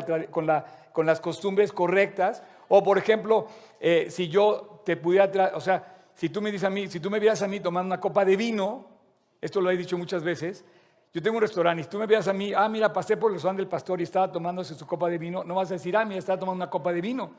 las 1.06 1.22
costumbres 1.22 1.72
correctas, 1.72 2.42
o 2.68 2.84
por 2.84 2.98
ejemplo, 2.98 3.48
eh, 3.80 4.08
si 4.10 4.30
yo 4.30 4.82
te 4.84 4.98
pudiera, 4.98 5.52
o 5.54 5.62
sea, 5.62 5.96
si 6.16 6.30
tú 6.30 6.42
me 6.42 6.52
dices 6.52 6.68
a 6.68 6.90
si 6.90 7.00
tú 7.00 7.12
me 7.12 7.20
vieras 7.20 7.44
a 7.44 7.48
mí 7.48 7.60
tomando 7.60 7.94
una 7.94 8.02
copa 8.02 8.26
de 8.26 8.36
vino, 8.36 8.97
esto 9.42 9.62
lo 9.62 9.70
he 9.72 9.78
dicho 9.78 9.98
muchas 9.98 10.24
veces, 10.24 10.66
yo 11.14 11.22
tengo 11.22 11.38
un 11.38 11.42
restaurante 11.42 11.84
y 11.84 11.86
tú 11.86 11.98
me 11.98 12.06
vieras 12.06 12.28
a 12.28 12.34
mí, 12.34 12.54
ah, 12.54 12.68
mira, 12.70 12.92
pasé 12.92 13.18
por 13.18 13.32
el 13.32 13.36
restaurante 13.36 13.62
del 13.62 13.70
pastor 13.70 14.00
y 14.00 14.04
estaba 14.04 14.32
tomándose 14.32 14.76
su 14.76 14.86
copa 14.86 15.10
de 15.10 15.18
vino, 15.18 15.44
no 15.44 15.56
vas 15.56 15.72
a 15.72 15.76
decir, 15.76 15.96
ah, 15.96 16.06
mira, 16.06 16.20
estaba 16.20 16.40
tomando 16.40 16.64
una 16.64 16.70
copa 16.70 16.94
de 16.94 17.02
vino. 17.02 17.32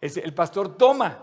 el 0.00 0.34
pastor 0.34 0.76
toma. 0.76 1.18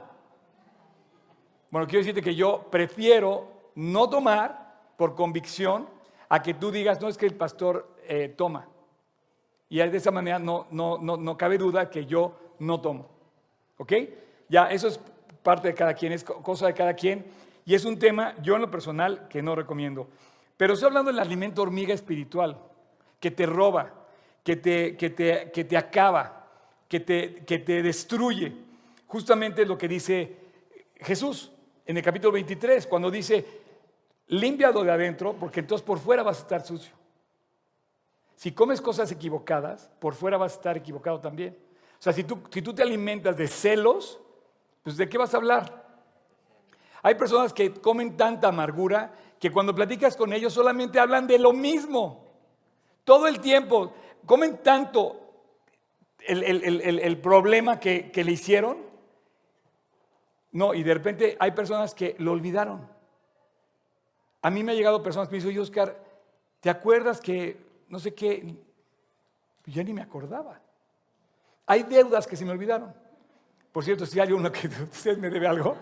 Bueno, 1.69 1.88
quiero 1.88 1.99
decirte 1.99 2.21
que 2.21 2.36
yo 2.36 2.67
prefiero 2.69 3.71
no 3.75 4.10
tomar 4.10 4.75
por 4.95 5.15
convicción 5.15 5.88
a 6.30 6.41
que 6.41 6.53
tú 6.53 6.71
digas, 6.71 7.01
no 7.01 7.08
es 7.08 7.17
que 7.17 7.25
el 7.25 7.36
pastor 7.36 7.95
eh, 8.08 8.34
toma. 8.36 8.67
Y 9.69 9.77
de 9.77 9.97
esa 9.97 10.12
manera 10.12 10.39
no, 10.39 10.67
no, 10.71 10.97
no, 10.97 11.17
no 11.17 11.38
cabe 11.38 11.58
duda 11.58 11.89
que 11.89 12.06
yo 12.06 12.36
no 12.60 12.80
tomo. 12.80 13.10
¿Ok? 13.77 13.93
Ya, 14.49 14.67
eso 14.67 14.88
es 14.88 14.99
parte 15.43 15.69
de 15.69 15.73
cada 15.73 15.93
quien, 15.93 16.13
es 16.13 16.23
cosa 16.23 16.67
de 16.67 16.73
cada 16.73 16.93
quien. 16.93 17.25
Y 17.67 17.75
es 17.75 17.84
un 17.84 17.99
tema, 17.99 18.34
yo 18.41 18.56
en 18.56 18.62
lo 18.62 18.71
personal, 18.71 19.27
que 19.27 19.41
no 19.41 19.53
recomiendo. 19.53 20.08
Pero 20.56 20.73
estoy 20.73 20.88
hablando 20.88 21.12
del 21.12 21.19
alimento 21.19 21.62
hormiga 21.62 21.93
espiritual, 21.93 22.58
que 23.19 23.30
te 23.30 23.45
roba, 23.45 23.93
que 24.41 24.56
te, 24.56 24.95
que 24.95 25.10
te, 25.10 25.51
que 25.51 25.65
te 25.65 25.75
acaba, 25.75 26.47
que 26.88 27.01
te, 27.01 27.43
que 27.45 27.60
te 27.60 27.84
destruye. 27.84 28.56
Justamente 29.06 29.65
lo 29.65 29.77
que 29.77 29.89
dice 29.89 30.38
Jesús 30.95 31.51
en 31.86 31.97
el 31.97 32.03
capítulo 32.03 32.32
23, 32.32 32.88
cuando 32.88 33.12
dice, 33.12 33.45
Límpialo 34.27 34.86
de 34.86 34.91
adentro, 34.91 35.34
porque 35.34 35.60
entonces 35.60 35.86
por 35.86 35.99
fuera 35.99 36.23
vas 36.23 36.39
a 36.39 36.43
estar 36.43 36.65
sucio. 36.65 36.93
Si 38.38 38.53
comes 38.53 38.80
cosas 38.80 39.12
equivocadas, 39.12 39.91
por 39.99 40.13
fuera 40.13 40.38
vas 40.38 40.53
a 40.53 40.56
estar 40.56 40.77
equivocado 40.77 41.19
también. 41.19 41.58
O 41.99 42.01
sea, 42.01 42.13
si 42.13 42.23
tú, 42.23 42.39
si 42.49 42.62
tú 42.62 42.73
te 42.73 42.82
alimentas 42.82 43.36
de 43.36 43.45
celos, 43.49 44.21
pues 44.84 44.95
¿de 44.95 45.10
qué 45.10 45.17
vas 45.17 45.34
a 45.34 45.38
hablar? 45.38 45.87
Hay 47.04 47.16
personas 47.16 47.54
que 47.54 47.74
comen 47.74 48.18
tanta 48.18 48.50
amargura 48.50 49.14
que 49.40 49.52
cuando 49.52 49.74
platicas 49.76 50.16
con 50.16 50.34
ellos 50.34 50.54
solamente 50.54 51.00
hablan 51.00 51.28
de 51.28 51.40
lo 51.40 51.54
mismo. 51.54 52.26
Todo 53.04 53.28
el 53.28 53.40
tiempo. 53.40 53.94
Comen 54.26 54.58
tanto 54.58 55.22
el, 56.20 57.18
problema 57.22 57.80
que, 57.80 58.12
que 58.12 58.24
le 58.24 58.32
hicieron. 58.32 58.78
No, 60.52 60.74
y 60.74 60.84
de 60.84 60.94
repente 60.94 61.38
hay 61.40 61.52
personas 61.52 61.94
que 61.94 62.16
lo 62.20 62.32
olvidaron. 62.32 62.88
A 64.42 64.50
mí 64.50 64.64
me 64.64 64.72
ha 64.72 64.76
llegado 64.76 65.04
personas 65.04 65.28
que 65.28 65.36
me 65.36 65.44
dicen, 65.44 65.60
Oscar, 65.60 66.04
¿te 66.60 66.70
acuerdas 66.70 67.22
que 67.22 67.58
no 67.90 68.00
sé 68.00 68.14
qué? 68.14 68.56
Ya 69.66 69.84
ni 69.84 69.94
me 69.94 70.02
acordaba. 70.02 70.60
Hay 71.66 71.84
deudas 71.84 72.26
que 72.26 72.36
se 72.36 72.46
me 72.46 72.52
olvidaron. 72.52 72.94
Por 73.78 73.84
cierto, 73.84 74.08
si 74.08 74.20
hay 74.20 74.32
uno 74.32 74.52
que 74.52 74.68
usted 74.92 75.20
me 75.20 75.30
debe 75.30 75.46
algo. 75.46 75.78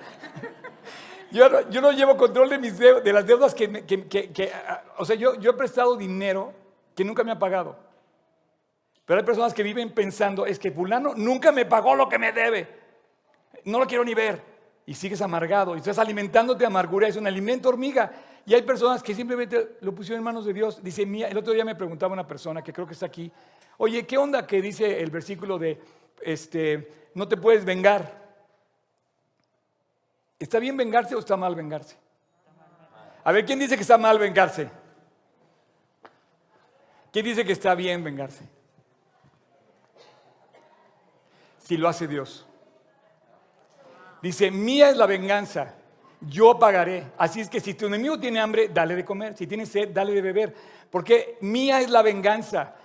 Yo 1.32 1.48
no, 1.80 1.94
llevo 1.94 2.18
control 2.18 2.50
de, 2.50 2.58
mis 2.58 2.78
de 2.78 3.14
las 3.14 3.26
deudas 3.26 3.56
que, 3.56 3.86
que, 3.86 4.52
o 4.98 5.06
sea, 5.06 5.16
yo, 5.16 5.32
he 5.42 5.54
prestado 5.54 5.96
dinero 5.96 6.52
que 6.94 7.06
nunca 7.06 7.24
me 7.24 7.32
ha 7.32 7.40
pagado. 7.40 7.80
Pero 9.06 9.22
hay 9.22 9.26
personas 9.26 9.54
que 9.54 9.64
viven 9.64 9.92
pensando, 9.92 10.46
es 10.46 10.60
que 10.60 10.74
fulano 10.74 11.14
nunca 11.16 11.54
me 11.54 11.66
pagó 11.66 11.96
lo 11.96 12.10
que 12.10 12.20
me 12.20 12.34
debe. 12.34 12.68
No 13.64 13.80
lo 13.80 13.88
quiero 13.88 14.04
ni 14.04 14.14
ver. 14.14 14.44
Y 14.86 14.94
sigues 14.94 15.22
amargado. 15.22 15.74
Y 15.74 15.78
estás 15.78 15.98
alimentándote 15.98 16.60
de 16.60 16.66
amargura. 16.66 17.08
Es 17.08 17.16
un 17.16 17.28
alimento 17.28 17.70
hormiga. 17.70 18.12
Y 18.46 18.56
hay 18.56 18.64
personas 18.64 19.02
que 19.02 19.16
simplemente 19.16 19.78
lo 19.80 19.96
pusieron 19.96 20.20
en 20.20 20.26
manos 20.26 20.44
de 20.44 20.52
Dios. 20.52 20.84
Dice, 20.84 21.04
el 21.04 21.38
otro 21.38 21.54
día 21.54 21.64
me 21.64 21.76
preguntaba 21.76 22.12
una 22.12 22.28
persona 22.28 22.62
que 22.62 22.74
creo 22.74 22.86
que 22.86 22.94
está 22.94 23.06
aquí, 23.06 23.32
oye, 23.78 24.06
¿qué 24.06 24.18
onda 24.18 24.46
que 24.46 24.62
dice 24.62 25.02
el 25.02 25.12
versículo 25.12 25.58
de, 25.58 25.80
este, 26.22 27.10
no 27.14 27.28
te 27.28 27.38
puedes 27.38 27.66
vengar? 27.66 28.24
¿Está 30.40 30.60
bien 30.60 30.78
vengarse 30.78 31.16
o 31.16 31.20
está 31.20 31.38
mal 31.38 31.56
vengarse? 31.56 31.96
A 33.24 33.32
ver, 33.32 33.46
¿quién 33.46 33.60
dice 33.60 33.76
que 33.76 33.82
está 33.82 33.98
mal 33.98 34.20
vengarse? 34.20 34.70
¿Quién 37.12 37.26
dice 37.26 37.46
que 37.46 37.54
está 37.54 37.74
bien 37.74 38.04
vengarse? 38.04 38.44
Si 41.64 41.78
lo 41.78 41.88
hace 41.88 42.08
Dios. 42.08 42.46
Dice, 44.22 44.52
mía 44.52 44.90
es 44.90 44.98
la 44.98 45.06
venganza 45.06 45.74
yo 46.22 46.58
pagaré. 46.58 47.12
Así 47.18 47.42
es 47.42 47.50
que 47.50 47.60
si 47.60 47.74
tu 47.74 47.88
enemigo 47.88 48.20
tiene 48.20 48.40
hambre, 48.40 48.70
dale 48.70 48.96
de 48.96 49.06
comer. 49.06 49.36
Si 49.38 49.48
tiene 49.48 49.66
sed, 49.66 49.90
dale 49.90 50.14
de 50.14 50.22
beber. 50.22 50.56
Porque 50.90 51.38
mía 51.42 51.82
es 51.82 51.90
la 51.90 52.02
venganza. 52.02 52.76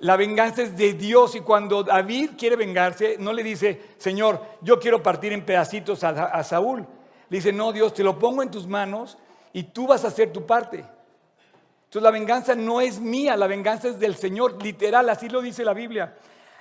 La 0.00 0.16
venganza 0.16 0.62
es 0.62 0.76
de 0.76 0.92
Dios 0.92 1.34
y 1.34 1.40
cuando 1.40 1.82
David 1.82 2.30
quiere 2.38 2.54
vengarse, 2.54 3.16
no 3.18 3.32
le 3.32 3.42
dice, 3.42 3.80
Señor, 3.98 4.40
yo 4.60 4.78
quiero 4.78 5.02
partir 5.02 5.32
en 5.32 5.44
pedacitos 5.44 6.04
a, 6.04 6.42
Saúl. 6.44 6.86
Le 7.28 7.36
dice, 7.36 7.52
no, 7.52 7.72
Dios, 7.72 7.94
te 7.94 8.04
lo 8.04 8.18
pongo 8.18 8.42
en 8.42 8.50
tus 8.50 8.66
manos 8.66 9.18
y 9.52 9.64
tú 9.64 9.88
vas 9.88 10.04
a 10.04 10.08
hacer 10.08 10.32
tu 10.32 10.46
parte. 10.46 10.78
Entonces 10.78 12.02
la 12.02 12.10
venganza 12.10 12.54
no 12.54 12.80
es 12.80 13.00
mía, 13.00 13.36
la 13.36 13.48
venganza 13.48 13.88
es 13.88 13.98
del 13.98 14.14
Señor, 14.14 14.62
literal, 14.62 15.08
así 15.08 15.28
lo 15.28 15.42
dice 15.42 15.64
la 15.64 15.74
Biblia. 15.74 16.16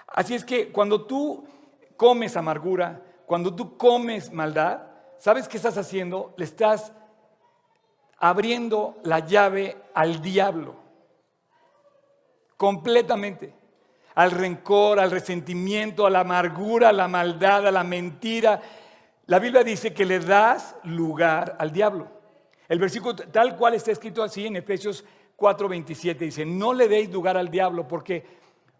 Así 0.07 0.33
es 0.33 0.43
que 0.43 0.71
cuando 0.71 1.05
tú 1.05 1.45
comes 1.95 2.37
amargura, 2.37 3.01
cuando 3.27 3.53
tú 3.53 3.77
comes 3.77 4.31
maldad, 4.31 4.81
¿sabes 5.19 5.47
qué 5.47 5.57
estás 5.57 5.77
haciendo? 5.77 6.33
Le 6.37 6.45
estás 6.45 6.91
abriendo 8.17 8.97
la 9.03 9.19
llave 9.19 9.77
al 9.93 10.21
diablo. 10.21 10.86
Completamente. 12.57 13.53
Al 14.15 14.31
rencor, 14.31 14.99
al 14.99 15.11
resentimiento, 15.11 16.05
a 16.05 16.09
la 16.09 16.21
amargura, 16.21 16.89
a 16.89 16.93
la 16.93 17.07
maldad, 17.07 17.67
a 17.67 17.71
la 17.71 17.83
mentira, 17.83 18.61
La 19.27 19.39
Biblia 19.39 19.63
dice 19.63 19.93
que 19.93 20.05
le 20.05 20.19
das 20.19 20.75
lugar 20.83 21.57
al 21.59 21.71
diablo. 21.71 22.07
El 22.67 22.79
versículo 22.79 23.15
tal 23.15 23.55
cual 23.57 23.73
está 23.73 23.91
escrito 23.91 24.23
así 24.23 24.47
en 24.47 24.55
Efesios 24.55 25.03
4:27 25.37 26.17
dice, 26.17 26.45
no 26.45 26.73
le 26.73 26.87
deis 26.87 27.11
lugar 27.11 27.37
al 27.37 27.49
diablo, 27.49 27.87
porque 27.87 28.25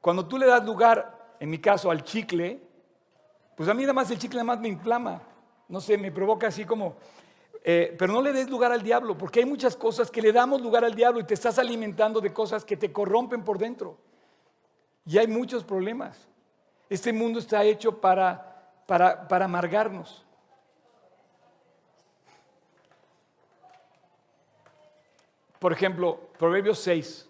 cuando 0.01 0.25
tú 0.25 0.37
le 0.37 0.47
das 0.47 0.65
lugar, 0.65 1.35
en 1.39 1.49
mi 1.49 1.59
caso, 1.59 1.91
al 1.91 2.03
chicle, 2.03 2.61
pues 3.55 3.69
a 3.69 3.73
mí 3.73 3.83
nada 3.83 3.93
más 3.93 4.09
el 4.09 4.17
chicle 4.17 4.43
más 4.43 4.59
me 4.59 4.69
inflama, 4.69 5.21
no 5.67 5.81
sé, 5.81 5.97
me 5.97 6.11
provoca 6.11 6.47
así 6.47 6.65
como, 6.65 6.95
eh, 7.69 7.93
pero 7.99 8.13
no 8.13 8.21
le 8.21 8.31
des 8.31 8.49
lugar 8.49 8.71
al 8.71 8.81
diablo, 8.81 9.17
porque 9.17 9.41
hay 9.41 9.45
muchas 9.45 9.75
cosas 9.75 10.09
que 10.09 10.21
le 10.21 10.31
damos 10.31 10.61
lugar 10.61 10.85
al 10.85 10.95
diablo 10.95 11.19
y 11.19 11.25
te 11.25 11.33
estás 11.33 11.59
alimentando 11.59 12.21
de 12.21 12.31
cosas 12.31 12.63
que 12.63 12.77
te 12.77 12.93
corrompen 12.93 13.43
por 13.43 13.57
dentro. 13.57 13.97
Y 15.05 15.17
hay 15.17 15.27
muchos 15.27 15.65
problemas. 15.65 16.29
Este 16.89 17.11
mundo 17.11 17.39
está 17.39 17.65
hecho 17.65 17.99
para, 17.99 18.71
para, 18.85 19.27
para 19.27 19.43
amargarnos. 19.43 20.25
Por 25.59 25.73
ejemplo, 25.73 26.21
Proverbios 26.39 26.79
6 26.79 27.27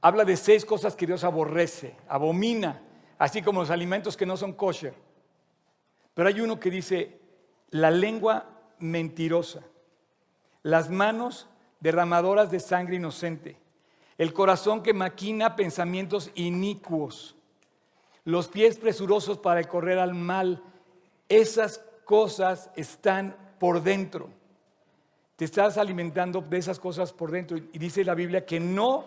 habla 0.00 0.24
de 0.24 0.36
seis 0.36 0.64
cosas 0.64 0.94
que 0.94 1.08
Dios 1.08 1.24
aborrece, 1.24 1.96
abomina, 2.06 2.80
así 3.18 3.42
como 3.42 3.62
los 3.62 3.70
alimentos 3.70 4.16
que 4.16 4.26
no 4.26 4.36
son 4.36 4.52
kosher. 4.52 4.94
Pero 6.14 6.28
hay 6.28 6.40
uno 6.40 6.60
que 6.60 6.70
dice, 6.70 7.18
la 7.70 7.90
lengua 7.90 8.52
mentirosa, 8.78 9.62
las 10.62 10.90
manos 10.90 11.48
derramadoras 11.80 12.50
de 12.50 12.60
sangre 12.60 12.96
inocente, 12.96 13.56
el 14.18 14.32
corazón 14.32 14.82
que 14.82 14.94
maquina 14.94 15.56
pensamientos 15.56 16.30
inicuos, 16.34 17.36
los 18.24 18.48
pies 18.48 18.78
presurosos 18.78 19.38
para 19.38 19.62
correr 19.64 19.98
al 19.98 20.14
mal, 20.14 20.62
esas 21.28 21.80
cosas 22.04 22.70
están 22.76 23.36
por 23.58 23.82
dentro. 23.82 24.30
Te 25.36 25.44
estás 25.44 25.76
alimentando 25.76 26.40
de 26.40 26.56
esas 26.56 26.78
cosas 26.78 27.12
por 27.12 27.30
dentro. 27.30 27.56
Y 27.56 27.78
dice 27.78 28.04
la 28.04 28.14
Biblia 28.14 28.46
que 28.46 28.58
no, 28.58 29.04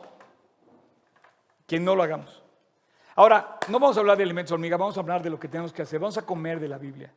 que 1.65 1.80
no 1.80 1.95
lo 1.95 2.03
hagamos. 2.03 2.43
Ahora, 3.15 3.57
no 3.67 3.80
vamos 3.80 3.97
a 3.97 3.99
hablar 3.99 4.15
de 4.15 4.24
alimentos 4.24 4.51
hormiga, 4.53 4.78
vamos 4.78 4.95
a 4.95 5.01
hablar 5.01 5.22
de 5.22 5.30
lo 5.30 5.39
que 5.39 5.47
tenemos 5.47 5.74
que 5.74 5.82
hacer, 5.82 5.99
vamos 5.99 6.17
a 6.17 6.26
comer 6.26 6.59
de 6.59 6.67
la 6.70 6.78
Biblia. 6.78 7.11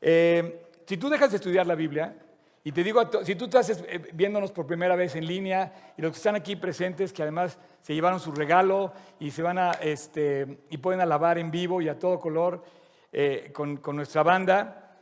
Eh, 0.00 0.71
si 0.92 0.98
tú 0.98 1.08
dejas 1.08 1.30
de 1.30 1.36
estudiar 1.36 1.66
la 1.66 1.74
Biblia, 1.74 2.14
y 2.62 2.70
te 2.70 2.84
digo, 2.84 3.00
si 3.24 3.34
tú 3.34 3.46
estás 3.46 3.70
eh, 3.70 4.10
viéndonos 4.12 4.52
por 4.52 4.66
primera 4.66 4.94
vez 4.94 5.16
en 5.16 5.24
línea 5.24 5.94
y 5.96 6.02
los 6.02 6.12
que 6.12 6.18
están 6.18 6.34
aquí 6.34 6.54
presentes, 6.54 7.14
que 7.14 7.22
además 7.22 7.58
se 7.80 7.94
llevaron 7.94 8.20
su 8.20 8.30
regalo 8.30 8.92
y 9.18 9.30
se 9.30 9.40
van 9.40 9.56
a, 9.56 9.70
este, 9.70 10.58
y 10.68 10.76
pueden 10.76 11.00
alabar 11.00 11.38
en 11.38 11.50
vivo 11.50 11.80
y 11.80 11.88
a 11.88 11.98
todo 11.98 12.20
color 12.20 12.62
eh, 13.10 13.50
con, 13.54 13.78
con 13.78 13.96
nuestra 13.96 14.22
banda, 14.22 14.98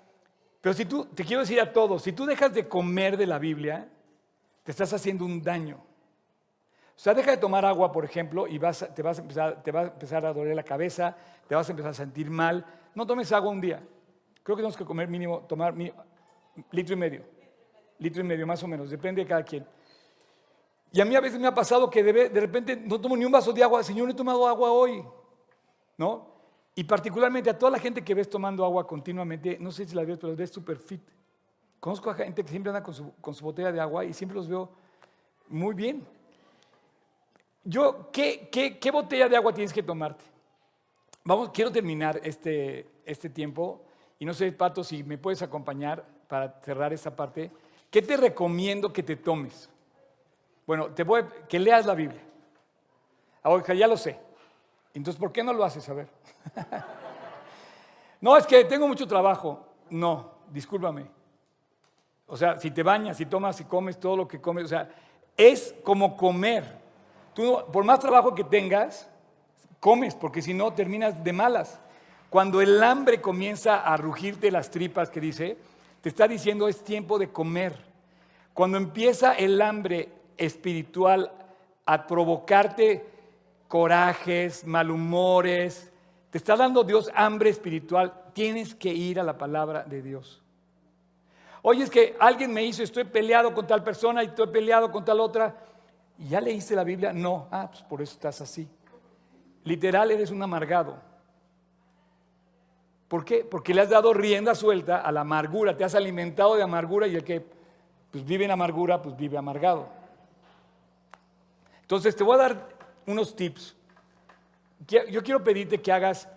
pero 0.61 0.75
si 0.75 0.85
tú, 0.85 1.07
te 1.07 1.25
quiero 1.25 1.41
decir 1.41 1.61
a 1.61 1.73
todos, 1.73 2.05
si 2.05 2.13
tú 2.13 2.25
dejas 2.25 2.55
de 2.55 2.69
comer 2.69 3.17
de 3.17 3.27
la 3.27 3.41
Biblia, 3.41 3.89
te 4.63 4.71
estás 4.71 4.93
haciendo 4.93 5.25
un 5.25 5.43
daño. 5.43 5.75
O 5.75 7.03
sea, 7.03 7.15
deja 7.15 7.33
de 7.33 7.39
tomar 7.39 7.65
agua, 7.65 7.91
por 7.91 8.05
ejemplo, 8.05 8.47
y 8.47 8.59
vas, 8.59 8.89
te, 8.95 9.03
vas 9.03 9.21
te 9.65 9.73
va 9.73 9.81
a 9.81 9.85
empezar 9.87 10.25
a 10.25 10.33
doler 10.33 10.55
la 10.55 10.63
cabeza, 10.63 11.17
te 11.49 11.57
vas 11.57 11.69
a 11.69 11.73
empezar 11.73 11.91
a 11.91 11.95
sentir 11.95 12.31
mal. 12.31 12.65
No 12.95 13.05
tomes 13.05 13.33
agua 13.33 13.51
un 13.51 13.61
día. 13.61 13.83
Creo 14.43 14.57
que 14.57 14.61
tenemos 14.61 14.77
que 14.77 14.85
comer 14.85 15.09
mínimo, 15.09 15.41
tomar 15.41 15.75
litro 16.71 16.95
y 16.95 16.97
medio. 16.97 17.25
Litro 17.99 18.23
y 18.23 18.25
medio, 18.25 18.47
más 18.47 18.63
o 18.63 18.69
menos, 18.69 18.91
depende 18.91 19.23
de 19.23 19.29
cada 19.29 19.43
quien. 19.43 19.67
Y 20.93 21.01
a 21.01 21.05
mí 21.05 21.15
a 21.15 21.21
veces 21.21 21.39
me 21.39 21.47
ha 21.47 21.55
pasado 21.55 21.89
que 21.89 22.03
de, 22.03 22.29
de 22.31 22.41
repente 22.41 22.77
no 22.77 23.01
tomo 23.01 23.17
ni 23.17 23.25
un 23.25 23.33
vaso 23.33 23.53
de 23.53 23.63
agua. 23.63 23.83
Señor, 23.83 24.07
no 24.07 24.13
he 24.13 24.17
tomado 24.17 24.47
agua 24.47 24.73
hoy. 24.73 25.05
¿No? 25.97 26.31
Y 26.75 26.85
particularmente 26.85 27.51
a 27.51 27.59
toda 27.59 27.73
la 27.73 27.79
gente 27.79 28.03
que 28.03 28.15
ves 28.15 28.31
tomando 28.31 28.65
agua 28.65 28.87
continuamente, 28.87 29.59
no 29.61 29.71
sé 29.71 29.85
si 29.85 29.95
la 29.95 30.05
ves, 30.05 30.17
pero 30.17 30.29
los 30.29 30.37
ves 30.37 30.51
super 30.51 30.79
fit. 30.79 31.03
Conozco 31.79 32.11
a 32.11 32.15
gente 32.15 32.43
que 32.43 32.49
siempre 32.49 32.71
anda 32.71 32.83
con 32.83 32.95
su, 32.95 33.13
con 33.21 33.35
su 33.35 33.45
botella 33.45 33.71
de 33.71 33.81
agua 33.81 34.05
y 34.05 34.13
siempre 34.13 34.37
los 34.37 34.49
veo 34.49 34.71
muy 35.49 35.75
bien. 35.75 36.07
Yo, 37.65 38.11
¿qué, 38.11 38.49
qué, 38.51 38.79
qué 38.79 38.91
botella 38.91 39.29
de 39.29 39.37
agua 39.37 39.53
tienes 39.53 39.73
que 39.73 39.83
tomarte? 39.83 40.25
Vamos, 41.25 41.51
quiero 41.51 41.71
terminar 41.71 42.21
este, 42.25 42.87
este 43.05 43.29
tiempo 43.29 43.85
y 44.21 44.27
no 44.27 44.35
sé, 44.35 44.53
Pato, 44.53 44.85
si 44.85 45.03
me 45.03 45.17
puedes 45.17 45.41
acompañar 45.41 46.05
para 46.29 46.61
cerrar 46.61 46.93
esta 46.93 47.17
parte. 47.17 47.51
¿Qué 47.91 48.03
te 48.03 48.19
recomiendo 48.19 48.93
que 48.93 49.03
te 49.03 49.17
tomes? 49.17 49.69
Bueno, 50.67 50.89
te 50.89 51.03
voy 51.03 51.25
que 51.49 51.59
leas 51.59 51.87
la 51.87 51.95
Biblia. 51.95 52.21
Ahora, 53.43 53.73
ya 53.73 53.89
lo 53.89 53.97
sé. 53.97 54.21
Entonces, 54.93 55.19
¿por 55.19 55.33
qué 55.33 55.43
no 55.43 55.55
lo 55.55 55.65
haces? 55.65 55.89
A 55.89 55.95
ver. 55.95 56.09
no, 58.21 58.37
es 58.37 58.47
que 58.47 58.63
tengo 58.67 58.87
mucho 58.87 59.09
trabajo. 59.09 59.67
No, 59.89 60.33
discúlpame. 60.51 61.07
O 62.27 62.37
sea, 62.37 62.59
si 62.59 62.71
te 62.71 62.83
bañas, 62.83 63.17
si 63.17 63.25
tomas, 63.25 63.57
si 63.57 63.65
comes 63.65 63.99
todo 63.99 64.19
lo 64.19 64.29
que 64.29 64.39
comes, 64.39 64.67
o 64.67 64.69
sea, 64.69 64.91
es 65.35 65.75
como 65.83 66.15
comer. 66.15 66.79
Tú, 67.35 67.59
por 67.73 67.85
más 67.85 68.01
trabajo 68.01 68.35
que 68.35 68.45
tengas, 68.45 69.09
comes, 69.81 70.15
porque 70.15 70.43
si 70.43 70.53
no, 70.53 70.75
terminas 70.75 71.25
de 71.25 71.33
malas. 71.33 71.81
Cuando 72.31 72.61
el 72.61 72.81
hambre 72.83 73.21
comienza 73.21 73.81
a 73.81 73.97
rugirte 73.97 74.53
las 74.53 74.71
tripas, 74.71 75.11
que 75.11 75.21
dice, 75.21 75.59
te 76.01 76.09
está 76.09 76.29
diciendo 76.29 76.69
es 76.69 76.85
tiempo 76.85 77.19
de 77.19 77.31
comer. 77.31 77.77
Cuando 78.55 78.79
empieza 78.79 79.35
el 79.35 79.61
hambre 79.61 80.09
espiritual 80.37 81.33
a 81.85 82.07
provocarte 82.07 83.05
corajes, 83.67 84.65
malhumores, 84.65 85.91
te 86.31 86.39
está 86.39 86.57
dando 86.57 86.85
Dios 86.85 87.11
hambre 87.17 87.51
espiritual, 87.51 88.15
tienes 88.33 88.77
que 88.77 88.95
ir 88.95 89.19
a 89.19 89.25
la 89.25 89.37
palabra 89.37 89.83
de 89.83 90.01
Dios. 90.01 90.41
Oye, 91.63 91.83
es 91.83 91.91
que 91.91 92.17
alguien 92.21 92.53
me 92.53 92.63
hizo, 92.63 92.85
estoy 92.85 93.05
peleado 93.05 93.53
con 93.53 93.67
tal 93.67 93.83
persona 93.83 94.23
y 94.23 94.27
estoy 94.27 94.47
peleado 94.47 94.93
con 94.93 95.05
tal 95.05 95.19
otra. 95.19 95.57
¿Y 96.17 96.29
ya 96.29 96.41
leíste 96.41 96.77
la 96.77 96.85
Biblia? 96.85 97.13
No. 97.13 97.49
Ah, 97.51 97.69
pues 97.69 97.83
por 97.83 98.01
eso 98.01 98.13
estás 98.13 98.41
así. 98.41 98.69
Literal, 99.65 100.13
eres 100.13 100.31
un 100.31 100.43
amargado. 100.43 101.10
¿Por 103.11 103.25
qué? 103.25 103.45
Porque 103.45 103.75
le 103.75 103.81
has 103.81 103.89
dado 103.89 104.15
rienda 104.15 104.55
suelta 104.55 104.99
a 104.99 105.11
la 105.11 105.23
amargura, 105.23 105.77
te 105.77 105.83
has 105.83 105.97
alimentado 105.97 106.55
de 106.55 106.63
amargura 106.63 107.09
y 107.09 107.17
el 107.17 107.25
que 107.25 107.45
pues, 108.13 108.25
vive 108.25 108.45
en 108.45 108.53
amargura, 108.53 109.03
pues 109.03 109.17
vive 109.17 109.37
amargado. 109.37 109.89
Entonces 111.83 112.15
te 112.15 112.23
voy 112.23 112.37
a 112.37 112.43
dar 112.43 112.69
unos 113.07 113.35
tips. 113.35 113.75
Yo 114.87 115.25
quiero 115.25 115.43
pedirte 115.43 115.83
que 115.83 115.91
hagas 115.91 116.29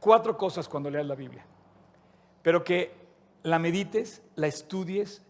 cuatro 0.00 0.36
cosas 0.36 0.68
cuando 0.68 0.90
leas 0.90 1.06
la 1.06 1.14
Biblia, 1.14 1.46
pero 2.42 2.62
que 2.62 2.94
la 3.42 3.58
medites, 3.58 4.20
la 4.34 4.48
estudies, 4.48 5.22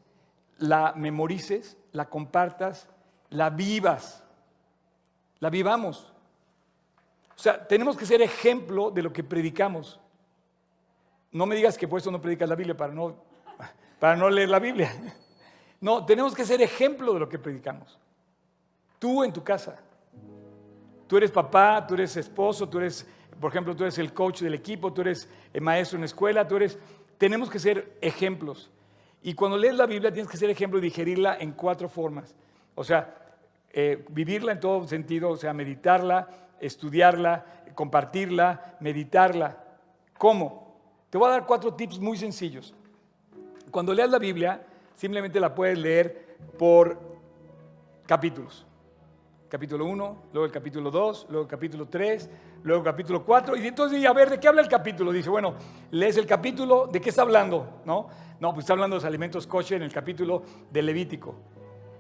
la 0.57 0.95
memorices, 0.97 1.77
la 1.93 2.09
compartas, 2.09 2.89
la 3.31 3.51
vivas, 3.51 4.25
la 5.39 5.49
vivamos. 5.49 6.13
O 7.37 7.39
sea, 7.39 7.69
tenemos 7.69 7.97
que 7.97 8.05
ser 8.05 8.21
ejemplo 8.21 8.91
de 8.91 9.03
lo 9.03 9.13
que 9.13 9.23
predicamos. 9.23 10.01
No 11.33 11.47
me 11.47 11.57
digas 11.57 11.77
que 11.77 11.87
por 11.87 12.01
eso 12.01 12.11
no 12.11 12.21
predicas 12.21 12.49
la 12.49 12.55
Biblia, 12.55 12.77
para 12.77 12.93
no, 12.93 13.15
para 13.99 14.17
no 14.17 14.31
leer 14.31 14.49
la 14.49 14.59
Biblia. 14.59 14.93
No, 15.81 16.05
tenemos 16.05 16.35
que 16.35 16.45
ser 16.45 16.61
ejemplo 16.61 17.15
de 17.15 17.21
lo 17.21 17.29
que 17.29 17.39
predicamos. 17.39 17.99
Tú 18.99 19.23
en 19.23 19.33
tu 19.33 19.45
casa. 19.45 19.81
Tú 21.07 21.17
eres 21.17 21.31
papá, 21.31 21.87
tú 21.87 21.95
eres 21.95 22.17
esposo, 22.17 22.69
tú 22.69 22.79
eres, 22.79 23.07
por 23.41 23.51
ejemplo, 23.51 23.77
tú 23.77 23.85
eres 23.85 23.99
el 23.99 24.13
coach 24.13 24.41
del 24.41 24.55
equipo, 24.55 24.93
tú 24.93 25.03
eres 25.03 25.29
el 25.53 25.61
maestro 25.61 25.97
en 25.97 26.03
la 26.03 26.07
escuela, 26.07 26.47
tú 26.47 26.57
eres... 26.57 26.79
Tenemos 27.17 27.51
que 27.51 27.59
ser 27.59 27.97
ejemplos. 28.01 28.71
Y 29.23 29.35
cuando 29.35 29.57
lees 29.57 29.75
la 29.75 29.87
Biblia 29.87 30.13
tienes 30.13 30.31
que 30.31 30.37
ser 30.37 30.51
ejemplo 30.51 30.79
y 30.79 30.83
digerirla 30.83 31.37
en 31.39 31.53
cuatro 31.53 31.89
formas. 31.89 32.35
O 32.75 32.85
sea, 32.85 33.15
eh, 33.73 34.05
vivirla 34.11 34.53
en 34.53 34.61
todo 34.61 34.87
sentido, 34.87 35.31
o 35.31 35.37
sea, 35.37 35.53
meditarla, 35.53 36.29
estudiarla, 36.61 37.45
compartirla, 37.75 38.77
meditarla. 38.81 39.65
¿Cómo? 40.17 40.68
Te 41.11 41.19
voy 41.19 41.29
a 41.29 41.33
dar 41.33 41.47
cuatro 41.47 41.75
tips 41.75 41.99
muy 41.99 42.17
sencillos. 42.17 42.75
Cuando 43.71 43.93
leas 43.93 44.11
la 44.11 44.19
Biblia, 44.19 44.67
simplemente 44.95 45.41
la 45.41 45.55
puedes 45.55 45.79
leer 45.79 46.37
por 46.59 46.99
capítulos 48.07 48.67
capítulo 49.49 49.87
1, 49.87 50.17
luego 50.33 50.45
el 50.45 50.53
capítulo 50.53 50.91
2, 50.91 51.27
luego 51.31 51.43
el 51.45 51.49
capítulo 51.49 51.87
3, 51.87 52.31
luego 52.65 52.83
el 52.83 52.85
capítulo 52.85 53.25
4. 53.25 53.57
Y 53.57 53.67
entonces, 53.67 54.05
a 54.05 54.13
ver, 54.13 54.31
¿de 54.31 54.39
qué 54.39 54.49
habla 54.49 54.61
el 54.61 54.69
capítulo? 54.69 55.11
Dice, 55.11 55.31
bueno, 55.31 55.55
lees 55.91 56.17
el 56.19 56.27
capítulo, 56.27 56.87
¿de 56.87 57.01
qué 57.01 57.09
está 57.09 57.23
hablando? 57.23 57.81
No, 57.85 58.09
no 58.41 58.53
pues 58.53 58.65
está 58.65 58.75
hablando 58.75 58.95
de 58.95 58.99
los 58.99 59.05
alimentos 59.07 59.47
kosher 59.47 59.79
en 59.79 59.85
el 59.85 59.93
capítulo 59.93 60.43
de 60.71 60.83
Levítico. 60.83 61.35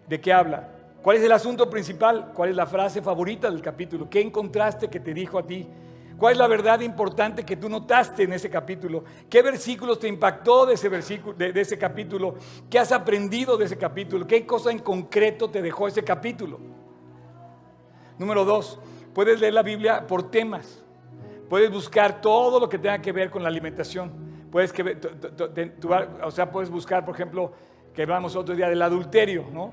¿De 0.07 0.21
qué 0.21 0.33
habla? 0.33 0.69
¿Cuál 1.03 1.17
es 1.17 1.23
el 1.23 1.33
asunto 1.33 1.71
principal? 1.71 2.33
¿Cuál 2.35 2.51
es 2.51 2.57
la 2.57 2.67
frase 2.67 3.01
favorita 3.01 3.51
del 3.51 3.63
capítulo? 3.63 4.11
¿Qué 4.11 4.21
encontraste 4.21 4.89
que 4.89 5.01
te 5.01 5.15
dijo 5.15 5.39
a 5.39 5.47
ti? 5.47 5.67
¿Cuál 6.19 6.33
es 6.33 6.39
la 6.39 6.49
verdad 6.49 6.81
importante 6.81 7.45
que 7.45 7.57
tú 7.57 7.69
notaste 7.69 8.25
en 8.25 8.33
ese 8.33 8.51
capítulo? 8.51 9.05
¿Qué 9.31 9.41
versículos 9.41 10.01
te 10.01 10.09
impactó 10.09 10.66
de 10.66 10.75
ese, 10.75 10.89
versículo, 10.89 11.37
de 11.37 11.61
ese 11.61 11.79
capítulo? 11.79 12.35
¿Qué 12.69 12.79
has 12.81 12.91
aprendido 12.91 13.57
de 13.57 13.66
ese 13.66 13.79
capítulo? 13.79 14.27
¿Qué 14.27 14.45
cosa 14.45 14.73
en 14.73 14.81
concreto 14.81 15.49
te 15.49 15.62
dejó 15.62 15.87
ese 15.87 16.03
capítulo? 16.03 16.59
Número 18.19 18.45
dos, 18.45 18.81
puedes 19.14 19.41
leer 19.41 19.55
la 19.55 19.62
Biblia 19.62 20.05
por 20.09 20.29
temas. 20.29 20.83
Puedes 21.49 21.71
buscar 21.71 22.21
todo 22.21 22.59
lo 22.59 22.69
que 22.69 22.79
tenga 22.79 23.01
que 23.01 23.12
ver 23.12 23.31
con 23.31 23.45
la 23.45 23.49
alimentación. 23.49 24.11
Puedes 24.51 24.75
o 26.25 26.31
sea, 26.33 26.51
puedes 26.51 26.69
buscar, 26.69 27.05
por 27.05 27.14
ejemplo, 27.14 27.53
que 27.95 28.03
hablamos 28.03 28.35
otro 28.35 28.57
día 28.57 28.69
del 28.69 28.83
adulterio, 28.83 29.47
¿no? 29.53 29.73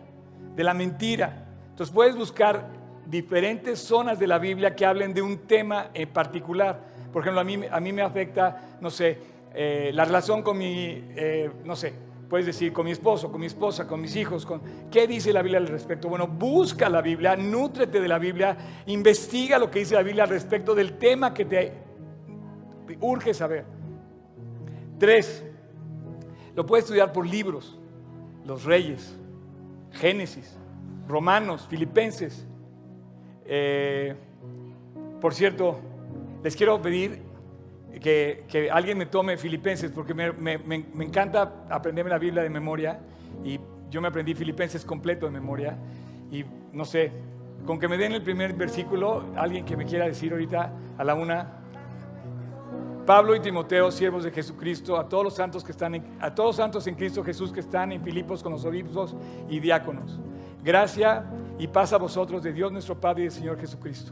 De 0.55 0.63
la 0.63 0.75
mentira. 0.75 1.47
Entonces 1.71 1.93
puedes 1.93 2.15
buscar 2.15 2.67
diferentes 3.05 3.79
zonas 3.79 4.19
de 4.19 4.27
la 4.27 4.39
Biblia 4.39 4.75
que 4.75 4.85
hablen 4.85 5.13
de 5.13 5.21
un 5.21 5.39
tema 5.39 5.89
en 5.93 6.09
particular. 6.09 6.79
Por 7.11 7.21
ejemplo, 7.21 7.41
a 7.41 7.43
mí, 7.43 7.59
a 7.69 7.79
mí 7.79 7.93
me 7.93 8.01
afecta, 8.01 8.77
no 8.81 8.89
sé, 8.89 9.17
eh, 9.53 9.91
la 9.93 10.05
relación 10.05 10.41
con 10.41 10.57
mi, 10.57 11.03
eh, 11.15 11.49
no 11.63 11.75
sé, 11.75 11.93
puedes 12.29 12.45
decir, 12.45 12.73
con 12.73 12.85
mi 12.85 12.91
esposo, 12.91 13.31
con 13.31 13.39
mi 13.39 13.47
esposa, 13.47 13.87
con 13.87 14.01
mis 14.01 14.15
hijos, 14.15 14.45
con, 14.45 14.61
¿qué 14.91 15.07
dice 15.07 15.31
la 15.31 15.41
Biblia 15.41 15.59
al 15.59 15.67
respecto? 15.67 16.09
Bueno, 16.09 16.27
busca 16.27 16.89
la 16.89 17.01
Biblia, 17.01 17.35
nútrete 17.35 18.01
de 18.01 18.07
la 18.07 18.19
Biblia, 18.19 18.57
investiga 18.87 19.57
lo 19.57 19.71
que 19.71 19.79
dice 19.79 19.95
la 19.95 20.03
Biblia 20.03 20.23
al 20.23 20.29
respecto 20.29 20.75
del 20.75 20.97
tema 20.97 21.33
que 21.33 21.45
te, 21.45 21.73
te 22.87 22.97
urge 22.99 23.33
saber. 23.33 23.65
Tres, 24.99 25.45
lo 26.55 26.65
puedes 26.65 26.85
estudiar 26.85 27.13
por 27.13 27.27
libros, 27.27 27.79
los 28.45 28.63
reyes, 28.63 29.15
Génesis, 29.91 30.57
Romanos, 31.07 31.67
Filipenses. 31.69 32.45
Eh, 33.45 34.15
por 35.21 35.33
cierto, 35.33 35.79
les 36.43 36.55
quiero 36.55 36.81
pedir 36.81 37.21
que, 38.01 38.43
que 38.47 38.69
alguien 38.69 38.97
me 38.97 39.05
tome 39.05 39.37
Filipenses, 39.37 39.91
porque 39.91 40.13
me, 40.13 40.31
me- 40.33 40.57
me- 40.57 41.05
encanta 41.05 41.65
aprenderme 41.69 42.09
la 42.11 42.17
Biblia 42.17 42.43
de 42.43 42.49
memoria 42.49 42.99
y 43.43 43.59
yo 43.89 44.01
me 44.01 44.07
aprendí 44.09 44.33
Filipenses 44.35 44.83
completo 44.83 45.25
de 45.25 45.31
memoria 45.31 45.77
y 46.31 46.43
no 46.73 46.83
sé, 46.85 47.11
con 47.65 47.79
que 47.79 47.87
me 47.87 47.97
den 47.97 48.11
el 48.11 48.21
primer 48.21 48.53
versículo, 48.53 49.25
alguien 49.35 49.63
que 49.63 49.77
me 49.77 49.85
quiera 49.85 50.05
decir 50.05 50.31
ahorita 50.33 50.73
a 50.97 51.03
la 51.03 51.15
una. 51.15 51.61
Pablo 53.05 53.35
y 53.35 53.39
Timoteo, 53.39 53.91
siervos 53.91 54.23
de 54.23 54.31
Jesucristo, 54.31 54.97
a 54.97 55.07
todos 55.07 55.23
los 55.23 55.35
santos 55.35 55.63
que 55.63 55.71
están 55.71 55.93
en, 55.95 56.03
a 56.19 56.33
todos 56.33 56.49
los 56.49 56.55
santos 56.55 56.87
en 56.87 56.95
Cristo 56.95 57.23
Jesús 57.23 57.51
que 57.53 57.59
están 57.59 57.91
en 57.91 58.01
Filipos 58.03 58.41
con 58.41 58.51
los 58.51 58.65
obispos 58.65 59.15
y 59.47 59.59
diáconos. 59.59 60.19
Gracia 60.63 61.23
y 61.57 61.67
paz 61.67 61.93
a 61.93 61.97
vosotros 61.97 62.43
de 62.43 62.53
Dios 62.53 62.71
nuestro 62.71 62.99
Padre 62.99 63.23
y 63.23 63.25
del 63.25 63.33
Señor 63.33 63.59
Jesucristo. 63.59 64.11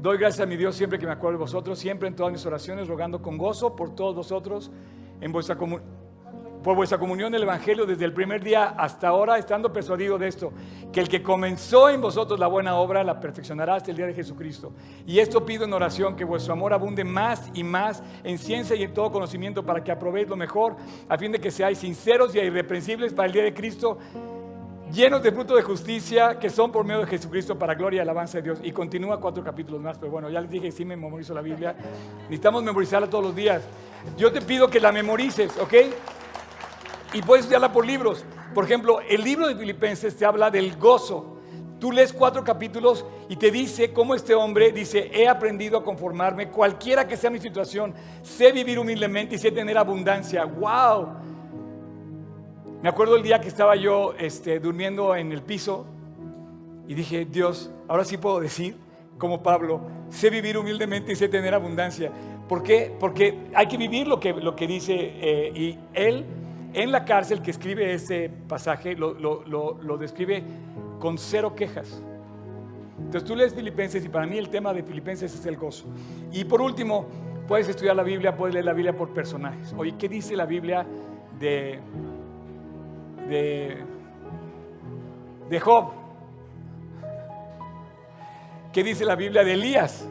Doy 0.00 0.16
gracias 0.16 0.40
a 0.40 0.46
mi 0.46 0.56
Dios 0.56 0.74
siempre 0.74 0.98
que 0.98 1.06
me 1.06 1.12
acuerdo 1.12 1.38
de 1.38 1.44
vosotros, 1.44 1.78
siempre 1.78 2.08
en 2.08 2.16
todas 2.16 2.32
mis 2.32 2.44
oraciones, 2.46 2.88
rogando 2.88 3.20
con 3.20 3.36
gozo 3.36 3.76
por 3.76 3.94
todos 3.94 4.14
vosotros, 4.14 4.70
en 5.20 5.30
vuestra 5.30 5.56
por 6.62 6.76
vuestra 6.76 6.98
comunión 6.98 7.32
del 7.32 7.42
Evangelio 7.42 7.86
desde 7.86 8.04
el 8.04 8.12
primer 8.12 8.42
día 8.42 8.74
hasta 8.76 9.08
ahora, 9.08 9.38
estando 9.38 9.72
persuadido 9.72 10.18
de 10.18 10.28
esto, 10.28 10.52
que 10.92 11.00
el 11.00 11.08
que 11.08 11.22
comenzó 11.22 11.88
en 11.88 12.00
vosotros 12.00 12.38
la 12.38 12.48
buena 12.48 12.76
obra 12.76 13.02
la 13.02 13.18
perfeccionará 13.18 13.76
hasta 13.76 13.90
el 13.90 13.96
día 13.96 14.06
de 14.06 14.14
Jesucristo. 14.14 14.72
Y 15.06 15.18
esto 15.18 15.44
pido 15.44 15.64
en 15.64 15.72
oración, 15.72 16.16
que 16.16 16.24
vuestro 16.24 16.52
amor 16.52 16.72
abunde 16.72 17.04
más 17.04 17.50
y 17.54 17.64
más 17.64 18.02
en 18.24 18.38
ciencia 18.38 18.76
y 18.76 18.82
en 18.82 18.92
todo 18.92 19.10
conocimiento, 19.10 19.64
para 19.64 19.82
que 19.82 19.90
aprobéis 19.90 20.28
lo 20.28 20.36
mejor, 20.36 20.76
a 21.08 21.16
fin 21.16 21.32
de 21.32 21.40
que 21.40 21.50
seáis 21.50 21.78
sinceros 21.78 22.34
y 22.34 22.40
irreprensibles 22.40 23.14
para 23.14 23.26
el 23.26 23.32
día 23.32 23.42
de 23.42 23.54
Cristo, 23.54 23.98
llenos 24.92 25.22
de 25.22 25.32
fruto 25.32 25.54
de 25.54 25.62
justicia 25.62 26.38
que 26.38 26.50
son 26.50 26.72
por 26.72 26.84
medio 26.84 27.00
de 27.00 27.06
Jesucristo 27.06 27.58
para 27.58 27.74
gloria 27.74 27.98
y 27.98 28.00
alabanza 28.00 28.38
de 28.38 28.42
Dios. 28.42 28.58
Y 28.62 28.72
continúa 28.72 29.20
cuatro 29.20 29.42
capítulos 29.42 29.80
más, 29.80 29.98
pero 29.98 30.10
bueno, 30.10 30.28
ya 30.30 30.40
les 30.40 30.50
dije, 30.50 30.70
sí 30.70 30.84
me 30.84 30.96
memorizo 30.96 31.34
la 31.34 31.42
Biblia. 31.42 31.74
Necesitamos 32.22 32.62
memorizarla 32.62 33.08
todos 33.08 33.24
los 33.24 33.34
días. 33.34 33.62
Yo 34.16 34.32
te 34.32 34.40
pido 34.40 34.68
que 34.68 34.80
la 34.80 34.92
memorices, 34.92 35.56
¿ok? 35.58 35.74
Y 37.14 37.22
puedes 37.22 37.44
estudiarla 37.44 37.72
por 37.72 37.86
libros. 37.86 38.24
Por 38.54 38.64
ejemplo, 38.64 39.00
el 39.00 39.22
libro 39.22 39.48
de 39.48 39.56
Filipenses 39.56 40.16
te 40.16 40.24
habla 40.24 40.50
del 40.50 40.76
gozo. 40.76 41.36
Tú 41.78 41.92
lees 41.92 42.12
cuatro 42.12 42.44
capítulos 42.44 43.06
y 43.28 43.36
te 43.36 43.50
dice 43.50 43.92
cómo 43.92 44.14
este 44.14 44.34
hombre 44.34 44.70
dice, 44.70 45.10
he 45.14 45.26
aprendido 45.26 45.78
a 45.78 45.84
conformarme, 45.84 46.48
cualquiera 46.48 47.08
que 47.08 47.16
sea 47.16 47.30
mi 47.30 47.38
situación, 47.38 47.94
sé 48.22 48.52
vivir 48.52 48.78
humildemente 48.78 49.36
y 49.36 49.38
sé 49.38 49.50
tener 49.50 49.78
abundancia. 49.78 50.44
¡Wow! 50.44 51.29
Me 52.82 52.88
acuerdo 52.88 53.16
el 53.16 53.22
día 53.22 53.40
que 53.40 53.48
estaba 53.48 53.76
yo 53.76 54.14
este, 54.18 54.58
durmiendo 54.58 55.14
en 55.14 55.32
el 55.32 55.42
piso 55.42 55.84
y 56.88 56.94
dije, 56.94 57.26
Dios, 57.26 57.70
ahora 57.88 58.04
sí 58.04 58.16
puedo 58.16 58.40
decir, 58.40 58.76
como 59.18 59.42
Pablo, 59.42 59.80
sé 60.08 60.30
vivir 60.30 60.56
humildemente 60.56 61.12
y 61.12 61.16
sé 61.16 61.28
tener 61.28 61.52
abundancia. 61.54 62.10
¿Por 62.48 62.62
qué? 62.62 62.92
Porque 62.98 63.38
hay 63.54 63.66
que 63.66 63.76
vivir 63.76 64.08
lo 64.08 64.18
que, 64.18 64.32
lo 64.32 64.56
que 64.56 64.66
dice, 64.66 64.94
eh, 64.96 65.52
y 65.54 65.78
él 65.92 66.24
en 66.72 66.90
la 66.90 67.04
cárcel 67.04 67.42
que 67.42 67.50
escribe 67.50 67.92
ese 67.92 68.30
pasaje 68.48 68.96
lo, 68.96 69.12
lo- 69.14 69.44
lo- 69.44 69.78
lo 69.82 69.98
describe 69.98 70.42
con 70.98 71.18
cero 71.18 71.54
quejas. 71.54 72.02
Entonces 72.98 73.24
tú 73.24 73.36
lees 73.36 73.54
Filipenses 73.54 74.04
y 74.04 74.08
para 74.08 74.26
mí 74.26 74.38
el 74.38 74.48
tema 74.48 74.72
de 74.72 74.82
Filipenses 74.82 75.34
es 75.34 75.44
el 75.46 75.56
gozo. 75.56 75.84
Y 76.32 76.44
por 76.44 76.60
último, 76.62 77.06
puedes 77.46 77.68
estudiar 77.68 77.94
la 77.96 78.02
Biblia, 78.02 78.36
puedes 78.36 78.54
leer 78.54 78.64
la 78.64 78.72
Biblia 78.72 78.96
por 78.96 79.10
personajes. 79.10 79.74
Oye, 79.76 79.94
¿qué 79.98 80.08
dice 80.08 80.34
la 80.36 80.46
Biblia 80.46 80.86
de, 81.38 81.78
de, 83.30 83.78
de 85.48 85.60
Job? 85.60 85.92
¿Qué 88.72 88.84
dice 88.84 89.04
la 89.04 89.16
Biblia 89.16 89.42
de 89.44 89.54
Elías? 89.54 90.06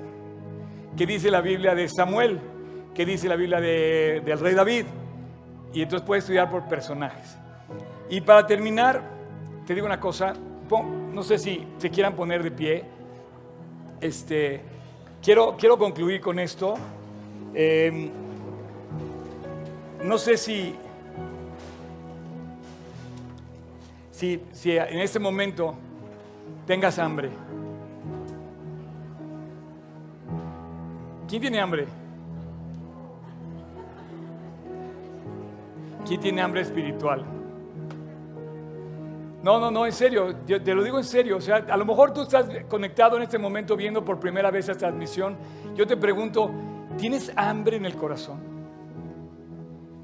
¿Qué 0.97 1.05
dice 1.05 1.30
la 1.32 1.41
Biblia 1.41 1.76
de 1.76 1.88
Samuel? 1.88 2.39
¿Qué 2.93 3.05
dice 3.05 3.28
la 3.30 3.36
Biblia 3.36 3.61
de- 3.61 4.22
del 4.26 4.39
rey 4.39 4.53
David? 4.53 4.86
Y 5.74 5.82
entonces 5.82 6.05
puedes 6.05 6.24
estudiar 6.24 6.49
por 6.49 6.67
personajes. 6.67 7.38
Y 8.09 8.22
para 8.22 8.45
terminar, 8.47 9.01
te 9.65 9.76
digo 9.76 9.86
una 9.86 9.99
cosa, 9.99 10.34
no 11.13 11.24
sé 11.24 11.38
si 11.38 11.65
se 11.78 11.89
quieran 11.89 12.15
poner 12.15 12.43
de 12.43 12.51
pie. 12.51 12.84
Este, 14.01 14.61
quiero, 15.22 15.55
quiero 15.57 15.78
concluir 15.78 16.20
con 16.20 16.39
esto. 16.39 16.74
Eh, 17.53 18.09
no 20.03 20.17
sé 20.17 20.38
si, 20.38 20.76
si, 24.20 24.43
si 24.51 24.76
en 24.76 24.99
este 24.99 25.17
momento 25.17 25.76
tengas 26.67 26.99
hambre. 26.99 27.30
¿Quién 31.26 31.41
tiene 31.41 31.61
hambre? 31.61 31.88
¿Quién 36.05 36.20
tiene 36.20 36.41
hambre 36.41 36.61
espiritual? 36.61 37.24
No, 39.41 39.57
no, 39.57 39.72
no, 39.72 39.86
en 39.86 39.93
serio, 39.93 40.36
te 40.36 40.76
lo 40.76 40.84
digo 40.84 40.97
en 40.97 41.05
serio. 41.05 41.38
O 41.38 41.41
sea, 41.41 41.65
a 41.70 41.78
lo 41.78 41.86
mejor 41.86 42.11
tú 42.13 42.24
estás 42.24 42.45
conectado 42.67 43.15
en 43.15 43.24
este 43.24 43.38
momento 43.38 43.78
viendo 43.78 44.03
por 44.03 44.20
primera 44.20 44.51
vez 44.51 44.67
esta 44.67 44.88
transmisión. 44.88 45.38
Yo 45.76 45.88
te 45.88 45.95
pregunto, 45.95 46.51
¿tienes 46.97 47.32
hambre 47.38 47.78
en 47.78 47.86
el 47.86 47.95
corazón? 47.95 48.41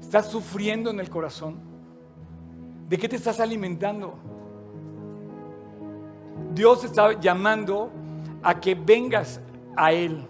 ¿Estás 0.00 0.30
sufriendo 0.30 0.88
en 0.88 1.00
el 1.00 1.10
corazón? 1.10 1.75
¿De 2.88 2.96
qué 2.98 3.08
te 3.08 3.16
estás 3.16 3.40
alimentando? 3.40 4.14
Dios 6.54 6.84
está 6.84 7.18
llamando 7.20 7.90
a 8.42 8.60
que 8.60 8.74
vengas 8.74 9.40
a 9.76 9.92
Él. 9.92 10.24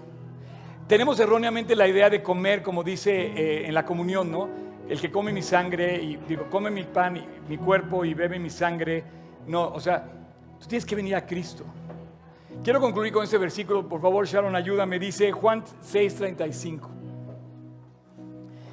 Tenemos 0.88 1.20
erróneamente 1.20 1.76
la 1.76 1.86
idea 1.86 2.08
de 2.08 2.22
comer, 2.22 2.62
como 2.62 2.82
dice 2.82 3.12
eh, 3.12 3.66
en 3.66 3.74
la 3.74 3.84
comunión, 3.84 4.30
¿no? 4.30 4.48
El 4.88 5.00
que 5.00 5.10
come 5.10 5.32
mi 5.32 5.42
sangre 5.42 6.02
y 6.02 6.16
digo, 6.16 6.46
come 6.48 6.70
mi 6.70 6.84
pan 6.84 7.16
y 7.16 7.26
mi 7.48 7.58
cuerpo 7.58 8.04
y 8.04 8.14
bebe 8.14 8.38
mi 8.38 8.50
sangre. 8.50 9.04
No, 9.46 9.68
o 9.68 9.80
sea, 9.80 10.04
tú 10.58 10.66
tienes 10.66 10.86
que 10.86 10.94
venir 10.94 11.14
a 11.16 11.26
Cristo. 11.26 11.64
Quiero 12.64 12.80
concluir 12.80 13.12
con 13.12 13.24
este 13.24 13.36
versículo, 13.36 13.86
por 13.86 14.00
favor, 14.00 14.26
Sharon, 14.26 14.56
ayúdame. 14.56 14.98
Dice 14.98 15.30
Juan 15.30 15.62
6:35. 15.82 16.88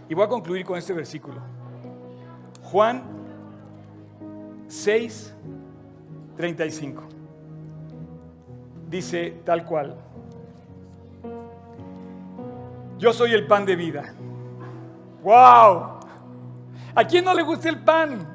Y 0.08 0.14
voy 0.14 0.24
a 0.24 0.28
concluir 0.28 0.66
con 0.66 0.78
este 0.78 0.94
versículo. 0.94 1.42
Juan 2.62 3.23
6:35. 4.74 7.04
Dice 8.90 9.36
tal 9.46 9.66
cual. 9.66 9.96
Yo 12.98 13.14
soy 13.14 13.34
el 13.34 13.46
pan 13.46 13.66
de 13.66 13.76
vida. 13.76 14.14
¡Wow! 15.24 16.00
¿A 16.96 17.08
quién 17.08 17.24
no 17.24 17.34
le 17.34 17.44
gusta 17.44 17.70
el 17.70 17.80
pan? 17.80 18.28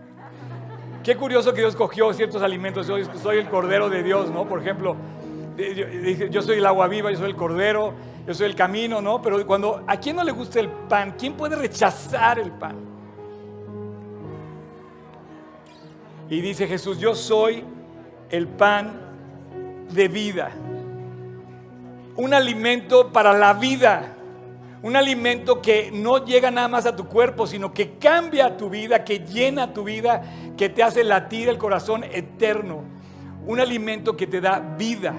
Qué 1.03 1.17
curioso 1.17 1.53
que 1.53 1.61
Dios 1.61 1.75
cogió 1.75 2.13
ciertos 2.13 2.43
alimentos. 2.43 2.87
Yo 2.87 2.97
soy 3.17 3.39
el 3.39 3.49
cordero 3.49 3.89
de 3.89 4.03
Dios, 4.03 4.31
¿no? 4.31 4.49
Por 4.49 4.61
ejemplo, 4.61 4.97
yo 6.31 6.43
soy 6.43 6.59
el 6.59 6.67
agua 6.67 6.87
viva, 6.87 7.11
yo 7.11 7.19
soy 7.19 7.31
el 7.31 7.37
cordero, 7.37 7.95
yo 8.27 8.35
soy 8.35 8.47
el 8.47 8.55
camino, 8.55 9.01
¿no? 9.01 9.23
Pero 9.23 9.45
cuando, 9.47 9.83
¿a 9.87 9.97
quién 9.97 10.17
no 10.17 10.23
le 10.23 10.33
gusta 10.33 10.61
el 10.61 10.69
pan? 10.69 11.15
¿Quién 11.19 11.35
puede 11.35 11.57
rechazar 11.57 12.39
el 12.39 12.53
pan? 12.53 12.77
Y 16.31 16.41
dice 16.41 16.67
Jesús, 16.67 16.99
yo 16.99 17.15
soy 17.15 17.65
el 18.31 18.47
pan 18.47 19.01
de 19.91 20.09
vida. 20.09 20.51
Un 22.17 22.35
alimento 22.35 23.13
para 23.13 23.33
la 23.33 23.55
vida. 23.55 24.15
Un 24.83 24.95
alimento 24.95 25.61
que 25.61 25.91
no 25.93 26.25
llega 26.25 26.51
nada 26.51 26.69
más 26.69 26.87
a 26.87 26.95
tu 26.95 27.07
cuerpo, 27.07 27.47
sino 27.47 27.73
que 27.73 27.99
cambia 27.99 28.57
tu 28.57 28.71
vida, 28.71 29.05
que 29.05 29.21
llena 29.21 29.73
tu 29.73 29.85
vida, 29.85 30.23
que 30.57 30.69
te 30.69 30.83
hace 30.83 31.03
latir 31.03 31.49
el 31.49 31.59
corazón 31.59 32.05
eterno. 32.05 32.85
Un 33.47 33.61
alimento 33.61 34.17
que 34.17 34.27
te 34.27 34.41
da 34.41 34.61
vida. 34.61 35.15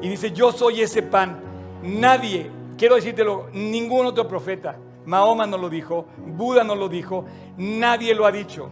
Y 0.00 0.08
dice, 0.08 0.32
yo 0.32 0.52
soy 0.52 0.82
ese 0.82 1.02
pan. 1.02 1.40
Nadie, 1.82 2.50
quiero 2.76 2.94
decírtelo, 2.94 3.48
ningún 3.52 4.06
otro 4.06 4.28
profeta, 4.28 4.76
Mahoma 5.04 5.46
no 5.46 5.58
lo 5.58 5.68
dijo, 5.68 6.06
Buda 6.18 6.62
no 6.62 6.76
lo 6.76 6.88
dijo, 6.88 7.24
nadie 7.56 8.14
lo 8.14 8.24
ha 8.24 8.30
dicho. 8.30 8.70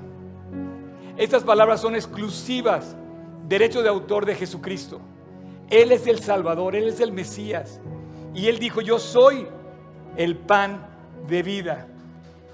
Estas 1.20 1.44
palabras 1.44 1.82
son 1.82 1.96
exclusivas, 1.96 2.96
derecho 3.46 3.82
de 3.82 3.90
autor 3.90 4.24
de 4.24 4.34
Jesucristo. 4.34 5.02
Él 5.68 5.92
es 5.92 6.06
el 6.06 6.20
Salvador, 6.20 6.74
Él 6.74 6.88
es 6.88 6.98
el 6.98 7.12
Mesías. 7.12 7.78
Y 8.34 8.46
Él 8.46 8.58
dijo, 8.58 8.80
yo 8.80 8.98
soy 8.98 9.46
el 10.16 10.38
pan 10.38 10.86
de 11.28 11.42
vida. 11.42 11.88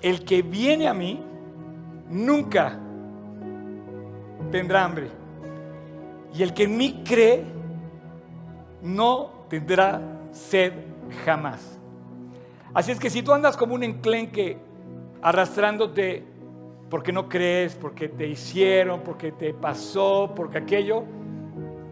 El 0.02 0.24
que 0.24 0.42
viene 0.42 0.88
a 0.88 0.94
mí 0.94 1.22
nunca 2.10 2.76
tendrá 4.50 4.84
hambre. 4.84 5.10
Y 6.34 6.42
el 6.42 6.52
que 6.52 6.64
en 6.64 6.76
mí 6.76 7.04
cree 7.06 7.44
no 8.82 9.46
tendrá 9.48 10.02
sed 10.32 10.72
jamás. 11.24 11.78
Así 12.74 12.90
es 12.90 12.98
que 12.98 13.10
si 13.10 13.22
tú 13.22 13.32
andas 13.32 13.56
como 13.56 13.76
un 13.76 13.84
enclenque 13.84 14.58
arrastrándote 15.22 16.24
porque 16.90 17.12
no 17.12 17.28
crees, 17.28 17.74
porque 17.74 18.08
te 18.08 18.26
hicieron, 18.26 19.00
porque 19.00 19.32
te 19.32 19.52
pasó, 19.52 20.32
porque 20.34 20.58
aquello, 20.58 21.04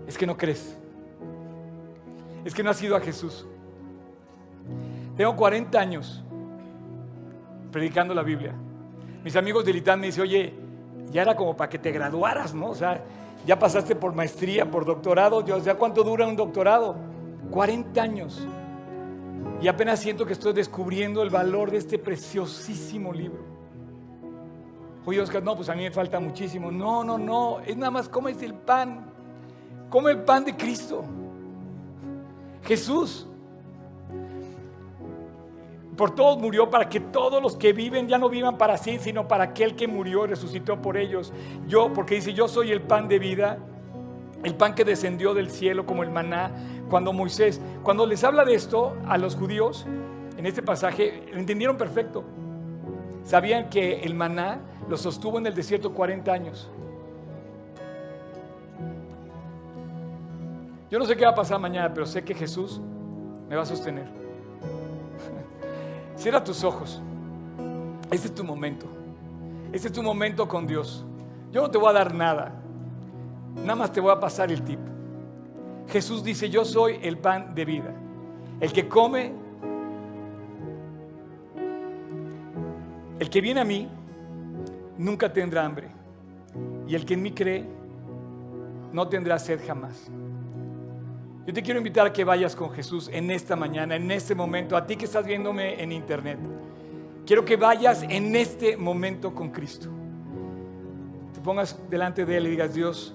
es 0.06 0.16
que 0.16 0.26
no 0.26 0.36
crees. 0.36 0.76
Es 2.44 2.54
que 2.54 2.62
no 2.62 2.70
has 2.70 2.82
ido 2.82 2.94
a 2.94 3.00
Jesús. 3.00 3.46
Tengo 5.16 5.34
40 5.34 5.78
años 5.78 6.22
predicando 7.72 8.14
la 8.14 8.22
Biblia. 8.22 8.54
Mis 9.24 9.34
amigos 9.36 9.64
de 9.64 9.72
Litán 9.72 10.00
me 10.00 10.06
dicen, 10.06 10.22
oye, 10.22 10.54
ya 11.10 11.22
era 11.22 11.34
como 11.34 11.56
para 11.56 11.70
que 11.70 11.78
te 11.78 11.90
graduaras, 11.90 12.54
¿no? 12.54 12.70
O 12.70 12.74
sea, 12.74 13.02
ya 13.46 13.58
pasaste 13.58 13.96
por 13.96 14.14
maestría, 14.14 14.70
por 14.70 14.84
doctorado. 14.84 15.44
Yo, 15.44 15.58
¿ya 15.58 15.74
cuánto 15.74 16.04
dura 16.04 16.26
un 16.26 16.36
doctorado? 16.36 16.96
40 17.50 18.02
años. 18.02 18.46
Y 19.60 19.68
apenas 19.68 20.00
siento 20.00 20.26
que 20.26 20.34
estoy 20.34 20.52
descubriendo 20.52 21.22
el 21.22 21.30
valor 21.30 21.70
de 21.70 21.78
este 21.78 21.98
preciosísimo 21.98 23.12
libro. 23.12 23.53
Oye, 25.06 25.20
Oscar, 25.20 25.42
no, 25.42 25.54
pues 25.54 25.68
a 25.68 25.74
mí 25.74 25.82
me 25.82 25.90
falta 25.90 26.18
muchísimo. 26.18 26.70
No, 26.70 27.04
no, 27.04 27.18
no. 27.18 27.60
Es 27.60 27.76
nada 27.76 27.90
más 27.90 28.08
cómo 28.08 28.28
es 28.28 28.42
el 28.42 28.54
pan. 28.54 29.04
Come 29.90 30.12
el 30.12 30.22
pan 30.22 30.44
de 30.44 30.56
Cristo. 30.56 31.04
Jesús 32.62 33.26
por 35.96 36.14
todos 36.14 36.38
murió 36.38 36.70
para 36.70 36.88
que 36.88 37.00
todos 37.00 37.42
los 37.42 37.56
que 37.56 37.72
viven 37.72 38.08
ya 38.08 38.18
no 38.18 38.28
vivan 38.28 38.58
para 38.58 38.76
sí, 38.76 38.98
sino 38.98 39.28
para 39.28 39.44
aquel 39.44 39.76
que 39.76 39.86
murió 39.86 40.24
y 40.24 40.28
resucitó 40.28 40.80
por 40.82 40.96
ellos. 40.96 41.32
Yo, 41.68 41.92
porque 41.92 42.16
dice, 42.16 42.32
yo 42.32 42.48
soy 42.48 42.72
el 42.72 42.82
pan 42.82 43.08
de 43.08 43.18
vida, 43.18 43.58
el 44.42 44.54
pan 44.54 44.74
que 44.74 44.84
descendió 44.84 45.34
del 45.34 45.50
cielo 45.50 45.86
como 45.86 46.02
el 46.02 46.10
maná, 46.10 46.50
cuando 46.90 47.12
Moisés, 47.12 47.60
cuando 47.82 48.06
les 48.06 48.24
habla 48.24 48.44
de 48.44 48.54
esto 48.54 48.96
a 49.06 49.18
los 49.18 49.36
judíos, 49.36 49.86
en 50.36 50.46
este 50.46 50.62
pasaje, 50.62 51.28
lo 51.32 51.38
entendieron 51.38 51.76
perfecto. 51.76 52.24
Sabían 53.22 53.70
que 53.70 54.00
el 54.00 54.14
maná 54.14 54.60
lo 54.88 54.96
sostuvo 54.96 55.38
en 55.38 55.46
el 55.46 55.54
desierto 55.54 55.92
40 55.92 56.32
años. 56.32 56.70
Yo 60.90 60.98
no 60.98 61.06
sé 61.06 61.16
qué 61.16 61.24
va 61.24 61.32
a 61.32 61.34
pasar 61.34 61.58
mañana, 61.58 61.92
pero 61.92 62.06
sé 62.06 62.22
que 62.22 62.34
Jesús 62.34 62.80
me 63.48 63.56
va 63.56 63.62
a 63.62 63.66
sostener. 63.66 64.06
Cierra 66.16 66.44
tus 66.44 66.62
ojos. 66.62 67.02
Este 68.10 68.28
es 68.28 68.34
tu 68.34 68.44
momento. 68.44 68.86
Este 69.72 69.88
es 69.88 69.92
tu 69.92 70.02
momento 70.02 70.46
con 70.46 70.66
Dios. 70.66 71.04
Yo 71.50 71.62
no 71.62 71.70
te 71.70 71.78
voy 71.78 71.88
a 71.88 71.92
dar 71.92 72.14
nada. 72.14 72.52
Nada 73.56 73.74
más 73.74 73.92
te 73.92 74.00
voy 74.00 74.12
a 74.12 74.20
pasar 74.20 74.52
el 74.52 74.62
tip. 74.62 74.78
Jesús 75.88 76.22
dice, 76.22 76.48
yo 76.48 76.64
soy 76.64 76.98
el 77.02 77.18
pan 77.18 77.54
de 77.54 77.64
vida. 77.64 77.94
El 78.60 78.72
que 78.72 78.88
come, 78.88 79.32
el 83.18 83.30
que 83.30 83.40
viene 83.40 83.60
a 83.60 83.64
mí, 83.64 83.88
nunca 84.98 85.32
tendrá 85.32 85.64
hambre. 85.64 85.88
Y 86.86 86.94
el 86.94 87.04
que 87.04 87.14
en 87.14 87.22
mí 87.22 87.32
cree, 87.32 87.64
no 88.92 89.08
tendrá 89.08 89.38
sed 89.38 89.60
jamás. 89.66 90.10
Yo 91.46 91.52
te 91.52 91.62
quiero 91.62 91.78
invitar 91.78 92.06
a 92.06 92.12
que 92.12 92.24
vayas 92.24 92.56
con 92.56 92.70
Jesús 92.70 93.10
en 93.12 93.30
esta 93.30 93.54
mañana, 93.54 93.96
en 93.96 94.10
este 94.10 94.34
momento, 94.34 94.76
a 94.76 94.86
ti 94.86 94.96
que 94.96 95.04
estás 95.04 95.26
viéndome 95.26 95.82
en 95.82 95.92
internet. 95.92 96.38
Quiero 97.26 97.44
que 97.44 97.56
vayas 97.56 98.02
en 98.02 98.34
este 98.34 98.76
momento 98.76 99.34
con 99.34 99.50
Cristo. 99.50 99.88
Te 101.34 101.40
pongas 101.40 101.78
delante 101.90 102.24
de 102.24 102.36
Él 102.36 102.46
y 102.46 102.50
digas, 102.50 102.74
Dios, 102.74 103.14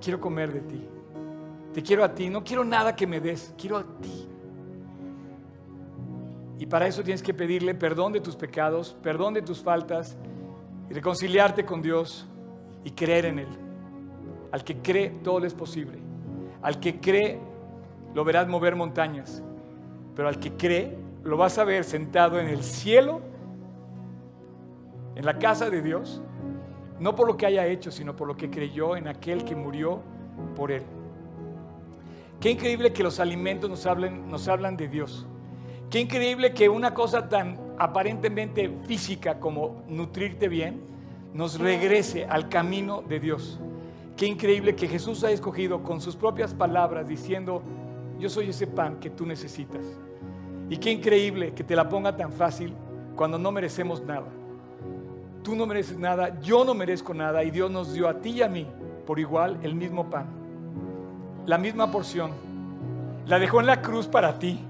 quiero 0.00 0.20
comer 0.20 0.52
de 0.52 0.60
ti. 0.60 0.88
Te 1.74 1.82
quiero 1.82 2.04
a 2.04 2.14
ti, 2.14 2.30
no 2.30 2.44
quiero 2.44 2.64
nada 2.64 2.94
que 2.94 3.06
me 3.06 3.20
des, 3.20 3.52
quiero 3.58 3.78
a 3.78 3.84
ti. 4.00 4.28
Y 6.58 6.66
para 6.66 6.86
eso 6.86 7.02
tienes 7.02 7.22
que 7.22 7.34
pedirle 7.34 7.74
perdón 7.74 8.12
de 8.12 8.20
tus 8.20 8.36
pecados, 8.36 8.96
perdón 9.02 9.34
de 9.34 9.42
tus 9.42 9.62
faltas, 9.62 10.16
y 10.90 10.94
reconciliarte 10.94 11.64
con 11.64 11.82
Dios 11.82 12.26
y 12.84 12.90
creer 12.90 13.26
en 13.26 13.38
Él. 13.40 13.48
Al 14.52 14.62
que 14.62 14.78
cree, 14.78 15.10
todo 15.10 15.40
le 15.40 15.46
es 15.46 15.54
posible. 15.54 15.98
Al 16.62 16.78
que 16.78 17.00
cree, 17.00 17.40
lo 18.14 18.24
verás 18.24 18.46
mover 18.46 18.76
montañas. 18.76 19.42
Pero 20.14 20.28
al 20.28 20.38
que 20.38 20.52
cree, 20.52 20.96
lo 21.24 21.36
vas 21.36 21.58
a 21.58 21.64
ver 21.64 21.84
sentado 21.84 22.38
en 22.38 22.48
el 22.48 22.62
cielo, 22.62 23.20
en 25.16 25.24
la 25.24 25.38
casa 25.38 25.70
de 25.70 25.82
Dios, 25.82 26.22
no 27.00 27.14
por 27.14 27.26
lo 27.26 27.36
que 27.36 27.46
haya 27.46 27.66
hecho, 27.66 27.90
sino 27.90 28.14
por 28.14 28.28
lo 28.28 28.36
que 28.36 28.50
creyó 28.50 28.96
en 28.96 29.08
aquel 29.08 29.44
que 29.44 29.56
murió 29.56 30.02
por 30.54 30.70
él. 30.70 30.84
Qué 32.40 32.50
increíble 32.50 32.92
que 32.92 33.02
los 33.02 33.20
alimentos 33.20 33.70
nos 33.70 33.86
hablen, 33.86 34.28
nos 34.28 34.48
hablan 34.48 34.76
de 34.76 34.88
Dios. 34.88 35.26
Qué 35.90 36.00
increíble 36.00 36.52
que 36.52 36.68
una 36.68 36.92
cosa 36.92 37.28
tan 37.28 37.58
aparentemente 37.78 38.70
física 38.86 39.38
como 39.40 39.82
nutrirte 39.88 40.48
bien 40.48 40.80
nos 41.32 41.58
regrese 41.58 42.24
al 42.26 42.48
camino 42.48 43.02
de 43.02 43.20
Dios. 43.20 43.58
Qué 44.16 44.26
increíble 44.26 44.76
que 44.76 44.86
Jesús 44.86 45.24
ha 45.24 45.30
escogido 45.30 45.82
con 45.82 46.00
sus 46.00 46.14
propias 46.14 46.54
palabras 46.54 47.08
diciendo, 47.08 47.62
yo 48.18 48.28
soy 48.28 48.50
ese 48.50 48.68
pan 48.68 49.00
que 49.00 49.10
tú 49.10 49.26
necesitas. 49.26 49.84
Y 50.70 50.76
qué 50.76 50.92
increíble 50.92 51.52
que 51.52 51.64
te 51.64 51.74
la 51.74 51.88
ponga 51.88 52.16
tan 52.16 52.32
fácil 52.32 52.72
cuando 53.16 53.38
no 53.38 53.50
merecemos 53.50 54.02
nada. 54.04 54.28
Tú 55.42 55.56
no 55.56 55.66
mereces 55.66 55.98
nada, 55.98 56.40
yo 56.40 56.64
no 56.64 56.74
merezco 56.74 57.12
nada 57.12 57.42
y 57.42 57.50
Dios 57.50 57.70
nos 57.70 57.92
dio 57.92 58.08
a 58.08 58.20
ti 58.20 58.30
y 58.30 58.42
a 58.42 58.48
mí 58.48 58.66
por 59.04 59.18
igual 59.18 59.58
el 59.62 59.74
mismo 59.74 60.08
pan, 60.08 60.26
la 61.46 61.58
misma 61.58 61.90
porción. 61.90 62.30
La 63.26 63.38
dejó 63.38 63.60
en 63.60 63.66
la 63.66 63.80
cruz 63.80 64.06
para 64.06 64.38
ti, 64.38 64.60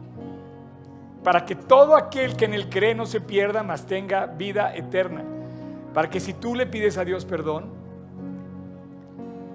para 1.25 1.47
que 1.47 1.57
todo 1.57 1.97
aquel 1.97 2.37
que 2.37 2.45
en 2.45 2.55
él 2.55 2.69
cree 2.69 2.95
no 2.95 3.07
se 3.07 3.21
pierda, 3.21 3.63
mas 3.63 3.87
tenga 3.87 4.27
vida 4.27 4.77
eterna. 4.77 5.25
Para 5.95 6.11
que 6.11 6.21
si 6.21 6.35
tú 6.35 6.55
le 6.55 6.67
pides 6.67 6.99
a 6.99 7.05
Dios 7.05 7.25
perdón, 7.25 7.65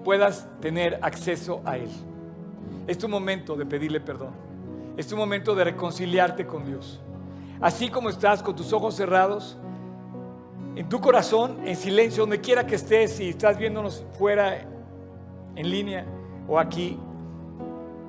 puedas 0.04 0.48
tener 0.60 1.00
acceso 1.02 1.62
a 1.66 1.78
Él. 1.78 1.90
Es 2.88 2.98
tu 2.98 3.08
momento 3.08 3.56
de 3.56 3.66
pedirle 3.66 4.00
perdón. 4.00 4.32
Es 4.98 5.08
tu 5.08 5.16
momento 5.16 5.54
de 5.54 5.66
reconciliarte 5.66 6.48
con 6.48 6.66
Dios. 6.66 7.00
Así 7.62 7.90
como 7.90 8.10
estás 8.10 8.42
con 8.42 8.56
tus 8.56 8.74
ojos 8.74 8.96
cerrados, 8.96 9.58
en 10.76 10.90
tu 10.90 11.00
corazón, 11.00 11.58
en 11.66 11.76
silencio, 11.76 12.24
donde 12.24 12.42
quiera 12.42 12.66
que 12.66 12.76
estés, 12.76 13.12
si 13.18 13.30
estás 13.30 13.58
viéndonos 13.58 14.04
fuera, 14.18 14.62
en 15.56 15.70
línea 15.70 16.06
o 16.48 16.58
aquí, 16.58 16.98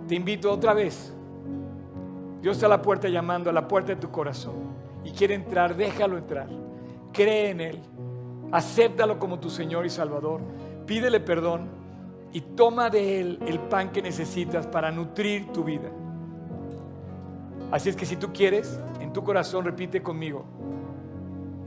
te 0.08 0.14
invito 0.14 0.50
otra 0.50 0.72
vez. 0.72 1.12
Dios 2.40 2.56
está 2.56 2.66
a 2.66 2.70
la 2.70 2.82
puerta 2.82 3.08
llamando, 3.08 3.50
a 3.50 3.52
la 3.52 3.68
puerta 3.68 3.94
de 3.94 4.00
tu 4.00 4.10
corazón. 4.10 4.54
Y 5.04 5.10
quiere 5.10 5.34
entrar, 5.34 5.76
déjalo 5.76 6.18
entrar. 6.18 6.48
Cree 7.12 7.50
en 7.50 7.60
Él. 7.60 7.80
Acéptalo 8.52 9.18
como 9.18 9.38
tu 9.38 9.50
Señor 9.50 9.86
y 9.86 9.90
Salvador. 9.90 10.40
Pídele 10.86 11.20
perdón 11.20 11.68
y 12.32 12.40
toma 12.40 12.90
de 12.90 13.20
Él 13.20 13.38
el 13.46 13.58
pan 13.58 13.90
que 13.90 14.02
necesitas 14.02 14.66
para 14.66 14.90
nutrir 14.90 15.52
tu 15.52 15.64
vida. 15.64 15.90
Así 17.70 17.88
es 17.88 17.96
que 17.96 18.06
si 18.06 18.16
tú 18.16 18.32
quieres, 18.32 18.80
en 19.00 19.12
tu 19.12 19.22
corazón 19.22 19.64
repite 19.64 20.02
conmigo, 20.02 20.44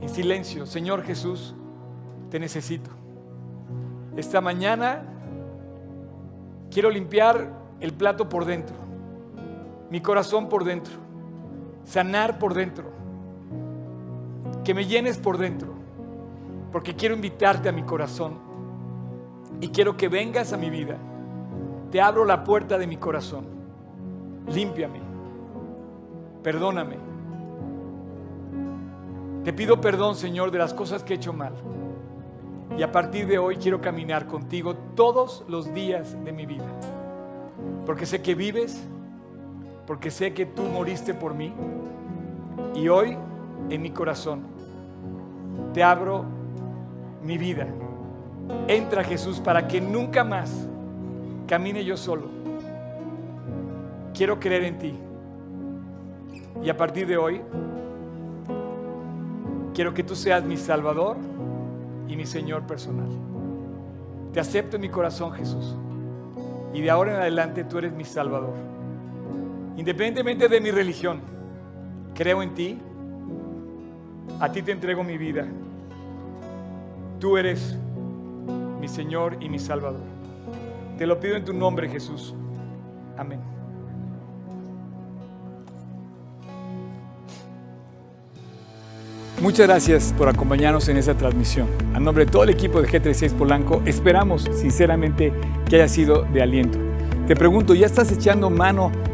en 0.00 0.08
silencio, 0.08 0.66
Señor 0.66 1.02
Jesús, 1.02 1.54
te 2.30 2.38
necesito. 2.38 2.90
Esta 4.16 4.40
mañana 4.40 5.02
quiero 6.70 6.90
limpiar 6.90 7.50
el 7.80 7.92
plato 7.92 8.28
por 8.28 8.44
dentro, 8.44 8.76
mi 9.90 10.00
corazón 10.00 10.48
por 10.48 10.64
dentro, 10.64 10.94
sanar 11.84 12.38
por 12.38 12.54
dentro, 12.54 12.84
que 14.64 14.74
me 14.74 14.86
llenes 14.86 15.18
por 15.18 15.38
dentro, 15.38 15.74
porque 16.72 16.94
quiero 16.94 17.14
invitarte 17.14 17.68
a 17.68 17.72
mi 17.72 17.82
corazón 17.82 18.38
y 19.60 19.68
quiero 19.68 19.96
que 19.96 20.08
vengas 20.08 20.52
a 20.52 20.56
mi 20.56 20.70
vida. 20.70 20.96
Te 21.90 22.00
abro 22.00 22.24
la 22.24 22.42
puerta 22.42 22.76
de 22.76 22.86
mi 22.86 22.96
corazón. 22.96 23.46
Límpiame. 24.48 25.00
Perdóname. 26.42 26.96
Te 29.44 29.52
pido 29.52 29.80
perdón, 29.80 30.16
Señor, 30.16 30.50
de 30.50 30.58
las 30.58 30.74
cosas 30.74 31.04
que 31.04 31.12
he 31.12 31.16
hecho 31.16 31.32
mal. 31.32 31.52
Y 32.76 32.82
a 32.82 32.90
partir 32.90 33.26
de 33.26 33.38
hoy 33.38 33.56
quiero 33.56 33.80
caminar 33.80 34.26
contigo 34.26 34.74
todos 34.96 35.44
los 35.48 35.72
días 35.72 36.16
de 36.24 36.32
mi 36.32 36.46
vida. 36.46 36.66
Porque 37.86 38.06
sé 38.06 38.22
que 38.22 38.34
vives, 38.34 38.82
porque 39.86 40.10
sé 40.10 40.32
que 40.32 40.46
tú 40.46 40.62
moriste 40.62 41.14
por 41.14 41.34
mí. 41.34 41.52
Y 42.74 42.88
hoy 42.88 43.16
en 43.70 43.82
mi 43.82 43.90
corazón. 43.90 44.42
Te 45.72 45.82
abro 45.82 46.24
mi 47.22 47.38
vida. 47.38 47.66
Entra 48.68 49.02
Jesús 49.04 49.40
para 49.40 49.66
que 49.66 49.80
nunca 49.80 50.24
más 50.24 50.68
camine 51.46 51.84
yo 51.84 51.96
solo. 51.96 52.28
Quiero 54.12 54.38
creer 54.38 54.64
en 54.64 54.78
ti. 54.78 54.94
Y 56.62 56.70
a 56.70 56.76
partir 56.76 57.06
de 57.06 57.16
hoy, 57.16 57.40
quiero 59.74 59.92
que 59.92 60.04
tú 60.04 60.14
seas 60.14 60.44
mi 60.44 60.56
Salvador 60.56 61.16
y 62.08 62.16
mi 62.16 62.26
Señor 62.26 62.62
personal. 62.62 63.08
Te 64.32 64.40
acepto 64.40 64.76
en 64.76 64.82
mi 64.82 64.88
corazón, 64.88 65.32
Jesús. 65.32 65.76
Y 66.72 66.80
de 66.80 66.90
ahora 66.90 67.14
en 67.14 67.20
adelante 67.20 67.64
tú 67.64 67.78
eres 67.78 67.92
mi 67.92 68.04
Salvador. 68.04 68.73
Independientemente 69.76 70.48
de 70.48 70.60
mi 70.60 70.70
religión, 70.70 71.20
creo 72.14 72.42
en 72.42 72.54
ti. 72.54 72.78
A 74.40 74.50
ti 74.50 74.62
te 74.62 74.72
entrego 74.72 75.02
mi 75.04 75.18
vida. 75.18 75.46
Tú 77.18 77.36
eres 77.36 77.76
mi 78.80 78.88
Señor 78.88 79.36
y 79.40 79.48
mi 79.48 79.58
Salvador. 79.58 80.02
Te 80.98 81.06
lo 81.06 81.18
pido 81.18 81.36
en 81.36 81.44
tu 81.44 81.52
nombre, 81.52 81.88
Jesús. 81.88 82.34
Amén. 83.16 83.40
Muchas 89.40 89.66
gracias 89.66 90.14
por 90.16 90.28
acompañarnos 90.28 90.88
en 90.88 90.96
esta 90.96 91.16
transmisión. 91.16 91.68
A 91.92 92.00
nombre 92.00 92.24
de 92.24 92.30
todo 92.30 92.44
el 92.44 92.50
equipo 92.50 92.80
de 92.80 92.88
G36 92.88 93.32
Polanco, 93.32 93.82
esperamos 93.84 94.48
sinceramente 94.54 95.32
que 95.68 95.76
haya 95.76 95.88
sido 95.88 96.22
de 96.22 96.40
aliento. 96.40 96.78
Te 97.26 97.34
pregunto, 97.34 97.74
¿ya 97.74 97.86
estás 97.86 98.10
echando 98.12 98.48
mano 98.48 98.92